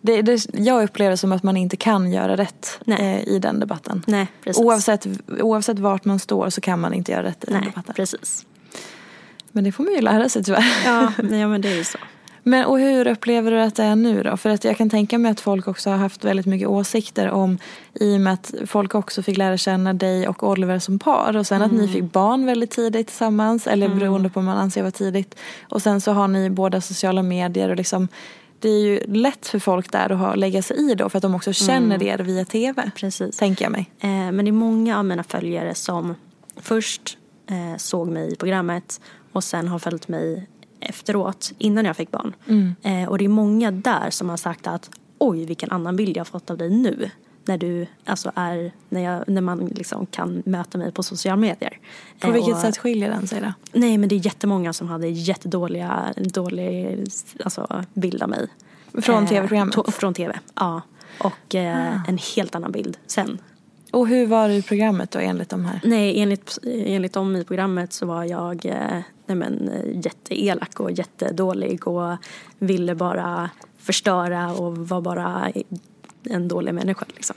Det, 0.00 0.22
det, 0.22 0.46
jag 0.52 0.82
upplever 0.84 1.10
det 1.10 1.16
som 1.16 1.32
att 1.32 1.42
man 1.42 1.56
inte 1.56 1.76
kan 1.76 2.12
göra 2.12 2.36
rätt 2.36 2.80
eh, 2.86 3.28
i 3.28 3.38
den 3.38 3.60
debatten. 3.60 4.02
Nej, 4.06 4.26
precis. 4.44 4.62
Oavsett, 4.64 5.06
oavsett 5.40 5.78
vart 5.78 6.04
man 6.04 6.18
står 6.18 6.50
så 6.50 6.60
kan 6.60 6.80
man 6.80 6.94
inte 6.94 7.12
göra 7.12 7.22
rätt 7.22 7.44
i 7.44 7.46
den 7.46 7.60
Nej, 7.60 7.70
debatten. 7.70 7.94
precis. 7.94 8.46
Men 9.52 9.64
det 9.64 9.72
får 9.72 9.84
man 9.84 9.92
ju 9.94 10.00
lära 10.00 10.28
sig 10.28 10.44
tyvärr. 10.44 10.64
Ja, 10.84 11.12
nej, 11.22 11.46
men 11.46 11.60
det 11.60 11.68
är 11.68 11.76
ju 11.76 11.84
så. 11.84 11.98
Men 12.42 12.64
och 12.66 12.78
hur 12.78 13.06
upplever 13.06 13.50
du 13.50 13.60
att 13.60 13.74
det 13.74 13.82
är 13.82 13.96
nu 13.96 14.22
då? 14.22 14.36
För 14.36 14.50
att 14.50 14.64
jag 14.64 14.76
kan 14.76 14.90
tänka 14.90 15.18
mig 15.18 15.30
att 15.32 15.40
folk 15.40 15.68
också 15.68 15.90
har 15.90 15.96
haft 15.96 16.24
väldigt 16.24 16.46
mycket 16.46 16.68
åsikter 16.68 17.30
om 17.30 17.58
i 17.94 18.16
och 18.16 18.20
med 18.20 18.32
att 18.32 18.54
folk 18.66 18.94
också 18.94 19.22
fick 19.22 19.36
lära 19.36 19.56
känna 19.56 19.92
dig 19.94 20.28
och 20.28 20.42
Oliver 20.42 20.78
som 20.78 20.98
par 20.98 21.36
och 21.36 21.46
sen 21.46 21.62
att 21.62 21.72
Mm. 21.72 21.82
ni 21.84 21.92
fick 21.92 22.12
barn 22.12 22.46
väldigt 22.46 22.70
tidigt 22.70 23.06
tillsammans 23.06 23.66
eller 23.66 23.88
beroende 23.88 24.28
på 24.28 24.40
vad 24.40 24.44
man 24.44 24.56
anser 24.58 24.82
vara 24.82 24.90
tidigt. 24.90 25.34
Och 25.68 25.82
sen 25.82 26.00
så 26.00 26.12
har 26.12 26.28
ni 26.28 26.50
båda 26.50 26.80
sociala 26.80 27.22
medier 27.22 27.68
och 27.68 27.76
liksom 27.76 28.08
det 28.58 28.68
är 28.68 28.80
ju 28.80 29.00
lätt 29.06 29.46
för 29.46 29.58
folk 29.58 29.92
där 29.92 30.12
att 30.12 30.18
ha, 30.18 30.34
lägga 30.34 30.62
sig 30.62 30.90
i 30.90 30.94
då 30.94 31.08
för 31.08 31.18
att 31.18 31.22
de 31.22 31.34
också 31.34 31.52
känner 31.52 32.02
er 32.02 32.18
via 32.18 32.44
tv. 32.44 32.82
Mm. 32.82 32.90
Precis. 32.96 33.36
Tänker 33.36 33.64
jag 33.64 33.72
mig. 33.72 33.90
Eh, 34.00 34.08
men 34.08 34.36
det 34.44 34.48
är 34.48 34.52
många 34.52 34.98
av 34.98 35.04
mina 35.04 35.22
följare 35.22 35.74
som 35.74 36.14
först 36.56 37.18
eh, 37.50 37.76
såg 37.78 38.08
mig 38.08 38.32
i 38.32 38.36
programmet 38.36 39.00
och 39.32 39.44
sen 39.44 39.68
har 39.68 39.78
följt 39.78 40.08
mig 40.08 40.48
efteråt, 40.80 41.52
innan 41.58 41.84
jag 41.84 41.96
fick 41.96 42.10
barn. 42.10 42.34
Eh, 42.82 43.08
och 43.08 43.18
det 43.18 43.24
är 43.24 43.28
många 43.28 43.70
där 43.70 44.10
som 44.10 44.28
har 44.28 44.36
sagt 44.36 44.66
att 44.66 44.90
oj 45.18 45.44
vilken 45.44 45.70
annan 45.70 45.96
bild 45.96 46.16
jag 46.16 46.20
har 46.20 46.24
fått 46.24 46.50
av 46.50 46.58
dig 46.58 46.70
nu. 46.70 47.10
När 47.44 47.58
du, 47.58 47.86
alltså 48.04 48.32
är, 48.34 48.72
när, 48.88 49.00
jag, 49.00 49.28
när 49.28 49.40
man 49.40 49.58
liksom 49.66 50.06
kan 50.06 50.42
möta 50.46 50.78
mig 50.78 50.92
på 50.92 51.02
sociala 51.02 51.36
medier. 51.36 51.78
På 52.20 52.26
Eh, 52.26 52.32
vilket 52.32 52.54
och- 52.54 52.60
sätt 52.60 52.78
skiljer 52.78 53.10
den 53.10 53.26
sig 53.26 53.40
då? 53.40 53.52
Nej 53.72 53.98
men 53.98 54.08
det 54.08 54.14
är 54.14 54.24
jättemånga 54.26 54.72
som 54.72 54.88
hade 54.88 55.08
jättedåliga 55.08 56.14
dålig, 56.16 56.98
alltså, 57.44 57.84
bild 57.94 58.22
av 58.22 58.28
mig. 58.28 58.46
Från 58.94 59.22
Eh, 59.22 59.28
tv-programmet? 59.28 59.74
Från 59.94 60.14
tv, 60.14 60.38
ja. 60.54 60.80
Och 61.20 61.54
eh, 61.54 62.08
en 62.08 62.18
helt 62.36 62.54
annan 62.54 62.72
bild 62.72 62.98
sen. 63.06 63.38
Och 63.92 64.08
hur 64.08 64.26
var 64.26 64.48
det 64.48 64.54
i 64.54 64.62
programmet 64.62 65.10
då 65.10 65.18
enligt 65.18 65.48
de 65.48 65.64
här? 65.64 65.80
Nej, 65.84 66.20
enligt, 66.20 66.58
enligt 66.64 67.12
dem 67.12 67.36
i 67.36 67.44
programmet 67.44 67.92
så 67.92 68.06
var 68.06 68.24
jag 68.24 68.66
eh, 68.66 69.02
nej 69.26 69.36
men, 69.36 69.68
eh, 69.68 70.04
jätteelak 70.04 70.80
och 70.80 70.90
jättedålig 70.90 71.88
och 71.88 72.16
ville 72.58 72.94
bara 72.94 73.50
förstöra 73.78 74.52
och 74.52 74.78
var 74.78 75.00
bara 75.00 75.52
en 76.24 76.48
dålig 76.48 76.74
människa. 76.74 77.06
Liksom. 77.14 77.36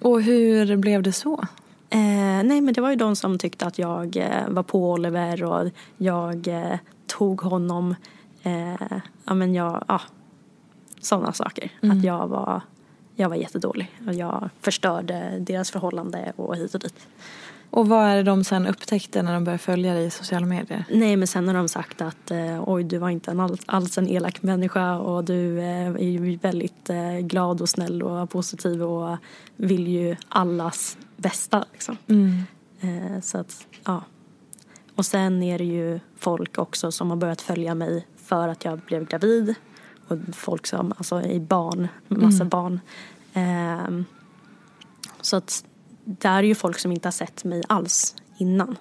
Och 0.00 0.22
hur 0.22 0.76
blev 0.76 1.02
det 1.02 1.12
så? 1.12 1.44
Eh, 1.90 2.42
nej, 2.44 2.60
men 2.60 2.74
det 2.74 2.80
var 2.80 2.90
ju 2.90 2.96
de 2.96 3.16
som 3.16 3.38
tyckte 3.38 3.66
att 3.66 3.78
jag 3.78 4.16
eh, 4.16 4.48
var 4.48 4.62
på 4.62 4.92
Oliver 4.92 5.44
och 5.44 5.70
jag 5.96 6.48
eh, 6.48 6.78
tog 7.06 7.40
honom. 7.40 7.94
Eh, 8.42 8.98
ja, 9.24 9.34
men 9.34 9.54
jag, 9.54 9.84
ja, 9.88 10.00
sådana 11.00 11.32
saker. 11.32 11.70
Att 11.82 12.04
jag 12.04 12.28
var, 12.28 12.60
jag 13.16 13.28
var 13.28 13.36
jättedålig 13.36 13.90
och 14.06 14.14
jag 14.14 14.50
förstörde 14.60 15.38
deras 15.40 15.70
förhållande 15.70 16.32
och 16.36 16.56
hit 16.56 16.74
och 16.74 16.80
dit. 16.80 17.06
Och 17.70 17.88
vad 17.88 18.06
är 18.06 18.16
det 18.16 18.22
de 18.22 18.44
sen 18.44 18.66
upptäckte 18.66 19.22
när 19.22 19.34
de 19.34 19.44
började 19.44 19.62
följa 19.62 19.94
dig 19.94 20.06
i 20.06 20.10
sociala 20.10 20.46
medier? 20.46 20.84
Nej, 20.90 21.16
men 21.16 21.28
sen 21.28 21.48
har 21.48 21.54
de 21.54 21.68
sagt 21.68 22.00
att 22.00 22.30
eh, 22.30 22.62
oj, 22.66 22.84
du 22.84 22.98
var 22.98 23.10
inte 23.10 23.30
en 23.30 23.40
all, 23.40 23.58
alls 23.66 23.98
en 23.98 24.08
elak 24.08 24.42
människa 24.42 24.98
och 24.98 25.24
du 25.24 25.58
eh, 25.58 25.86
är 25.86 25.98
ju 25.98 26.36
väldigt 26.36 26.90
eh, 26.90 27.18
glad 27.18 27.60
och 27.60 27.68
snäll 27.68 28.02
och 28.02 28.30
positiv 28.30 28.82
och 28.82 29.16
vill 29.56 29.88
ju 29.88 30.16
allas 30.28 30.98
bästa. 31.16 31.64
Liksom. 31.72 31.96
Eh, 32.80 33.20
så 33.20 33.38
att, 33.38 33.66
ja. 33.84 34.04
Och 34.94 35.06
sen 35.06 35.42
är 35.42 35.58
det 35.58 35.64
ju 35.64 36.00
folk 36.18 36.58
också 36.58 36.92
som 36.92 37.10
har 37.10 37.16
börjat 37.16 37.40
följa 37.40 37.74
mig 37.74 38.06
för 38.16 38.48
att 38.48 38.64
jag 38.64 38.78
blev 38.78 39.06
gravid. 39.06 39.54
Och 40.08 40.18
folk 40.32 40.66
som, 40.66 40.92
alltså 40.96 41.22
i 41.22 41.40
barn, 41.40 41.88
massa 42.08 42.44
barn. 42.44 42.80
Ehm, 43.32 44.04
så 45.20 45.36
att 45.36 45.64
där 46.04 46.38
är 46.38 46.42
ju 46.42 46.54
folk 46.54 46.78
som 46.78 46.92
inte 46.92 47.06
har 47.06 47.12
sett 47.12 47.44
mig 47.44 47.62
alls 47.68 48.16
innan. 48.38 48.76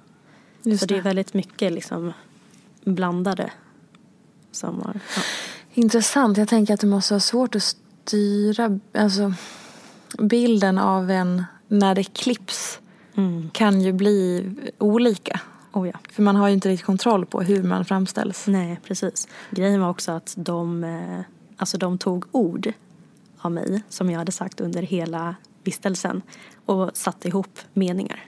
Just 0.63 0.79
så 0.79 0.85
det 0.85 0.93
är 0.93 0.95
det. 0.95 1.01
väldigt 1.01 1.33
mycket 1.33 1.71
liksom 1.71 2.13
blandade. 2.83 3.51
Som 4.51 4.81
har, 4.81 4.99
ja. 5.15 5.21
Intressant. 5.73 6.37
Jag 6.37 6.47
tänker 6.47 6.73
att 6.73 6.79
det 6.79 6.87
måste 6.87 7.13
vara 7.13 7.19
svårt 7.19 7.55
att 7.55 7.75
styra 8.05 8.79
alltså, 8.93 9.33
bilden 10.19 10.77
av 10.77 11.11
en 11.11 11.43
när 11.67 11.95
det 11.95 12.03
klipps 12.03 12.79
kan 13.51 13.81
ju 13.81 13.93
bli 13.93 14.51
olika. 14.77 15.39
Oh 15.73 15.87
ja. 15.87 15.99
För 16.11 16.23
man 16.23 16.35
har 16.35 16.47
ju 16.47 16.53
inte 16.53 16.69
riktigt 16.69 16.85
kontroll 16.85 17.25
på 17.25 17.41
hur 17.41 17.63
man 17.63 17.85
framställs. 17.85 18.47
Nej, 18.47 18.79
precis. 18.83 19.27
Grejen 19.49 19.81
var 19.81 19.89
också 19.89 20.11
att 20.11 20.33
de, 20.37 20.83
eh, 20.83 21.19
alltså 21.57 21.77
de 21.77 21.97
tog 21.97 22.25
ord 22.31 22.73
av 23.37 23.51
mig 23.51 23.83
som 23.89 24.09
jag 24.11 24.19
hade 24.19 24.31
sagt 24.31 24.61
under 24.61 24.81
hela 24.81 25.35
vistelsen 25.63 26.21
och 26.65 26.91
satte 26.93 27.27
ihop 27.27 27.59
meningar. 27.73 28.25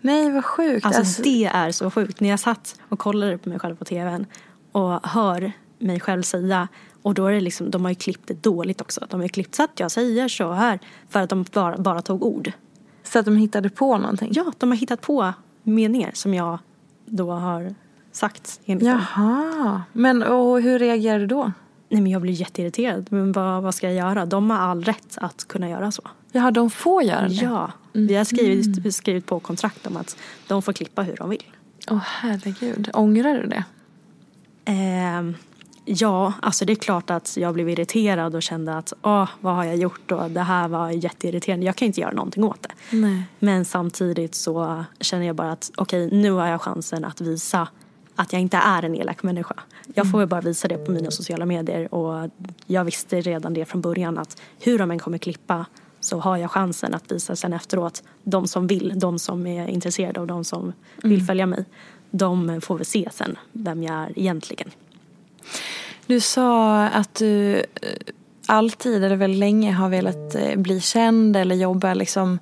Nej, 0.00 0.30
vad 0.30 0.44
sjukt. 0.44 0.86
Alltså, 0.86 1.00
Alltså, 1.00 1.22
det 1.22 1.44
är 1.44 1.72
så 1.72 1.90
sjukt. 1.90 2.20
När 2.20 2.28
jag 2.28 2.40
satt 2.40 2.80
och 2.88 2.98
kollade 2.98 3.38
på 3.38 3.48
mig 3.48 3.58
själv 3.58 3.76
på 3.76 3.84
tvn 3.84 4.26
och 4.72 5.06
hör 5.06 5.52
mig 5.78 6.00
själv 6.00 6.22
säga 6.22 6.68
och 7.02 7.14
då 7.14 7.26
är 7.26 7.32
det 7.32 7.40
liksom, 7.40 7.70
de 7.70 7.82
har 7.82 7.90
ju 7.90 7.94
klippt 7.94 8.28
det 8.28 8.42
dåligt 8.42 8.80
också. 8.80 9.06
De 9.10 9.20
har 9.20 9.24
ju 9.24 9.28
klippt 9.28 9.54
så 9.54 9.62
att 9.62 9.80
jag 9.80 9.90
säger 9.90 10.28
så 10.28 10.52
här 10.52 10.78
för 11.08 11.20
att 11.20 11.30
de 11.30 11.44
bara, 11.52 11.76
bara 11.76 12.02
tog 12.02 12.24
ord. 12.24 12.52
Så 13.02 13.18
att 13.18 13.24
de 13.24 13.36
hittade 13.36 13.70
på 13.70 13.98
någonting? 13.98 14.30
Ja, 14.32 14.52
de 14.58 14.70
har 14.70 14.76
hittat 14.76 15.00
på 15.00 15.32
meningar 15.66 16.10
som 16.14 16.34
jag 16.34 16.58
då 17.06 17.30
har 17.30 17.74
sagt 18.12 18.60
enligt. 18.64 18.86
Jaha. 18.86 19.82
Men 19.92 20.22
och 20.22 20.62
hur 20.62 20.78
reagerar 20.78 21.18
du 21.18 21.26
då? 21.26 21.52
Nej 21.88 22.00
men 22.00 22.12
jag 22.12 22.22
blir 22.22 22.32
jätteirriterad. 22.32 23.06
Men 23.10 23.32
vad, 23.32 23.62
vad 23.62 23.74
ska 23.74 23.86
jag 23.86 23.96
göra? 23.96 24.26
De 24.26 24.50
har 24.50 24.58
all 24.58 24.84
rätt 24.84 25.18
att 25.18 25.48
kunna 25.48 25.68
göra 25.68 25.92
så. 25.92 26.02
Jaha, 26.32 26.50
de 26.50 26.70
får 26.70 27.02
göra 27.02 27.28
det? 27.28 27.34
Ja. 27.34 27.72
Vi 27.92 28.14
har 28.14 28.24
skrivit, 28.24 28.94
skrivit 28.94 29.26
på 29.26 29.40
kontrakt 29.40 29.86
om 29.86 29.96
att 29.96 30.16
de 30.48 30.62
får 30.62 30.72
klippa 30.72 31.02
hur 31.02 31.16
de 31.16 31.30
vill. 31.30 31.44
Åh 31.90 31.98
herregud. 32.04 32.90
Ångrar 32.92 33.34
du 33.34 33.46
det? 33.46 33.64
Ehm, 34.64 35.34
ja, 35.86 36.32
alltså 36.42 36.64
det 36.64 36.72
är 36.72 36.74
klart 36.74 37.10
att 37.10 37.36
jag 37.36 37.54
blev 37.54 37.68
irriterad 37.68 38.34
och 38.34 38.42
kände 38.42 38.78
att 38.78 38.92
åh, 39.02 39.28
vad 39.40 39.54
har 39.54 39.64
jag 39.64 39.76
gjort 39.76 40.12
och 40.12 40.30
det 40.30 40.40
här 40.40 40.68
var 40.68 40.90
jätteirriterande. 40.90 41.66
Jag 41.66 41.76
kan 41.76 41.86
inte 41.86 42.00
göra 42.00 42.12
någonting 42.12 42.44
åt 42.44 42.62
det. 42.62 42.96
Nej. 42.96 43.22
Men 43.38 43.64
samtidigt 43.64 44.34
så 44.34 44.84
känner 45.00 45.26
jag 45.26 45.36
bara 45.36 45.52
att 45.52 45.70
okej, 45.76 46.08
nu 46.12 46.30
har 46.30 46.46
jag 46.46 46.60
chansen 46.60 47.04
att 47.04 47.20
visa 47.20 47.68
att 48.16 48.32
jag 48.32 48.42
inte 48.42 48.56
är 48.56 48.82
en 48.82 48.94
elak 48.94 49.22
människa. 49.22 49.54
Jag 49.94 50.10
får 50.10 50.20
ju 50.20 50.26
bara 50.26 50.40
visa 50.40 50.68
det 50.68 50.78
på 50.78 50.92
mina 50.92 51.10
sociala 51.10 51.46
medier 51.46 51.94
och 51.94 52.30
jag 52.66 52.84
visste 52.84 53.20
redan 53.20 53.54
det 53.54 53.64
från 53.64 53.80
början 53.80 54.18
att 54.18 54.40
hur 54.60 54.78
de 54.78 54.90
än 54.90 54.98
kommer 54.98 55.18
klippa 55.18 55.66
så 56.00 56.18
har 56.18 56.36
jag 56.36 56.50
chansen 56.50 56.94
att 56.94 57.12
visa 57.12 57.36
sen 57.36 57.52
efteråt. 57.52 58.02
De 58.22 58.46
som 58.46 58.66
vill, 58.66 58.92
de 58.96 59.18
som 59.18 59.46
är 59.46 59.68
intresserade 59.68 60.20
och 60.20 60.26
de 60.26 60.44
som 60.44 60.72
vill 61.02 61.22
följa 61.22 61.46
mig. 61.46 61.64
De 62.10 62.60
får 62.60 62.76
väl 62.76 62.86
se 62.86 63.08
sen 63.12 63.36
vem 63.52 63.82
jag 63.82 63.94
är 63.96 64.18
egentligen. 64.18 64.70
Du 66.06 66.20
sa 66.20 66.84
att 66.84 67.14
du 67.14 67.56
eh, 67.56 67.64
alltid, 68.46 69.04
eller 69.04 69.16
väldigt 69.16 69.38
länge, 69.40 69.72
har 69.72 69.88
velat 69.88 70.34
eh, 70.34 70.56
bli 70.56 70.80
känd 70.80 71.36
eller 71.36 71.56
jobba 71.56 71.94
liksom 71.94 72.38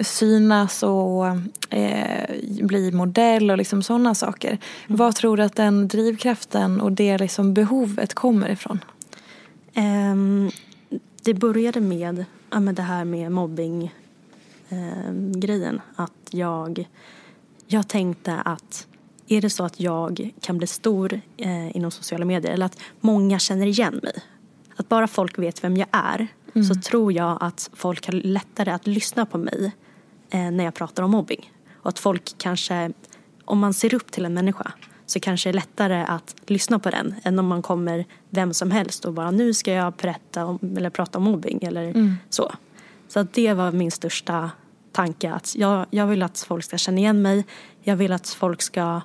synas 0.00 0.82
och 0.82 1.26
eh, 1.70 2.30
bli 2.62 2.92
modell 2.92 3.50
och 3.50 3.58
liksom 3.58 3.82
sådana 3.82 4.14
saker. 4.14 4.58
Vad 4.86 5.14
tror 5.14 5.36
du 5.36 5.42
att 5.42 5.56
den 5.56 5.88
drivkraften 5.88 6.80
och 6.80 6.92
det 6.92 7.18
liksom 7.18 7.54
behovet 7.54 8.14
kommer 8.14 8.50
ifrån? 8.50 8.84
Ehm, 9.74 10.50
det 11.22 11.34
började 11.34 11.80
med, 11.80 12.24
ja, 12.50 12.60
med 12.60 12.74
det 12.74 12.82
här 12.82 13.04
med 13.04 13.32
mobbing 13.32 13.94
ehm, 14.68 15.40
grejen. 15.40 15.80
Att 15.96 16.28
jag, 16.30 16.88
jag 17.66 17.88
tänkte 17.88 18.34
att 18.34 18.86
är 19.28 19.40
det 19.40 19.50
så 19.50 19.64
att 19.64 19.80
jag 19.80 20.30
kan 20.40 20.58
bli 20.58 20.66
stor 20.66 21.20
eh, 21.36 21.76
inom 21.76 21.90
sociala 21.90 22.24
medier 22.24 22.52
eller 22.52 22.66
att 22.66 22.78
många 23.00 23.38
känner 23.38 23.66
igen 23.66 24.00
mig. 24.02 24.14
Att 24.76 24.88
bara 24.88 25.06
folk 25.06 25.38
vet 25.38 25.64
vem 25.64 25.76
jag 25.76 25.88
är 25.92 26.28
så 26.68 26.74
tror 26.74 27.12
jag 27.12 27.38
att 27.40 27.70
folk 27.72 28.06
har 28.06 28.12
lättare 28.12 28.70
att 28.70 28.86
lyssna 28.86 29.26
på 29.26 29.38
mig 29.38 29.72
eh, 30.30 30.50
när 30.50 30.64
jag 30.64 30.74
pratar 30.74 31.02
om 31.02 31.10
mobbing. 31.10 31.52
Och 31.82 31.88
att 31.88 31.98
folk 31.98 32.34
kanske, 32.38 32.92
om 33.44 33.58
man 33.58 33.74
ser 33.74 33.94
upp 33.94 34.10
till 34.10 34.24
en 34.24 34.34
människa 34.34 34.72
så 35.06 35.20
kanske 35.20 35.48
det 35.48 35.50
är 35.50 35.54
lättare 35.54 36.04
att 36.08 36.34
lyssna 36.46 36.78
på 36.78 36.90
den 36.90 37.14
än 37.22 37.38
om 37.38 37.46
man 37.46 37.62
kommer 37.62 38.04
vem 38.30 38.54
som 38.54 38.70
helst 38.70 39.04
och 39.04 39.12
bara 39.12 39.30
nu 39.30 39.54
ska 39.54 39.72
jag 39.72 39.92
berätta 39.92 40.44
om, 40.46 40.58
eller 40.76 40.90
prata 40.90 41.18
om 41.18 41.24
mobbing 41.24 41.58
eller 41.62 42.16
så. 42.30 42.52
Så 43.08 43.20
att 43.20 43.32
det 43.32 43.54
var 43.54 43.72
min 43.72 43.90
största 43.90 44.50
tanke 44.92 45.32
att 45.32 45.56
jag, 45.56 45.86
jag 45.90 46.06
vill 46.06 46.22
att 46.22 46.38
folk 46.38 46.64
ska 46.64 46.78
känna 46.78 46.98
igen 46.98 47.22
mig. 47.22 47.44
Jag 47.82 47.96
vill 47.96 48.12
att 48.12 48.28
folk 48.28 48.62
ska 48.62 49.00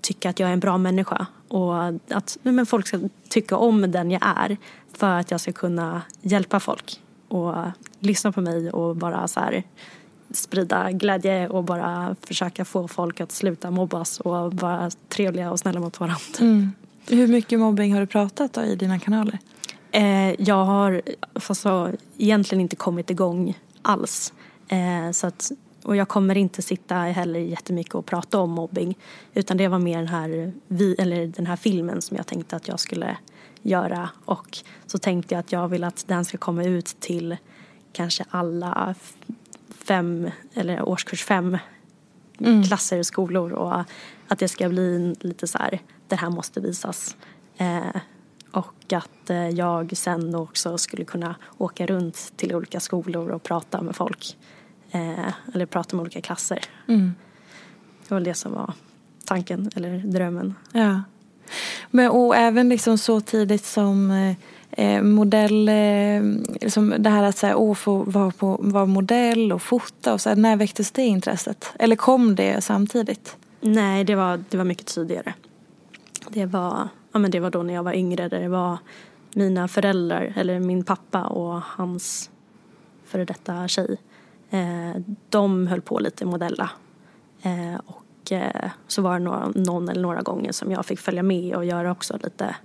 tycka 0.00 0.30
att 0.30 0.40
jag 0.40 0.48
är 0.48 0.52
en 0.52 0.60
bra 0.60 0.78
människa 0.78 1.26
och 1.48 1.86
att 1.86 2.38
men 2.42 2.66
folk 2.66 2.86
ska 2.86 3.00
tycka 3.28 3.56
om 3.56 3.90
den 3.90 4.10
jag 4.10 4.22
är 4.22 4.56
för 4.92 5.18
att 5.18 5.30
jag 5.30 5.40
ska 5.40 5.52
kunna 5.52 6.02
hjälpa 6.22 6.60
folk 6.60 7.00
och 7.28 7.54
lyssna 8.00 8.32
på 8.32 8.40
mig 8.40 8.70
och 8.70 8.96
bara 8.96 9.28
så 9.28 9.40
här 9.40 9.62
sprida 10.30 10.92
glädje 10.92 11.48
och 11.48 11.64
bara 11.64 12.16
försöka 12.22 12.64
få 12.64 12.88
folk 12.88 13.20
att 13.20 13.32
sluta 13.32 13.70
mobbas 13.70 14.20
och 14.20 14.54
vara 14.54 14.90
trevliga 15.08 15.50
och 15.50 15.58
snälla 15.58 15.80
mot 15.80 16.00
varandra. 16.00 16.20
Mm. 16.40 16.72
Hur 17.08 17.26
mycket 17.26 17.58
mobbing 17.58 17.92
har 17.92 18.00
du 18.00 18.06
pratat 18.06 18.52
då 18.52 18.62
i 18.62 18.76
dina 18.76 18.98
kanaler? 18.98 19.38
Eh, 19.90 20.40
jag 20.40 20.64
har 20.64 21.02
alltså, 21.32 21.92
egentligen 22.18 22.60
inte 22.60 22.76
kommit 22.76 23.10
igång 23.10 23.58
alls. 23.82 24.32
Eh, 24.68 25.10
så 25.12 25.26
att, 25.26 25.52
och 25.82 25.96
jag 25.96 26.08
kommer 26.08 26.36
inte 26.36 26.62
sitta 26.62 26.94
heller 26.94 27.40
jättemycket 27.40 27.94
och 27.94 28.06
prata 28.06 28.38
om 28.38 28.50
mobbing. 28.50 28.98
Utan 29.34 29.56
det 29.56 29.68
var 29.68 29.78
mer 29.78 29.98
den 29.98 30.08
här, 30.08 30.52
vi, 30.68 30.94
eller 30.94 31.26
den 31.26 31.46
här 31.46 31.56
filmen 31.56 32.02
som 32.02 32.16
jag 32.16 32.26
tänkte 32.26 32.56
att 32.56 32.68
jag 32.68 32.80
skulle 32.80 33.16
göra. 33.62 34.10
Och 34.24 34.58
så 34.86 34.98
tänkte 34.98 35.34
jag 35.34 35.40
att 35.40 35.52
jag 35.52 35.68
vill 35.68 35.84
att 35.84 36.04
den 36.08 36.24
ska 36.24 36.38
komma 36.38 36.64
ut 36.64 36.96
till 37.00 37.36
kanske 37.92 38.24
alla 38.30 38.94
fem, 39.68 40.30
eller 40.54 40.88
årskurs 40.88 41.24
fem 41.24 41.58
mm. 42.38 42.62
klasser 42.62 42.98
och 42.98 43.06
skolor. 43.06 43.52
Och 43.52 43.80
att 44.28 44.38
det 44.38 44.48
ska 44.48 44.68
bli 44.68 45.14
lite 45.20 45.46
så 45.46 45.58
här, 45.58 45.80
det 46.08 46.16
här 46.16 46.30
måste 46.30 46.60
visas. 46.60 47.16
Eh, 47.56 48.00
och 48.50 48.92
att 48.92 49.30
eh, 49.30 49.48
jag 49.48 49.96
sen 49.96 50.34
också 50.34 50.78
skulle 50.78 51.04
kunna 51.04 51.36
åka 51.58 51.86
runt 51.86 52.32
till 52.36 52.54
olika 52.54 52.80
skolor 52.80 53.28
och 53.28 53.42
prata 53.42 53.82
med 53.82 53.96
folk. 53.96 54.36
Eh, 54.90 55.32
eller 55.54 55.66
prata 55.66 55.96
med 55.96 56.02
olika 56.02 56.20
klasser. 56.20 56.58
Mm. 56.88 57.14
Det 58.08 58.14
var 58.14 58.20
det 58.20 58.34
som 58.34 58.52
var 58.52 58.72
tanken, 59.24 59.70
eller 59.74 59.98
drömmen. 59.98 60.54
Ja. 60.72 61.02
Men, 61.90 62.10
och 62.10 62.36
även 62.36 62.68
liksom 62.68 62.98
så 62.98 63.20
tidigt 63.20 63.64
som 63.64 64.10
eh, 64.10 64.34
eh 64.70 65.02
modell, 65.02 65.68
eh, 65.68 66.22
liksom 66.60 66.94
det 66.98 67.10
här 67.10 67.22
att 67.22 67.36
så 67.36 67.46
här, 67.46 67.54
åh, 67.54 67.74
få 67.74 67.96
vara, 67.96 68.30
på, 68.30 68.58
vara 68.60 68.86
modell 68.86 69.52
och 69.52 69.62
fota 69.62 70.12
och 70.12 70.20
så 70.20 70.28
här, 70.28 70.36
när 70.36 70.56
väcktes 70.56 70.90
det 70.90 71.02
intresset? 71.02 71.72
Eller 71.78 71.96
kom 71.96 72.34
det 72.34 72.64
samtidigt? 72.64 73.36
Nej, 73.60 74.04
det 74.04 74.14
var, 74.14 74.44
det 74.48 74.56
var 74.56 74.64
mycket 74.64 74.86
tidigare. 74.86 75.34
Det 76.28 76.46
var, 76.46 76.88
ja, 77.12 77.18
men 77.18 77.30
det 77.30 77.40
var 77.40 77.50
då 77.50 77.62
när 77.62 77.74
jag 77.74 77.82
var 77.82 77.92
yngre 77.92 78.28
där 78.28 78.40
det 78.40 78.48
var 78.48 78.78
mina 79.34 79.68
föräldrar, 79.68 80.32
eller 80.36 80.60
min 80.60 80.84
pappa 80.84 81.24
och 81.24 81.62
hans 81.62 82.30
före 83.06 83.24
detta 83.24 83.68
tjej. 83.68 83.96
Eh, 84.50 85.02
de 85.28 85.66
höll 85.66 85.80
på 85.80 85.98
lite 85.98 86.24
modella. 86.24 86.70
Eh, 87.42 87.80
och 87.86 88.32
eh, 88.32 88.70
så 88.86 89.02
var 89.02 89.18
det 89.18 89.24
några, 89.24 89.48
någon 89.54 89.88
eller 89.88 90.02
några 90.02 90.22
gånger 90.22 90.52
som 90.52 90.72
jag 90.72 90.86
fick 90.86 91.00
följa 91.00 91.22
med 91.22 91.54
och 91.54 91.64
göra 91.64 91.92
också 91.92 92.18
lite, 92.22 92.56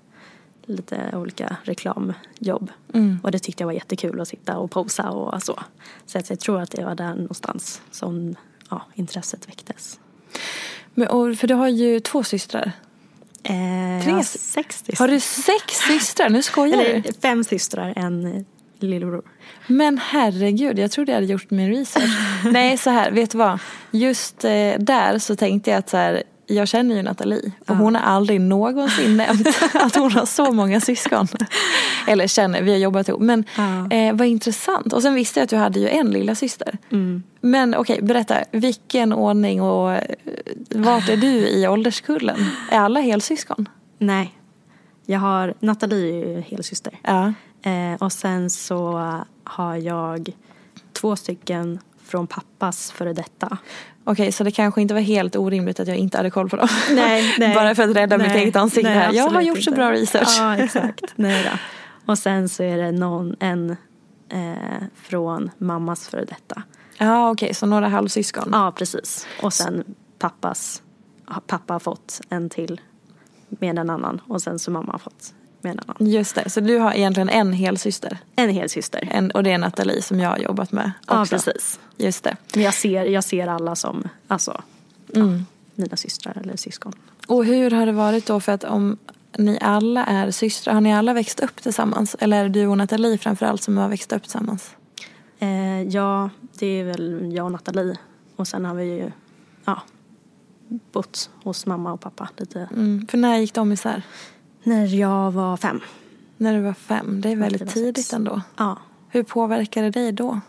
lite 0.65 1.11
olika 1.13 1.57
reklamjobb. 1.63 2.71
Mm. 2.93 3.19
Och 3.23 3.31
det 3.31 3.39
tyckte 3.39 3.63
jag 3.63 3.67
var 3.67 3.73
jättekul 3.73 4.21
att 4.21 4.27
sitta 4.27 4.57
och 4.57 4.71
posa 4.71 5.09
och 5.09 5.43
så. 5.43 5.59
Så 6.05 6.21
jag 6.29 6.39
tror 6.39 6.61
att 6.61 6.71
det 6.71 6.85
var 6.85 6.95
där 6.95 7.15
någonstans 7.15 7.81
som 7.91 8.35
ja, 8.69 8.81
intresset 8.93 9.49
väcktes. 9.49 9.99
Men, 10.93 11.07
och, 11.07 11.37
för 11.37 11.47
du 11.47 11.53
har 11.53 11.67
ju 11.67 11.99
två 11.99 12.23
systrar. 12.23 12.71
Eh, 13.43 14.03
Tre? 14.03 14.23
sex 14.23 14.77
systrar. 14.77 15.07
Har 15.07 15.13
du 15.13 15.19
sex 15.19 15.77
systrar? 15.87 16.29
Nu 16.29 16.41
skojar 16.41 16.79
Eller, 16.79 17.01
du. 17.01 17.13
Fem 17.13 17.43
systrar, 17.43 17.93
en 17.95 18.45
lillebror. 18.87 19.23
Men 19.67 19.97
herregud, 19.97 20.79
jag 20.79 20.91
trodde 20.91 21.11
jag 21.11 21.17
hade 21.17 21.31
gjort 21.31 21.51
min 21.51 21.69
research. 21.69 22.11
Nej, 22.51 22.77
så 22.77 22.89
här, 22.89 23.11
vet 23.11 23.31
du 23.31 23.37
vad? 23.37 23.59
Just 23.91 24.43
eh, 24.43 24.73
där 24.79 25.19
så 25.19 25.35
tänkte 25.35 25.71
jag 25.71 25.77
att 25.77 25.89
så 25.89 25.97
här, 25.97 26.23
jag 26.47 26.67
känner 26.67 26.95
ju 26.95 27.01
Nathalie 27.01 27.51
och 27.59 27.65
ja. 27.65 27.73
hon 27.73 27.95
har 27.95 28.01
aldrig 28.01 28.41
någonsin 28.41 29.17
nämnt 29.17 29.47
att 29.73 29.95
hon 29.95 30.11
har 30.11 30.25
så 30.25 30.51
många 30.51 30.81
syskon. 30.81 31.27
Eller 32.07 32.27
känner, 32.27 32.61
vi 32.61 32.71
har 32.71 32.77
jobbat 32.77 33.09
ihop. 33.09 33.21
Men 33.21 33.45
ja. 33.57 33.89
eh, 33.91 34.15
vad 34.15 34.27
intressant. 34.27 34.93
Och 34.93 35.01
sen 35.01 35.13
visste 35.13 35.39
jag 35.39 35.43
att 35.43 35.49
du 35.49 35.55
hade 35.55 35.79
ju 35.79 35.89
en 35.89 36.11
lilla 36.11 36.35
syster. 36.35 36.77
Mm. 36.91 37.23
Men 37.41 37.75
okej, 37.75 37.93
okay, 37.93 38.07
berätta. 38.07 38.35
Vilken 38.51 39.13
ordning 39.13 39.61
och 39.61 39.93
eh, 39.93 40.01
vart 40.69 41.09
är 41.09 41.17
du 41.17 41.47
i 41.47 41.67
ålderskullen? 41.67 42.45
Är 42.71 42.79
alla 42.79 42.99
helsyskon? 42.99 43.69
Nej. 43.97 44.37
Jag 45.05 45.19
har, 45.19 45.53
Nathalie 45.59 46.23
är 46.23 46.27
ju 46.27 46.41
helsyster. 46.41 46.99
Ja. 47.03 47.33
Eh, 47.63 47.93
och 47.99 48.11
sen 48.11 48.49
så 48.49 49.01
har 49.43 49.75
jag 49.75 50.29
två 50.93 51.15
stycken 51.15 51.79
från 52.03 52.27
pappas 52.27 52.91
före 52.91 53.13
detta. 53.13 53.57
Okej, 54.03 54.31
så 54.31 54.43
det 54.43 54.51
kanske 54.51 54.81
inte 54.81 54.93
var 54.93 55.01
helt 55.01 55.35
orimligt 55.35 55.79
att 55.79 55.87
jag 55.87 55.97
inte 55.97 56.17
hade 56.17 56.29
koll 56.29 56.49
på 56.49 56.55
dem. 56.55 56.67
Nej, 56.91 57.35
nej. 57.39 57.55
Bara 57.55 57.75
för 57.75 57.83
att 57.83 57.95
rädda 57.95 58.17
nej, 58.17 58.27
mitt 58.27 58.35
eget 58.35 58.55
ansikte 58.55 58.89
nej, 58.89 58.99
här. 58.99 59.13
Jag 59.13 59.29
har 59.29 59.41
gjort 59.41 59.57
inte. 59.57 59.71
så 59.71 59.75
bra 59.75 59.91
research. 59.91 60.37
Ja, 60.39 60.57
exakt. 60.63 61.13
nej 61.15 61.43
då. 61.51 61.57
Och 62.11 62.17
sen 62.17 62.49
så 62.49 62.63
är 62.63 62.77
det 62.77 62.91
någon, 62.91 63.35
en 63.39 63.69
eh, 64.29 64.83
från 64.95 65.51
mammas 65.57 66.07
före 66.07 66.25
detta. 66.25 66.63
Ja, 66.97 67.31
okej, 67.31 67.45
okay, 67.45 67.53
så 67.53 67.65
några 67.65 67.87
halvsyskon. 67.87 68.49
Ja, 68.51 68.73
precis. 68.77 69.27
Och 69.41 69.53
sen 69.53 69.83
pappas, 70.19 70.81
pappa 71.47 71.73
har 71.73 71.79
fått 71.79 72.21
en 72.29 72.49
till 72.49 72.81
med 73.49 73.79
en 73.79 73.89
annan 73.89 74.21
och 74.27 74.41
sen 74.41 74.59
så 74.59 74.71
mamma 74.71 74.91
har 74.91 74.99
fått 74.99 75.33
med 75.63 75.71
en 75.71 75.79
annan. 75.79 76.11
Just 76.11 76.35
det, 76.35 76.49
så 76.49 76.59
du 76.59 76.77
har 76.77 76.93
egentligen 76.93 77.29
en 77.29 77.53
hel 77.53 77.77
syster. 77.77 78.17
En 78.35 78.49
hel 78.49 78.69
syster. 78.69 79.09
En, 79.11 79.31
och 79.31 79.43
det 79.43 79.51
är 79.51 79.57
Nathalie 79.57 80.01
som 80.01 80.19
jag 80.19 80.29
har 80.29 80.37
jobbat 80.37 80.71
med 80.71 80.91
också. 81.07 81.15
Ja, 81.15 81.25
precis. 81.29 81.79
Just 81.97 82.23
det. 82.23 82.37
Men 82.53 82.63
jag 82.63 82.73
ser, 82.73 83.05
jag 83.05 83.23
ser 83.23 83.47
alla 83.47 83.75
som, 83.75 84.09
alltså, 84.27 84.61
mm. 85.15 85.33
ja, 85.37 85.43
mina 85.75 85.97
systrar 85.97 86.37
eller 86.43 86.57
syskon. 86.57 86.93
Och 87.27 87.45
hur 87.45 87.71
har 87.71 87.85
det 87.85 87.91
varit 87.91 88.25
då 88.25 88.39
för 88.39 88.51
att 88.51 88.63
om 88.63 88.97
ni 89.37 89.57
alla 89.61 90.05
är 90.05 90.31
systrar, 90.31 90.73
har 90.73 90.81
ni 90.81 90.93
alla 90.93 91.13
växt 91.13 91.39
upp 91.39 91.61
tillsammans? 91.63 92.15
Eller 92.19 92.39
är 92.39 92.43
det 92.43 92.49
du 92.49 92.67
och 92.67 92.77
Nathalie 92.77 93.17
framförallt 93.17 93.61
som 93.61 93.77
har 93.77 93.89
växt 93.89 94.13
upp 94.13 94.23
tillsammans? 94.23 94.75
Eh, 95.39 95.81
ja, 95.81 96.29
det 96.59 96.67
är 96.67 96.83
väl 96.83 97.33
jag 97.33 97.45
och 97.45 97.51
Nathalie. 97.51 97.97
Och 98.35 98.47
sen 98.47 98.65
har 98.65 98.75
vi 98.75 98.83
ju, 98.83 99.11
ja, 99.65 99.81
bott 100.91 101.29
hos 101.43 101.65
mamma 101.65 101.93
och 101.93 102.01
pappa 102.01 102.29
lite. 102.37 102.69
Mm, 102.75 103.07
för 103.07 103.17
när 103.17 103.37
gick 103.37 103.53
de 103.53 103.71
isär? 103.71 104.03
När 104.63 104.85
jag 104.85 105.31
var 105.31 105.57
fem. 105.57 105.81
När 106.37 106.53
du 106.53 106.61
var 106.61 106.73
fem, 106.73 107.21
det 107.21 107.29
är 107.29 107.35
väldigt 107.35 107.69
tidigt 107.69 108.05
sex. 108.05 108.13
ändå. 108.13 108.41
Ja. 108.57 108.77
Hur 109.09 109.23
påverkade 109.23 109.89
det 109.89 109.99
dig 109.99 110.11
då? 110.11 110.39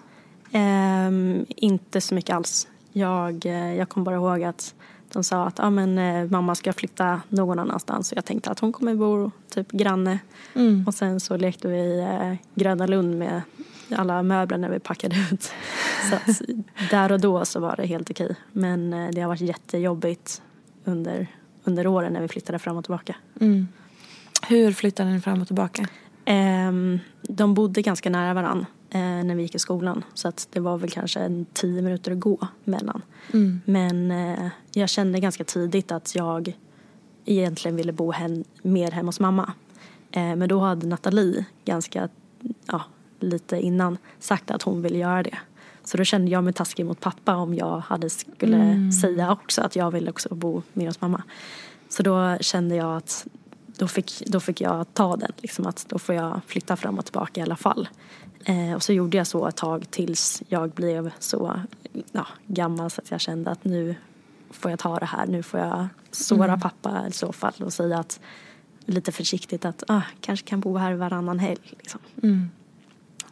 Um, 0.53 1.47
inte 1.49 2.01
så 2.01 2.15
mycket 2.15 2.37
alls. 2.37 2.69
Jag, 2.93 3.47
eh, 3.47 3.75
jag 3.75 3.89
kommer 3.89 4.05
bara 4.05 4.15
ihåg 4.15 4.43
att 4.43 4.75
de 5.13 5.25
sa 5.25 5.47
att 5.47 5.61
ah, 5.61 5.71
men, 5.71 5.99
eh, 5.99 6.31
mamma 6.31 6.55
ska 6.55 6.73
flytta 6.73 7.21
någon 7.29 7.59
annanstans. 7.59 8.13
Och 8.13 8.17
jag 8.17 8.25
tänkte 8.25 8.51
att 8.51 8.59
hon 8.59 8.73
kommer 8.73 8.95
bo 8.95 9.31
typ 9.51 9.73
granne. 9.73 10.19
Mm. 10.55 10.85
Och 10.87 10.95
sen 10.95 11.21
så 11.21 11.37
lekte 11.37 11.69
vi 11.69 12.01
eh, 12.01 12.35
Gröna 12.55 12.87
Lund 12.87 13.19
med 13.19 13.43
alla 13.97 14.23
möbler 14.23 14.59
när 14.59 14.71
vi 14.71 14.79
packade 14.79 15.17
ut. 15.33 15.43
Så 16.11 16.17
att, 16.17 16.41
där 16.91 17.13
och 17.13 17.21
då 17.21 17.45
så 17.45 17.61
var 17.61 17.77
det 17.77 17.87
helt 17.87 18.11
okej. 18.11 18.37
Men 18.53 18.93
eh, 18.93 19.09
det 19.13 19.21
har 19.21 19.29
varit 19.29 19.41
jättejobbigt 19.41 20.43
under, 20.85 21.27
under 21.65 21.87
åren 21.87 22.13
när 22.13 22.21
vi 22.21 22.29
flyttade 22.29 22.59
fram 22.59 22.77
och 22.77 22.85
tillbaka. 22.85 23.17
Mm. 23.41 23.69
Hur 24.49 24.73
flyttade 24.73 25.11
ni 25.11 25.21
fram 25.21 25.41
och 25.41 25.47
tillbaka? 25.47 25.89
Um, 26.27 27.01
de 27.23 27.55
bodde 27.55 27.83
ganska 27.83 28.11
nära 28.11 28.35
varann 28.35 28.67
eh, 28.91 29.01
när 29.01 29.35
vi 29.35 29.43
gick 29.43 29.55
i 29.55 29.59
skolan. 29.59 30.05
Så 30.15 30.29
att 30.29 30.49
det 30.53 30.61
var 30.61 30.79
väl 30.79 30.91
kanske 30.91 31.21
en 31.21 31.47
tio 31.53 31.83
minuter 31.83 32.13
att 32.13 32.21
gå 32.21 32.49
mellan. 32.65 33.03
Mm. 33.33 33.61
Men 33.65 34.11
eh, 34.11 34.49
jag 34.73 34.89
kände 34.89 35.21
ganska 35.21 35.45
tidigt 35.45 35.93
att 35.93 36.15
jag 36.15 36.57
egentligen 37.25 37.77
ville 37.77 37.93
bo 37.93 38.13
hem, 38.13 38.45
mer 38.63 38.91
hemma 38.91 39.09
hos 39.09 39.21
mamma. 39.21 39.53
Eh, 40.11 40.37
men 40.37 40.49
då 40.49 40.61
hade 40.61 40.87
Nathalie 40.87 41.45
ganska, 41.65 42.09
ja, 42.67 42.83
lite 43.21 43.61
innan 43.61 43.99
sagt 44.19 44.51
att 44.51 44.63
hon 44.63 44.83
ville 44.83 44.99
göra 44.99 45.23
det. 45.23 45.39
Så 45.85 45.97
då 45.97 46.05
kände 46.05 46.31
jag 46.31 46.45
mig 46.45 46.53
taskig 46.53 46.87
mot 46.87 47.01
pappa 47.01 47.37
om 47.37 47.55
jag 47.55 47.79
hade 47.79 48.11
skulle 48.11 48.57
mm. 48.57 48.93
säga 48.93 49.33
också 49.33 49.63
att 49.63 49.77
jag 49.77 49.91
ville 49.91 50.11
också 50.11 50.35
bo 50.35 50.63
mer 50.73 50.87
hos 50.87 51.01
mamma. 51.01 51.23
Så 51.89 52.03
då 52.03 52.39
kände 52.41 52.77
jag 52.77 52.97
att 52.97 53.27
då 53.77 53.89
fick, 53.89 54.23
då 54.27 54.41
fick 54.41 54.61
jag 54.61 54.95
ta 54.95 55.17
den, 55.17 55.33
liksom 55.37 55.67
att 55.67 55.87
då 55.89 55.99
får 55.99 56.15
jag 56.15 56.41
flytta 56.47 56.77
fram 56.77 56.99
och 56.99 57.05
tillbaka 57.05 57.41
i 57.41 57.43
alla 57.43 57.57
fall. 57.57 57.89
Eh, 58.45 58.75
och 58.75 58.83
så 58.83 58.93
gjorde 58.93 59.17
jag 59.17 59.27
så 59.27 59.49
ett 59.49 59.57
tag 59.57 59.91
tills 59.91 60.43
jag 60.49 60.71
blev 60.71 61.11
så 61.19 61.61
ja, 62.13 62.27
gammal 62.47 62.91
så 62.91 63.01
att 63.01 63.11
jag 63.11 63.21
kände 63.21 63.51
att 63.51 63.65
nu 63.65 63.95
får 64.51 64.71
jag 64.71 64.81
ta 64.81 64.99
det 64.99 65.07
här, 65.07 65.27
nu 65.27 65.43
får 65.43 65.61
jag 65.61 65.89
såra 66.11 66.45
mm. 66.45 66.61
pappa 66.61 67.05
i 67.09 67.13
så 67.13 67.33
fall 67.33 67.55
och 67.59 67.73
säga 67.73 67.99
att 67.99 68.21
lite 68.87 69.13
försiktigt 69.13 69.65
att 69.65 69.83
ah, 69.89 70.03
kanske 70.21 70.47
kan 70.47 70.61
bo 70.61 70.77
här 70.77 70.95
varannan 70.95 71.39
helg. 71.39 71.61
Liksom. 71.63 72.01
Mm. 72.23 72.51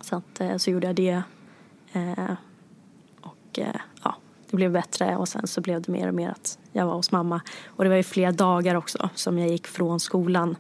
Så, 0.01 0.16
att, 0.16 0.40
eh, 0.40 0.57
så 0.57 0.70
gjorde 0.70 0.86
jag 0.86 0.97
det. 0.97 1.22
Eh, 1.93 2.34
och 3.20 3.59
eh, 3.59 3.80
det 4.53 4.57
blev 4.57 4.72
bättre 4.72 5.16
och 5.16 5.28
sen 5.28 5.46
så 5.46 5.61
blev 5.61 5.82
det 5.82 5.92
mer 5.92 6.09
och 6.09 6.14
mer 6.14 6.30
att 6.30 6.59
jag 6.72 6.86
var 6.86 6.94
hos 6.94 7.12
mamma. 7.12 7.40
Och 7.66 7.84
det 7.84 7.90
var 7.90 7.96
ju 7.96 8.03
flera 8.03 8.32
dagar 8.32 8.74
också 8.74 9.11
som 9.14 9.38
jag 9.38 9.48
gick 9.48 9.66
från 9.66 10.00
skolan. 10.00 10.57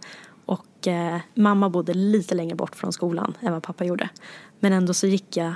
Och 0.46 0.88
eh, 0.88 1.20
mamma 1.34 1.70
bodde 1.70 1.94
lite 1.94 2.34
längre 2.34 2.54
bort 2.54 2.76
från 2.76 2.92
skolan 2.92 3.36
än 3.40 3.52
vad 3.52 3.62
pappa 3.62 3.84
gjorde. 3.84 4.08
Men 4.60 4.72
ändå 4.72 4.94
så 4.94 5.06
gick 5.06 5.36
jag 5.36 5.54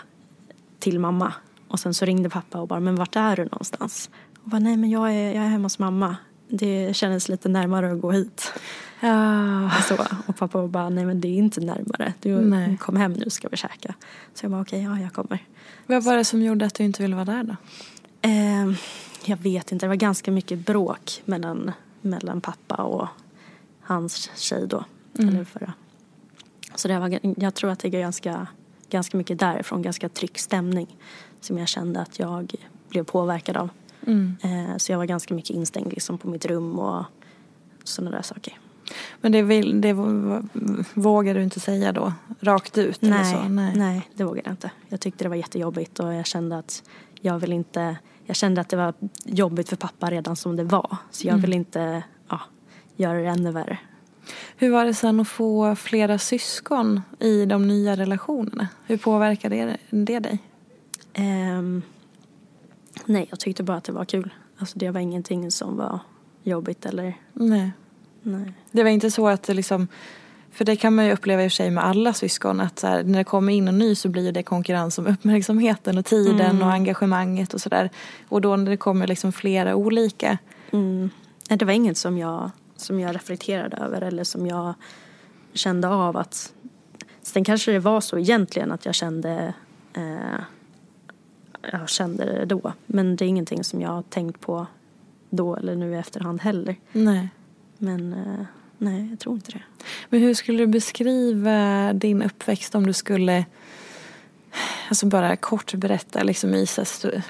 till 0.78 1.00
mamma. 1.00 1.32
Och 1.68 1.80
sen 1.80 1.94
så 1.94 2.04
ringde 2.04 2.30
pappa 2.30 2.60
och 2.60 2.68
bara, 2.68 2.80
men 2.80 2.96
vart 2.96 3.16
är 3.16 3.36
du 3.36 3.44
någonstans? 3.44 4.10
Och 4.42 4.50
bara, 4.50 4.58
nej 4.58 4.76
men 4.76 4.90
jag 4.90 5.14
är, 5.14 5.34
jag 5.34 5.44
är 5.44 5.48
hemma 5.48 5.64
hos 5.64 5.78
mamma. 5.78 6.16
det 6.48 6.96
kändes 6.96 7.28
lite 7.28 7.48
närmare 7.48 7.92
att 7.92 8.00
gå 8.00 8.10
hit. 8.10 8.52
Ja. 9.00 9.70
Så, 9.88 9.96
och 10.26 10.36
pappa 10.36 10.66
bara, 10.66 10.88
nej 10.88 11.04
men 11.04 11.20
det 11.20 11.28
är 11.28 11.36
inte 11.36 11.60
närmare. 11.60 12.12
Du 12.20 12.40
Nej. 12.40 12.76
kom 12.76 12.96
hem 12.96 13.12
nu 13.12 13.30
ska 13.30 13.48
vi 13.48 13.56
käka. 13.56 13.94
Så 14.34 14.44
jag 14.44 14.50
bara, 14.50 14.62
okej, 14.62 14.82
ja 14.82 14.98
jag 14.98 15.12
kommer. 15.12 15.38
Vad 15.86 16.04
var 16.04 16.16
det 16.16 16.24
som 16.24 16.42
gjorde 16.42 16.66
att 16.66 16.74
du 16.74 16.84
inte 16.84 17.02
ville 17.02 17.14
vara 17.14 17.24
där 17.24 17.42
då? 17.42 17.56
Eh, 18.26 18.72
jag 19.24 19.36
vet 19.36 19.72
inte, 19.72 19.86
det 19.86 19.88
var 19.88 19.96
ganska 19.96 20.30
mycket 20.30 20.66
bråk 20.66 21.22
mellan, 21.24 21.72
mellan 22.00 22.40
pappa 22.40 22.74
och 22.74 23.08
hans 23.80 24.30
tjej 24.36 24.66
då. 24.66 24.84
Eller 25.18 25.44
förra. 25.44 25.72
Så 26.74 26.88
det 26.88 26.98
var, 26.98 27.18
jag 27.36 27.54
tror 27.54 27.70
att 27.70 27.78
det 27.78 27.88
är 27.88 28.00
ganska, 28.00 28.46
ganska 28.90 29.16
mycket 29.16 29.38
därifrån, 29.38 29.82
ganska 29.82 30.08
tryck 30.08 30.38
stämning. 30.38 30.96
Som 31.40 31.58
jag 31.58 31.68
kände 31.68 32.00
att 32.00 32.18
jag 32.18 32.54
blev 32.88 33.04
påverkad 33.04 33.56
av. 33.56 33.68
Eh, 34.42 34.76
så 34.76 34.92
jag 34.92 34.98
var 34.98 35.04
ganska 35.04 35.34
mycket 35.34 35.56
instängd 35.56 35.92
liksom, 35.92 36.18
på 36.18 36.28
mitt 36.28 36.46
rum 36.46 36.78
och 36.78 37.04
sådana 37.84 38.16
där 38.16 38.22
saker. 38.22 38.58
Men 39.20 39.32
det, 39.32 39.42
vill, 39.42 39.80
det 39.80 39.92
vågar 40.94 41.34
du 41.34 41.42
inte 41.42 41.60
säga 41.60 41.92
då? 41.92 42.12
Rakt 42.40 42.78
ut 42.78 43.02
eller 43.02 43.16
Nej, 43.16 43.32
så? 43.32 43.48
nej. 43.78 44.10
det 44.14 44.24
vågade 44.24 44.42
jag 44.44 44.52
inte. 44.52 44.70
Jag 44.88 45.00
tyckte 45.00 45.24
det 45.24 45.28
var 45.28 45.36
jättejobbigt 45.36 45.98
och 45.98 46.14
jag 46.14 46.26
kände 46.26 46.58
att 46.58 46.82
jag 47.20 47.38
vill 47.38 47.52
inte, 47.52 47.96
jag 48.26 48.36
kände 48.36 48.60
att 48.60 48.68
det 48.68 48.76
var 48.76 48.94
jobbigt 49.24 49.68
för 49.68 49.76
pappa 49.76 50.10
redan 50.10 50.36
som 50.36 50.56
det 50.56 50.64
var. 50.64 50.96
Så 51.10 51.26
jag 51.26 51.36
vill 51.36 51.54
inte 51.54 52.02
ja, 52.28 52.40
göra 52.96 53.18
det 53.18 53.26
ännu 53.26 53.50
värre. 53.52 53.78
Hur 54.56 54.70
var 54.70 54.84
det 54.84 54.94
sen 54.94 55.20
att 55.20 55.28
få 55.28 55.74
flera 55.76 56.18
syskon 56.18 57.00
i 57.18 57.46
de 57.46 57.68
nya 57.68 57.96
relationerna? 57.96 58.68
Hur 58.86 58.96
påverkade 58.96 59.76
det, 59.90 60.18
dig? 60.18 60.38
Ehm, 61.12 61.82
nej, 63.04 63.26
jag 63.30 63.40
tyckte 63.40 63.62
bara 63.62 63.76
att 63.76 63.84
det 63.84 63.92
var 63.92 64.04
kul. 64.04 64.34
Alltså 64.58 64.78
det 64.78 64.90
var 64.90 65.00
ingenting 65.00 65.50
som 65.50 65.76
var 65.76 65.98
jobbigt 66.42 66.86
eller 66.86 67.14
Nej. 67.32 67.72
nej. 68.22 68.52
Det 68.70 68.82
var 68.82 68.90
inte 68.90 69.10
så 69.10 69.28
att 69.28 69.42
det 69.42 69.54
liksom 69.54 69.88
för 70.56 70.64
det 70.64 70.76
kan 70.76 70.94
man 70.94 71.04
ju 71.06 71.12
uppleva 71.12 71.44
i 71.44 71.46
och 71.46 71.50
för 71.50 71.56
sig 71.56 71.70
med 71.70 71.84
alla 71.84 72.12
syskon 72.12 72.60
att 72.60 72.82
här, 72.82 73.02
när 73.02 73.18
det 73.18 73.24
kommer 73.24 73.52
in 73.52 73.68
en 73.68 73.78
ny 73.78 73.94
så 73.94 74.08
blir 74.08 74.32
det 74.32 74.42
konkurrens 74.42 74.98
om 74.98 75.06
uppmärksamheten 75.06 75.98
och 75.98 76.04
tiden 76.04 76.62
och 76.62 76.72
engagemanget 76.72 77.54
och 77.54 77.60
sådär. 77.60 77.90
Och 78.28 78.40
då 78.40 78.56
när 78.56 78.70
det 78.70 78.76
kommer 78.76 79.06
liksom 79.06 79.32
flera 79.32 79.74
olika. 79.74 80.38
Mm. 80.70 81.10
Det 81.48 81.64
var 81.64 81.72
inget 81.72 81.96
som 81.96 82.18
jag, 82.18 82.50
som 82.76 83.00
jag 83.00 83.14
reflekterade 83.14 83.76
över 83.76 84.00
eller 84.00 84.24
som 84.24 84.46
jag 84.46 84.74
kände 85.52 85.88
av 85.88 86.16
att 86.16 86.52
Sen 87.22 87.44
kanske 87.44 87.72
det 87.72 87.78
var 87.78 88.00
så 88.00 88.18
egentligen 88.18 88.72
att 88.72 88.86
jag 88.86 88.94
kände 88.94 89.54
eh, 89.92 90.40
Jag 91.72 91.88
kände 91.88 92.24
det 92.24 92.44
då 92.44 92.72
men 92.86 93.16
det 93.16 93.24
är 93.24 93.28
ingenting 93.28 93.64
som 93.64 93.80
jag 93.80 93.90
har 93.90 94.02
tänkt 94.02 94.40
på 94.40 94.66
då 95.30 95.56
eller 95.56 95.76
nu 95.76 95.92
i 95.92 95.98
efterhand 95.98 96.40
heller. 96.40 96.76
Nej. 96.92 97.28
Men 97.78 98.12
eh, 98.12 98.46
nej, 98.78 99.08
jag 99.10 99.18
tror 99.18 99.34
inte 99.34 99.52
det. 99.52 99.62
Men 100.08 100.20
hur 100.20 100.34
skulle 100.34 100.58
du 100.58 100.66
beskriva 100.66 101.92
din 101.92 102.22
uppväxt 102.22 102.74
om 102.74 102.86
du 102.86 102.92
skulle 102.92 103.44
alltså 104.88 105.06
bara 105.06 105.36
kort 105.36 105.74
berätta 105.74 106.22
liksom 106.22 106.54
i 106.54 106.66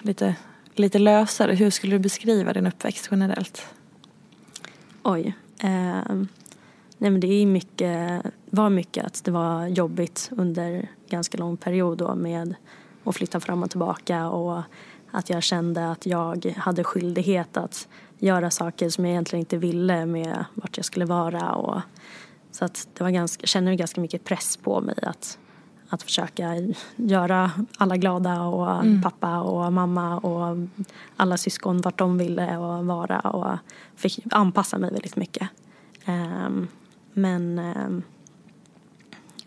lite, 0.00 0.36
lite 0.74 0.98
lösare. 0.98 1.54
Hur 1.54 1.70
skulle 1.70 1.94
du 1.94 1.98
beskriva 1.98 2.52
din 2.52 2.66
uppväxt 2.66 3.08
generellt? 3.10 3.66
Oj. 5.02 5.34
Eh, 5.58 6.14
nej 6.98 7.10
men 7.10 7.20
det 7.20 7.26
är 7.26 7.46
mycket, 7.46 8.22
var 8.50 8.70
mycket 8.70 9.04
att 9.04 9.24
det 9.24 9.30
var 9.30 9.66
jobbigt 9.66 10.30
under 10.32 10.88
ganska 11.08 11.38
lång 11.38 11.56
period 11.56 11.98
då 11.98 12.14
med 12.14 12.54
att 13.04 13.16
flytta 13.16 13.40
fram 13.40 13.62
och 13.62 13.70
tillbaka 13.70 14.28
och 14.28 14.62
att 15.10 15.30
jag 15.30 15.42
kände 15.42 15.90
att 15.90 16.06
jag 16.06 16.54
hade 16.56 16.84
skyldighet 16.84 17.56
att 17.56 17.88
göra 18.18 18.50
saker 18.50 18.88
som 18.88 19.04
jag 19.04 19.12
egentligen 19.12 19.40
inte 19.40 19.56
ville 19.56 20.06
med 20.06 20.44
vart 20.54 20.76
jag 20.76 20.86
skulle 20.86 21.04
vara 21.04 21.52
och 21.52 21.80
så 22.50 22.64
att 22.64 22.88
det 22.94 23.04
var 23.04 23.10
ganska, 23.10 23.42
jag 23.42 23.48
kände 23.48 23.76
ganska 23.76 24.00
mycket 24.00 24.24
press 24.24 24.56
på 24.56 24.80
mig 24.80 24.98
att, 25.02 25.38
att 25.88 26.02
försöka 26.02 26.54
göra 26.96 27.50
alla 27.78 27.96
glada 27.96 28.42
och 28.42 28.84
pappa 29.02 29.40
och 29.40 29.72
mamma 29.72 30.18
och 30.18 30.68
alla 31.16 31.36
syskon 31.36 31.80
vart 31.80 31.98
de 31.98 32.18
ville 32.18 32.56
och 32.56 32.86
vara 32.86 33.20
och 33.20 33.58
fick 33.96 34.20
anpassa 34.30 34.78
mig 34.78 34.90
väldigt 34.90 35.16
mycket. 35.16 35.48
Ehm, 36.04 36.68
men 37.12 37.58
ehm, 37.58 38.02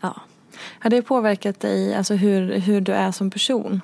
ja, 0.00 0.20
Har 0.80 0.90
det 0.90 1.02
påverkat 1.02 1.60
dig, 1.60 1.94
alltså 1.94 2.14
hur, 2.14 2.58
hur 2.58 2.80
du 2.80 2.92
är 2.92 3.12
som 3.12 3.30
person? 3.30 3.80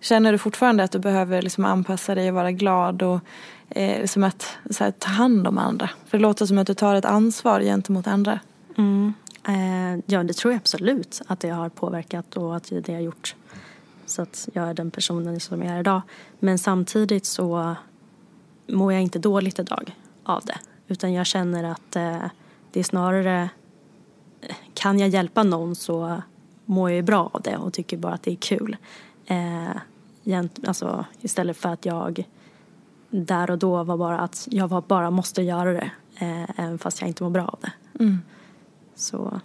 Känner 0.00 0.32
du 0.32 0.38
fortfarande 0.38 0.84
att 0.84 0.92
du 0.92 0.98
behöver 0.98 1.42
liksom 1.42 1.64
anpassa 1.64 2.14
dig 2.14 2.28
och 2.28 2.34
vara 2.34 2.52
glad 2.52 3.02
och 3.02 3.20
eh, 3.70 4.06
som 4.06 4.24
att 4.24 4.46
så 4.70 4.84
här, 4.84 4.90
ta 4.90 5.08
hand 5.08 5.46
om 5.46 5.58
andra? 5.58 5.90
För 6.06 6.18
det 6.18 6.22
låter 6.22 6.46
som 6.46 6.58
att 6.58 6.66
du 6.66 6.74
tar 6.74 6.94
ett 6.94 7.04
ansvar 7.04 7.60
gentemot 7.60 8.06
andra. 8.06 8.40
Mm. 8.78 9.12
Eh, 9.48 10.02
ja, 10.06 10.22
det 10.22 10.32
tror 10.32 10.52
jag 10.52 10.58
absolut 10.58 11.22
att 11.26 11.40
det 11.40 11.48
har 11.48 11.68
påverkat 11.68 12.36
och 12.36 12.56
att 12.56 12.72
det 12.82 12.92
har 12.92 13.00
gjort 13.00 13.34
så 14.10 14.22
att 14.22 14.48
jag 14.52 14.68
är 14.68 14.74
den 14.74 14.90
personen 14.90 15.40
som 15.40 15.62
jag 15.62 15.74
är 15.74 15.80
idag. 15.80 16.02
Men 16.38 16.58
samtidigt 16.58 17.26
så 17.26 17.76
mår 18.66 18.92
jag 18.92 19.02
inte 19.02 19.18
dåligt 19.18 19.58
idag 19.58 19.96
av 20.24 20.44
det. 20.44 20.58
Utan 20.88 21.12
jag 21.12 21.26
känner 21.26 21.64
att 21.64 21.96
eh, 21.96 22.22
det 22.72 22.80
är 22.80 22.84
snarare 22.84 23.48
eh, 24.40 24.56
kan 24.74 24.98
jag 24.98 25.08
hjälpa 25.08 25.42
någon 25.42 25.74
så 25.74 26.22
mår 26.64 26.90
jag 26.90 26.96
ju 26.96 27.02
bra 27.02 27.30
av 27.32 27.42
det 27.42 27.56
och 27.56 27.72
tycker 27.72 27.96
bara 27.96 28.12
att 28.12 28.22
det 28.22 28.32
är 28.32 28.36
kul. 28.36 28.76
Eh, 29.26 29.76
alltså, 30.66 31.04
istället 31.20 31.56
för 31.56 31.68
att 31.68 31.86
jag 31.86 32.24
där 33.10 33.50
och 33.50 33.58
då 33.58 33.84
var 33.84 33.96
bara 33.96 34.18
att 34.18 34.48
jag 34.50 34.68
var 34.68 34.82
bara 34.86 35.10
måste 35.10 35.42
göra 35.42 35.72
det 35.72 35.90
eh, 36.18 36.50
även 36.56 36.78
fast 36.78 37.00
jag 37.00 37.08
inte 37.08 37.22
mår 37.22 37.30
bra 37.30 37.44
av 37.44 37.58
det. 37.60 37.72
Så 38.94 39.40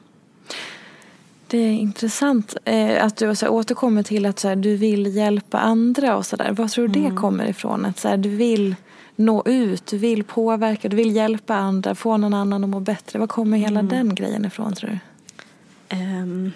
Det 1.48 1.58
är 1.58 1.72
intressant 1.72 2.58
eh, 2.66 3.06
att 3.06 3.18
du 3.18 3.36
så 3.36 3.46
här, 3.46 3.54
återkommer 3.54 4.04
till 4.04 4.26
att 4.26 4.40
så 4.40 4.48
här, 4.48 4.56
du 4.56 4.78
vill 4.78 5.16
hjälpa 5.16 5.60
andra 5.60 6.18
och 6.18 6.26
sådär. 6.26 6.52
Vad 6.52 6.72
tror 6.72 6.88
du 6.88 7.02
det 7.02 7.16
kommer 7.16 7.46
ifrån? 7.46 7.86
Att 7.86 8.00
så 8.00 8.08
här, 8.08 8.18
du 8.18 8.30
vill 8.30 8.76
nå 9.16 9.44
ut, 9.46 9.86
du 9.86 9.98
vill 9.98 10.24
påverka, 10.24 10.90
du 10.90 10.96
vill 10.96 11.16
hjälpa 11.16 11.56
andra, 11.56 11.96
få 11.96 12.18
någon 12.18 12.34
annan 12.34 12.64
att 12.64 12.70
må 12.70 12.80
bättre. 12.80 13.20
Var 13.20 13.28
kommer 13.28 13.58
hela 13.58 13.82
den 13.82 14.16
grejen 14.16 14.46
ifrån 14.46 14.74
tror 14.74 14.90
du? 14.90 15.00
Ehm, 15.90 16.52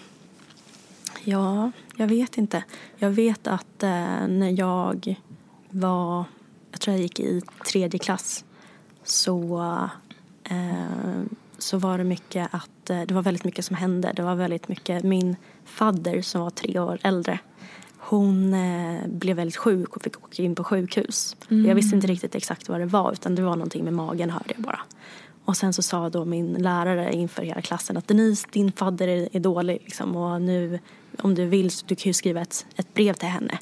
ja, 1.24 1.72
jag 1.96 2.08
vet 2.08 2.38
inte. 2.38 2.64
Jag 2.98 3.10
vet 3.10 3.48
att 3.48 3.84
eh, 3.84 4.28
när 4.28 4.60
jag 4.60 5.16
var, 5.70 6.26
jag 6.72 6.82
tror 6.82 6.96
jag 6.96 7.02
gick 7.02 7.20
i 7.20 7.42
tredje 7.72 8.00
klass, 8.00 8.46
så, 9.04 9.60
eh, 10.44 11.24
så 11.58 11.78
var 11.78 11.98
det 11.98 12.04
mycket 12.04 12.50
att, 12.52 12.90
eh, 12.90 13.02
det 13.02 13.14
var 13.14 13.22
väldigt 13.22 13.44
mycket 13.44 13.66
som 13.66 13.76
hände. 13.76 14.14
Det 14.16 14.22
var 14.22 14.36
väldigt 14.36 14.68
mycket, 14.68 15.04
min 15.04 15.36
fadder 15.66 16.22
som 16.22 16.42
var 16.42 16.50
tre 16.50 16.80
år 16.80 17.00
äldre, 17.04 17.40
hon 17.98 18.54
eh, 18.54 19.08
blev 19.08 19.36
väldigt 19.36 19.58
sjuk 19.58 19.96
och 19.96 20.04
fick 20.04 20.24
åka 20.24 20.44
in 20.44 20.56
på 20.56 20.64
sjukhus. 20.64 21.36
Jag 21.50 21.76
visste 21.76 21.96
inte 21.96 22.08
riktigt 22.08 22.36
exakt 22.36 22.70
vad 22.70 22.80
det 22.80 22.86
var 22.86 23.14
utan 23.14 23.36
det 23.36 23.42
var 23.42 23.56
någonting 23.56 23.84
med 23.84 23.94
magen 23.94 24.30
hörde 24.30 24.54
jag 24.56 24.64
bara. 24.64 24.80
Och 25.46 25.58
sen 25.58 25.74
så 25.74 25.82
sa 25.82 26.10
då 26.10 26.26
min 26.26 26.54
lärare 26.54 27.14
inför 27.14 27.44
hela 27.44 27.62
klassen 27.62 27.98
att 27.98 28.08
Denise, 28.08 28.48
din 28.52 28.72
fadder 28.72 29.08
är, 29.08 29.30
är 29.32 29.40
dålig 29.40 29.82
liksom, 29.84 30.16
och 30.16 30.42
nu 30.42 30.80
om 31.22 31.36
du 31.36 31.46
vill 31.46 31.72
så 31.72 31.86
du 31.86 31.96
kan 31.96 32.10
ju 32.10 32.14
skriva 32.14 32.42
ett, 32.42 32.66
ett 32.76 32.94
brev 32.94 33.14
till 33.14 33.28
henne. 33.28 33.60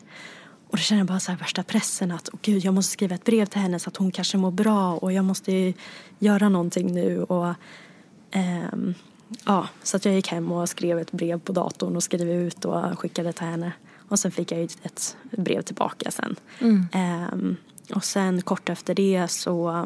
Och 0.68 0.78
då 0.78 0.78
kände 0.78 1.00
jag 1.00 1.08
bara 1.08 1.20
så 1.20 1.32
här 1.32 1.40
värsta 1.40 1.64
pressen 1.64 2.12
att 2.12 2.30
oh, 2.30 2.40
gud, 2.42 2.66
jag 2.66 2.74
måste 2.74 2.92
skriva 2.92 3.16
ett 3.16 3.24
brev 3.24 3.46
till 3.46 3.62
henne 3.62 3.80
så 3.80 3.90
att 3.90 3.98
hon 3.98 4.12
kanske 4.12 4.38
mår 4.38 4.52
bra 4.52 4.94
och 4.94 5.14
jag 5.14 5.26
måste 5.26 5.52
ju 5.52 5.74
göra 6.20 6.50
någonting 6.50 6.94
nu. 6.94 7.24
Och, 7.24 7.54
ehm, 8.32 8.94
ja, 9.46 9.68
så 9.84 9.98
att 9.98 10.06
jag 10.06 10.14
gick 10.14 10.28
hem 10.28 10.52
och 10.52 10.70
skrev 10.70 11.00
ett 11.00 11.12
brev 11.12 11.40
på 11.40 11.52
datorn 11.52 11.96
och 11.96 12.04
skrev 12.04 12.30
ut 12.30 12.66
och 12.66 13.00
skickade 13.00 13.34
till 13.34 13.46
henne. 13.46 13.72
Och 14.10 14.20
sen 14.20 14.32
fick 14.32 14.52
jag 14.52 14.62
ett 14.62 15.18
brev 15.32 15.62
tillbaka 15.62 16.12
sen. 16.12 16.36
Ehm, 16.92 17.56
och 17.94 18.04
sen 18.04 18.42
kort 18.42 18.70
efter 18.70 18.96
det 18.96 19.28
så 19.28 19.86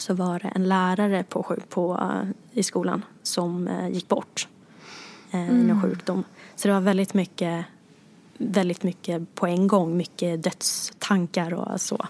så 0.00 0.14
var 0.14 0.38
det 0.38 0.48
en 0.48 0.68
lärare 0.68 1.24
på, 1.28 1.56
på, 1.68 2.10
i 2.52 2.62
skolan 2.62 3.04
som 3.22 3.68
eh, 3.68 3.88
gick 3.88 4.08
bort 4.08 4.48
eh, 5.30 5.50
i 5.50 5.62
någon 5.62 5.82
sjukdom. 5.82 6.24
Så 6.56 6.68
det 6.68 6.74
var 6.74 6.80
väldigt 6.80 7.14
mycket, 7.14 7.64
väldigt 8.40 8.82
mycket 8.82 9.34
på 9.34 9.46
en 9.46 9.66
gång, 9.66 9.96
mycket 9.96 10.42
dödstankar 10.42 11.54
och 11.54 11.80
så. 11.80 12.06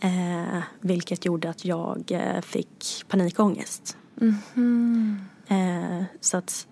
Eh, 0.00 0.62
vilket 0.80 1.24
gjorde 1.24 1.50
att 1.50 1.64
jag 1.64 2.02
eh, 2.10 2.40
fick 2.40 3.04
panikångest. 3.08 3.96
Eh, 5.46 6.04
så 6.20 6.36
att 6.36 6.66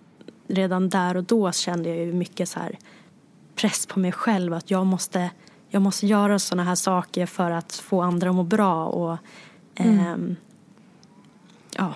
redan 0.46 0.88
där 0.88 1.16
och 1.16 1.24
då 1.24 1.52
kände 1.52 1.88
jag 1.88 1.98
ju 1.98 2.12
mycket 2.12 2.48
så 2.48 2.60
här 2.60 2.78
press 3.54 3.86
på 3.86 4.00
mig 4.00 4.12
själv 4.12 4.54
att 4.54 4.70
jag 4.70 4.86
måste, 4.86 5.30
jag 5.68 5.82
måste 5.82 6.06
göra 6.06 6.38
sådana 6.38 6.64
här 6.64 6.74
saker 6.74 7.26
för 7.26 7.50
att 7.50 7.72
få 7.72 8.02
andra 8.02 8.30
att 8.30 8.36
må 8.36 8.42
bra 8.42 8.86
och 8.86 9.16
ehm, 9.74 10.36
ja. 11.76 11.94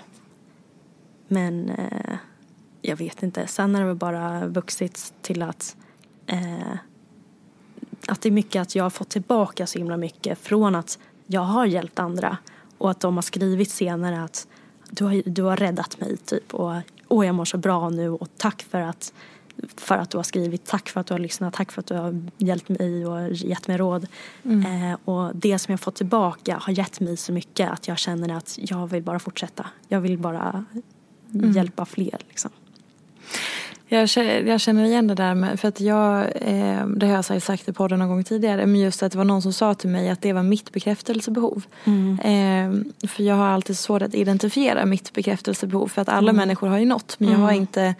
Men 1.29 1.71
eh, 1.71 2.17
jag 2.83 2.97
vet 2.97 3.23
inte. 3.23 3.47
Sen 3.47 3.75
har 3.75 3.85
det 3.85 3.95
bara 3.95 4.47
vuxit 4.47 5.15
till 5.23 5.43
att 5.43 5.77
eh, 6.27 6.79
att 8.09 8.21
det 8.21 8.29
är 8.29 8.31
mycket 8.31 8.63
att 8.63 8.75
jag 8.75 8.85
har 8.85 8.91
fått 8.91 9.09
tillbaka 9.09 9.67
så 9.67 9.79
himla 9.79 9.97
mycket 9.97 10.39
från 10.39 10.75
att 10.75 10.99
jag 11.27 11.41
har 11.41 11.67
hjälpt 11.67 11.99
andra 11.99 12.37
och 12.79 12.91
att 12.91 13.01
de 13.01 13.15
har 13.15 13.23
skrivit 13.23 13.71
senare 13.71 14.25
att 14.25 14.49
du 14.91 15.05
har, 15.05 15.23
du 15.27 15.43
har 15.43 15.57
räddat 15.57 16.01
mig 16.01 16.17
typ 16.17 16.55
och 16.55 16.75
åh 17.09 17.27
jag 17.27 17.35
mår 17.35 17.45
så 17.45 17.59
bra 17.59 17.89
nu 17.89 18.11
och 18.11 18.29
tack 18.37 18.63
för 18.63 18.81
att 18.81 19.13
för 19.77 19.95
att 19.95 20.11
du 20.11 20.19
har 20.19 20.23
skrivit, 20.23 20.67
tack 20.67 20.89
för 20.89 21.01
att 21.01 21.07
du 21.07 21.15
har 21.15 21.19
lyssnat, 21.19 21.55
tack 21.55 21.73
för 21.73 21.81
att 21.81 21.87
du 21.87 21.95
har 21.95 22.23
hjälpt 22.39 22.69
mig 22.69 23.07
och 23.07 23.33
gett 23.33 23.69
mig 23.69 23.77
råd. 23.77 24.07
Mm. 24.43 24.93
Eh, 24.93 24.99
och 25.05 25.37
det 25.37 25.59
som 25.59 25.73
jag 25.73 25.81
fått 25.81 25.95
tillbaka 25.95 26.59
har 26.63 26.73
gett 26.73 27.01
mig 27.01 27.17
så 27.17 27.33
mycket 27.33 27.71
att 27.71 27.89
jag 27.89 27.99
känner 27.99 28.37
att 28.37 28.59
jag 28.59 28.87
vill 28.87 29.03
bara 29.03 29.19
fortsätta. 29.19 29.67
Jag 29.89 30.01
vill 30.01 30.19
bara 30.19 30.65
mm. 31.35 31.53
hjälpa 31.53 31.85
fler 31.85 32.19
liksom. 32.29 32.51
Jag 33.99 34.09
känner, 34.09 34.43
jag 34.43 34.61
känner 34.61 34.85
igen 34.85 35.07
det 35.07 35.15
där 35.15 35.35
med, 35.35 35.61
för 35.61 35.69
att 35.69 35.81
jag, 35.81 36.21
eh, 36.21 36.87
det 36.87 37.07
har 37.07 37.25
jag 37.29 37.43
sagt 37.43 37.69
i 37.69 37.73
podden 37.73 37.99
någon 37.99 38.09
gång 38.09 38.25
tidigare, 38.25 38.67
men 38.67 38.81
just 38.81 39.03
att 39.03 39.13
det 39.13 39.19
var 39.19 39.25
någon 39.25 39.43
som 39.43 39.53
sa 39.53 39.75
till 39.75 39.91
mig 39.91 40.11
att 40.11 40.23
det 40.23 40.33
var 40.33 40.43
mitt 40.43 40.73
bekräftelsebehov. 40.73 41.65
Mm. 41.85 42.19
Eh, 42.19 43.09
för 43.09 43.23
jag 43.23 43.35
har 43.35 43.47
alltid 43.47 43.79
svårt 43.79 44.03
att 44.03 44.15
identifiera 44.15 44.87
mitt 44.87 45.13
bekräftelsebehov 45.13 45.89
för 45.89 46.03
att 46.03 46.09
alla 46.09 46.31
mm. 46.31 46.37
människor 46.37 46.69
har 46.69 46.79
ju 46.79 46.87
något 46.87 47.17
men 47.19 47.31
jag 47.31 47.39
har 47.39 47.51
mm. 47.51 47.61
inte 47.61 47.95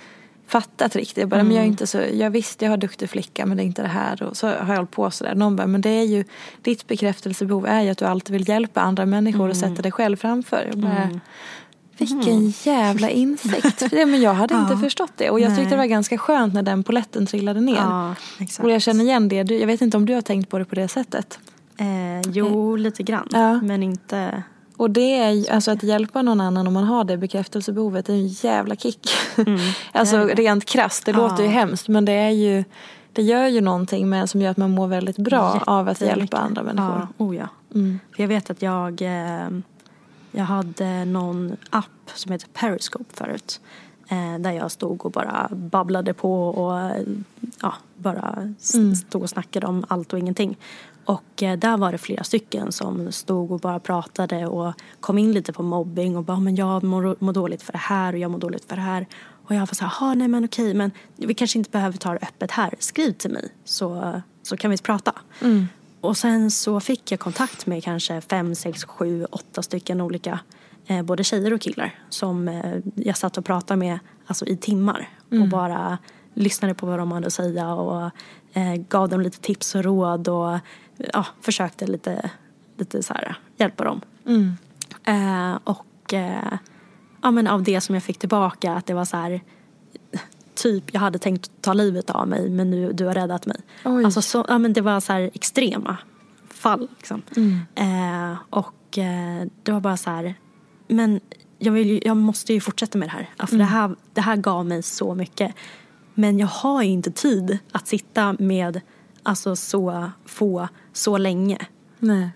fattat 0.47 0.97
riktigt. 0.97 1.17
Jag 1.17 1.29
bara, 1.29 1.41
mm. 1.41 1.47
men 1.47 1.57
jag 1.57 1.63
är 1.63 1.67
mm. 1.67 1.73
inte 1.73 1.87
så, 1.87 1.99
jag 2.13 2.31
visst 2.31 2.63
jag 2.63 2.71
har 2.71 2.77
duktig 2.77 3.11
flicka 3.11 3.47
men 3.47 3.57
det 3.57 3.63
är 3.63 3.65
inte 3.65 3.83
det 3.83 3.89
här. 3.89 4.23
Och 4.23 4.37
så 4.37 4.47
har 4.47 4.55
jag 4.55 4.77
hållit 4.77 4.91
på 4.91 5.11
sådär. 5.11 5.35
Någon 5.35 5.57
bara, 5.57 5.67
men 5.67 5.81
det 5.81 5.91
är 5.91 6.05
ju, 6.05 6.25
ditt 6.63 6.87
bekräftelsebehov 6.87 7.67
är 7.67 7.83
ju 7.83 7.91
att 7.91 7.99
du 7.99 8.05
alltid 8.05 8.33
vill 8.33 8.49
hjälpa 8.49 8.81
andra 8.81 9.07
människor 9.07 9.41
mm. 9.41 9.51
och 9.51 9.57
sätta 9.57 9.83
dig 9.83 9.93
själv 9.93 10.17
framför. 10.17 10.67
Jag 10.71 10.79
bara, 10.79 11.03
mm. 11.03 11.21
Vilken 11.99 12.33
mm. 12.33 12.53
jävla 12.63 13.11
insikt. 13.11 13.83
ja, 13.93 14.07
men 14.07 14.21
jag 14.21 14.35
hade 14.35 14.55
ja. 14.55 14.63
inte 14.63 14.77
förstått 14.77 15.13
det. 15.17 15.31
Och 15.31 15.41
jag 15.41 15.49
Nej. 15.49 15.59
tyckte 15.59 15.71
det 15.71 15.77
var 15.77 15.85
ganska 15.85 16.19
skönt 16.19 16.55
när 16.55 16.63
den 16.63 16.83
poletten 16.83 17.27
trillade 17.27 17.61
ner. 17.61 17.77
Ja, 17.77 18.15
och 18.61 18.71
jag 18.71 18.83
känner 18.83 19.05
igen 19.05 19.29
det. 19.29 19.37
Jag 19.37 19.67
vet 19.67 19.81
inte 19.81 19.97
om 19.97 20.07
du 20.07 20.15
har 20.15 20.23
tänkt 20.23 20.51
på 20.51 20.59
det 20.59 20.65
på 20.65 20.75
det 20.75 20.89
sättet. 20.89 21.39
Eh, 21.77 22.31
jo, 22.33 22.77
lite 22.77 23.03
grann. 23.03 23.29
Ja. 23.33 23.61
Men 23.61 23.83
inte 23.83 24.43
och 24.77 24.91
det 24.91 25.19
är 25.19 25.53
alltså 25.53 25.71
att 25.71 25.83
hjälpa 25.83 26.23
någon 26.23 26.41
annan 26.41 26.67
om 26.67 26.75
man 26.75 26.85
har 26.85 27.05
det 27.05 27.17
bekräftelsebehovet 27.17 28.09
är 28.09 28.13
en 28.13 28.29
jävla 28.29 28.77
kick. 28.77 29.09
Mm, 29.37 29.59
alltså 29.93 30.25
rent 30.25 30.65
krasst, 30.65 31.07
det 31.07 31.13
låter 31.13 31.43
ju 31.43 31.49
hemskt 31.49 31.89
men 31.89 32.05
det 32.05 32.13
är 32.13 32.31
ju 32.31 32.65
det 33.13 33.23
gör 33.23 33.47
ju 33.47 33.61
någonting 33.61 34.09
med, 34.09 34.31
som 34.31 34.41
gör 34.41 34.51
att 34.51 34.57
man 34.57 34.71
mår 34.71 34.87
väldigt 34.87 35.17
bra 35.17 35.63
av 35.67 35.89
att 35.89 36.01
hjälpa 36.01 36.37
andra 36.37 36.63
människor. 36.63 37.09
Ja, 37.19 37.25
oh 37.25 37.37
ja. 37.37 37.49
Mm. 37.75 38.01
För 38.17 38.23
jag 38.23 38.29
vet 38.29 38.51
att 38.51 38.63
jag, 38.63 39.03
eh, 39.03 39.49
jag 40.35 40.45
hade 40.45 41.05
någon 41.05 41.57
app 41.71 42.11
som 42.15 42.33
heter 42.33 42.49
Periscope 42.49 43.15
förut. 43.15 43.61
Eh, 44.09 44.39
där 44.39 44.53
jag 44.53 44.71
stod 44.71 45.07
och 45.07 45.13
bara 45.13 45.49
babblade 45.51 46.15
på 46.15 46.49
och 46.49 46.91
ja, 47.63 47.75
bara 47.97 48.53
mm. 48.75 48.95
stod 48.95 49.23
och 49.23 49.31
snackade 49.31 49.67
om 49.67 49.85
allt 49.89 50.13
och 50.13 50.19
ingenting. 50.19 50.57
Och 51.05 51.43
eh, 51.43 51.59
där 51.59 51.77
var 51.77 51.93
det 51.93 51.99
flera 51.99 52.25
stycken 52.25 52.73
som 52.73 53.13
stod 53.13 53.53
och 53.53 53.61
bara 53.61 53.81
pratade 53.81 54.47
och 54.47 54.73
kom 55.01 55.19
in 55.19 55.33
lite 55.33 55.53
på 55.53 55.63
mobbing 55.63 56.17
och 56.17 56.25
bara 56.25 56.41
men 56.41 56.57
jag 56.57 56.85
mår, 56.85 57.17
mår 57.19 57.33
dåligt 57.33 57.63
för 57.63 57.73
det 57.73 57.79
här 57.79 58.13
och 58.13 58.19
jag 58.19 58.31
mår 58.31 58.39
dåligt 58.39 58.65
för 58.65 58.77
det 58.77 58.83
här. 58.83 59.07
Och 59.47 59.55
jag 59.55 59.61
var 59.61 59.67
så 59.67 59.85
här, 59.85 60.15
nej 60.15 60.29
men 60.29 60.45
okej 60.45 60.75
men 60.75 60.91
vi 61.17 61.35
kanske 61.35 61.59
inte 61.59 61.71
behöver 61.71 61.99
ta 61.99 62.13
det 62.13 62.19
öppet 62.23 62.51
här. 62.51 62.75
Skriv 62.79 63.13
till 63.13 63.31
mig 63.31 63.49
så, 63.65 64.21
så 64.43 64.57
kan 64.57 64.71
vi 64.71 64.79
prata. 64.79 65.13
Mm. 65.43 65.67
Och 66.05 66.17
sen 66.17 66.51
så 66.51 66.81
fick 66.81 67.13
jag 67.13 67.21
kontakt 67.21 67.67
med 67.67 67.85
kanske 67.85 68.21
fem, 68.21 68.55
sex, 68.55 68.85
sju, 68.85 69.25
åtta 69.25 69.63
stycken 69.63 70.01
olika 70.01 70.41
eh, 70.87 71.03
både 71.03 71.25
tjejer 71.25 71.53
och 71.53 71.61
killar 71.61 71.95
som 72.09 72.49
eh, 72.49 72.77
jag 72.95 73.17
satt 73.17 73.39
och 73.39 73.45
pratade 73.45 73.79
med 73.79 73.99
alltså, 74.27 74.47
i 74.47 74.57
timmar 74.57 75.09
mm. 75.31 75.43
och 75.43 75.49
bara 75.49 75.99
lyssnade 76.35 76.75
på 76.75 76.87
vad 76.87 76.99
de 76.99 77.13
hade 77.13 77.27
att 77.27 77.33
säga 77.33 77.75
och 77.75 78.11
eh, 78.53 78.75
gav 78.75 79.09
dem 79.09 79.21
lite 79.21 79.41
tips 79.41 79.75
och 79.75 79.85
råd 79.85 80.29
och 80.29 80.59
ja, 81.13 81.27
försökte 81.41 81.87
lite, 81.87 82.31
lite 82.77 83.03
så 83.03 83.15
här, 83.15 83.37
hjälpa 83.57 83.85
dem. 83.85 84.01
Mm. 84.27 84.53
Eh, 85.05 85.59
och 85.65 86.15
eh, 86.15 86.59
ja, 87.23 87.31
men 87.31 87.47
av 87.47 87.63
det 87.63 87.81
som 87.81 87.95
jag 87.95 88.05
fick 88.05 88.19
tillbaka 88.19 88.73
att 88.73 88.87
det 88.87 88.95
var 88.95 89.05
så 89.05 89.17
här 89.17 89.41
typ 90.55 90.95
jag 90.95 91.01
hade 91.01 91.19
tänkt 91.19 91.51
ta 91.61 91.73
livet 91.73 92.11
av 92.11 92.29
mig 92.29 92.51
men 92.51 92.71
nu 92.71 92.93
du 92.93 93.05
har 93.05 93.15
räddat 93.15 93.47
mig. 93.47 93.61
Alltså 94.05 94.23
så, 94.23 94.45
ja, 94.49 94.59
men 94.59 94.73
det 94.73 94.81
var 94.81 95.01
så 95.01 95.13
här 95.13 95.31
extrema 95.35 95.97
fall. 96.49 96.89
Liksom. 96.97 97.23
Mm. 97.37 97.61
Eh, 97.75 98.39
och 98.51 98.99
eh, 98.99 99.47
det 99.63 99.73
var 99.73 99.81
bara 99.81 99.97
så 99.97 100.11
här, 100.11 100.35
men 100.89 101.21
jag, 101.59 101.73
vill, 101.73 102.03
jag 102.05 102.17
måste 102.17 102.53
ju 102.53 102.61
fortsätta 102.61 102.99
med 102.99 103.09
det 103.09 103.13
här. 103.13 103.31
För 103.47 103.55
mm. 103.55 103.59
det 103.59 103.65
här. 103.65 103.97
Det 104.15 104.21
här 104.21 104.37
gav 104.37 104.67
mig 104.67 104.83
så 104.83 105.15
mycket. 105.15 105.55
Men 106.15 106.39
jag 106.39 106.47
har 106.47 106.83
inte 106.83 107.11
tid 107.11 107.59
att 107.73 107.89
sitta 107.89 108.37
med 108.39 108.81
alltså, 109.23 109.57
så 109.57 110.11
få 110.25 110.69
så 110.93 111.19
länge. 111.19 111.59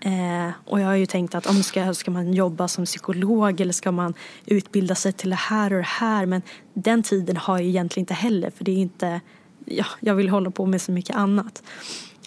Eh, 0.01 0.51
och 0.65 0.79
jag 0.79 0.85
har 0.85 0.95
ju 0.95 1.05
tänkt 1.05 1.35
att 1.35 1.45
om 1.45 1.63
ska, 1.63 1.93
ska 1.93 2.11
man 2.11 2.33
jobba 2.33 2.67
som 2.67 2.85
psykolog 2.85 3.61
eller 3.61 3.73
ska 3.73 3.91
man 3.91 4.13
utbilda 4.45 4.95
sig 4.95 5.13
till 5.13 5.29
det 5.29 5.35
här 5.35 5.73
och 5.73 5.77
det 5.77 5.87
här. 5.87 6.25
Men 6.25 6.41
den 6.73 7.03
tiden 7.03 7.37
har 7.37 7.57
jag 7.57 7.67
egentligen 7.67 8.01
inte 8.03 8.13
heller 8.13 8.49
för 8.49 8.63
det 8.63 8.71
är 8.71 8.77
inte, 8.77 9.21
ja, 9.65 9.85
jag 9.99 10.15
vill 10.15 10.29
hålla 10.29 10.51
på 10.51 10.65
med 10.65 10.81
så 10.81 10.91
mycket 10.91 11.15
annat. 11.15 11.63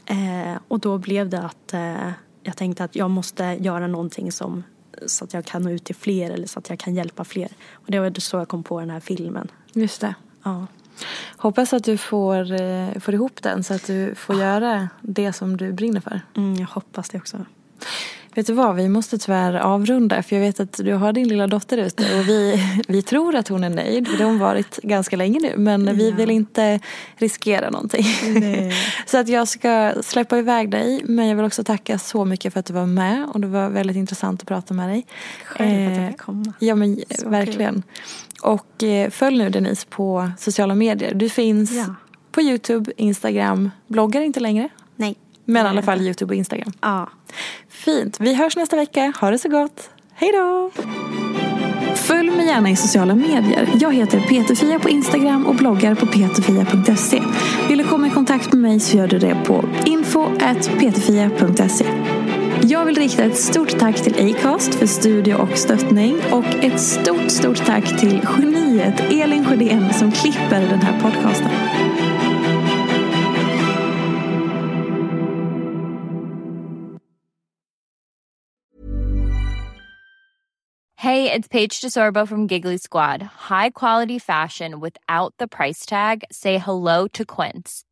Eh, 0.07 0.59
och 0.69 0.81
då 0.81 0.99
blev 0.99 1.29
det 1.29 1.41
att 1.41 1.75
eh, 1.75 2.11
jag 2.43 2.57
tänkte 2.57 2.85
att 2.85 2.97
jag 2.97 3.11
måste 3.11 3.45
göra 3.45 3.87
någonting 3.87 4.33
som 4.33 4.63
så 5.07 5.25
att 5.25 5.35
jag 5.35 5.45
kan 5.45 5.63
nå 5.63 5.71
ut 5.71 5.85
till 5.85 5.95
fler 5.95 6.31
eller 6.31 6.47
så 6.47 6.59
att 6.59 6.71
jag 6.71 6.79
kan 6.79 6.95
hjälpa 6.95 7.25
fler. 7.25 7.49
Och 7.73 7.91
det 7.91 8.01
var 8.01 8.21
så 8.21 8.37
jag 8.37 8.49
kom 8.49 8.63
på 8.63 8.81
den 8.81 8.91
här 8.91 9.01
filmen. 9.01 9.49
Just 9.73 10.01
det. 10.01 10.15
Ja. 10.43 10.67
Hoppas 11.37 11.73
att 11.73 11.85
du 11.85 11.99
får, 11.99 12.61
eh, 12.61 13.01
får 13.01 13.15
ihop 13.15 13.43
den 13.43 13.65
så 13.65 13.75
att 13.75 13.87
du 13.87 14.15
får 14.15 14.37
göra 14.37 14.89
det 15.01 15.33
som 15.33 15.57
du 15.57 15.73
brinner 15.73 16.01
för. 16.01 16.21
Mm, 16.37 16.55
jag 16.55 16.67
hoppas 16.67 17.09
det 17.09 17.19
också. 17.19 17.37
Vet 18.35 18.47
du 18.47 18.53
vad, 18.53 18.77
vi 18.77 18.89
måste 18.89 19.19
tyvärr 19.19 19.55
avrunda 19.55 20.23
för 20.23 20.37
jag 20.37 20.43
vet 20.43 20.61
att 20.61 20.73
du 20.73 20.93
har 20.93 21.13
din 21.13 21.29
lilla 21.29 21.47
dotter 21.47 21.79
ute 21.79 22.19
och 22.19 22.29
vi, 22.29 22.65
vi 22.89 23.03
tror 23.03 23.35
att 23.35 23.49
hon 23.49 23.65
är 23.65 23.71
nöjd. 23.71 24.05
Det 24.05 24.25
har 24.25 24.31
hon 24.31 24.39
varit 24.39 24.77
ganska 24.83 25.17
länge 25.17 25.41
nu 25.41 25.55
men 25.57 25.87
ja. 25.87 25.93
vi 25.93 26.11
vill 26.11 26.31
inte 26.31 26.81
riskera 27.17 27.71
någonting. 27.71 28.05
så 29.07 29.19
att 29.19 29.29
jag 29.29 29.49
ska 29.49 29.95
släppa 30.03 30.39
iväg 30.39 30.71
dig 30.71 31.03
men 31.05 31.29
jag 31.29 31.37
vill 31.37 31.45
också 31.45 31.65
tacka 31.65 31.99
så 31.99 32.25
mycket 32.25 32.53
för 32.53 32.61
att 32.61 32.67
du 32.67 32.73
var 32.73 32.87
med 32.87 33.27
och 33.33 33.41
det 33.41 33.47
var 33.47 33.69
väldigt 33.69 33.97
intressant 33.97 34.41
att 34.43 34.49
prata 34.49 34.75
med 34.75 34.89
dig. 34.89 35.07
Själv 35.45 35.93
att 35.93 35.99
jag 35.99 36.11
fick 36.11 36.21
komma. 36.21 36.53
Ja 36.59 36.75
men 36.75 37.01
så 37.19 37.29
verkligen. 37.29 37.75
Kul. 37.75 37.83
Och 38.43 38.83
eh, 38.83 39.11
följ 39.11 39.39
nu 39.39 39.51
Denise 39.51 39.87
på 39.87 40.31
sociala 40.39 40.75
medier. 40.75 41.15
Du 41.15 41.29
finns 41.29 41.73
ja. 41.73 41.85
på 42.33 42.43
Youtube, 42.43 42.93
Instagram, 42.97 43.71
bloggar 43.87 44.21
inte 44.21 44.41
längre? 44.41 44.69
Nej. 44.97 45.17
Men 45.45 45.67
i 45.67 45.69
alla 45.69 45.83
fall 45.83 46.01
Youtube 46.01 46.35
och 46.35 46.39
Instagram. 46.39 46.73
Ja. 46.81 47.09
Fint. 47.69 48.21
Vi 48.21 48.35
hörs 48.35 48.57
nästa 48.57 48.77
vecka. 48.77 49.13
Ha 49.21 49.31
det 49.31 49.39
så 49.39 49.49
gott. 49.49 49.91
Hej 50.15 50.33
då! 50.33 50.71
Följ 51.95 52.31
mig 52.31 52.47
gärna 52.47 52.71
i 52.71 52.77
sociala 52.77 53.15
medier. 53.15 53.69
Jag 53.81 53.95
heter 53.95 54.21
Peterfia 54.21 54.79
på 54.79 54.89
Instagram 54.89 55.47
och 55.47 55.55
bloggar 55.55 55.95
på 55.95 56.07
peterfia.se. 56.07 57.23
Vill 57.69 57.79
du 57.79 57.85
komma 57.85 58.07
i 58.07 58.11
kontakt 58.11 58.53
med 58.53 58.63
mig 58.63 58.81
så 58.81 58.97
gör 58.97 59.07
du 59.07 59.19
det 59.19 59.37
på 59.45 59.65
info.peterfia.se. 59.85 61.87
Jag 62.65 62.85
vill 62.85 62.97
rikta 62.97 63.25
ett 63.25 63.39
stort 63.39 63.79
tack 63.79 63.97
till 63.97 64.35
Acast 64.35 64.75
för 64.75 64.87
studio 64.87 65.35
och 65.35 65.59
stöttning 65.59 66.17
och 66.33 66.45
ett 66.45 66.81
stort, 66.81 67.31
stort 67.31 67.67
tack 67.67 68.01
till 68.01 68.27
geniet 68.39 69.01
Elin 69.01 69.45
Sjödén 69.45 69.95
som 69.95 70.13
klipper 70.13 70.61
den 70.61 70.83
här 70.83 71.01
podcasten. 71.01 71.51
Hej, 80.97 81.25
det 81.25 81.35
är 81.35 81.49
Paige 81.49 81.81
DeSorbo 81.83 82.27
från 82.27 82.47
Giggly 82.47 82.79
Squad. 82.79 83.23
High 83.23 83.71
quality 83.75 84.21
fashion 84.21 84.81
without 84.81 85.35
the 85.39 85.49
price 85.49 85.87
tag. 85.87 86.25
Say 86.31 86.59
hello 86.59 87.09
to 87.09 87.25
Quince. 87.25 87.92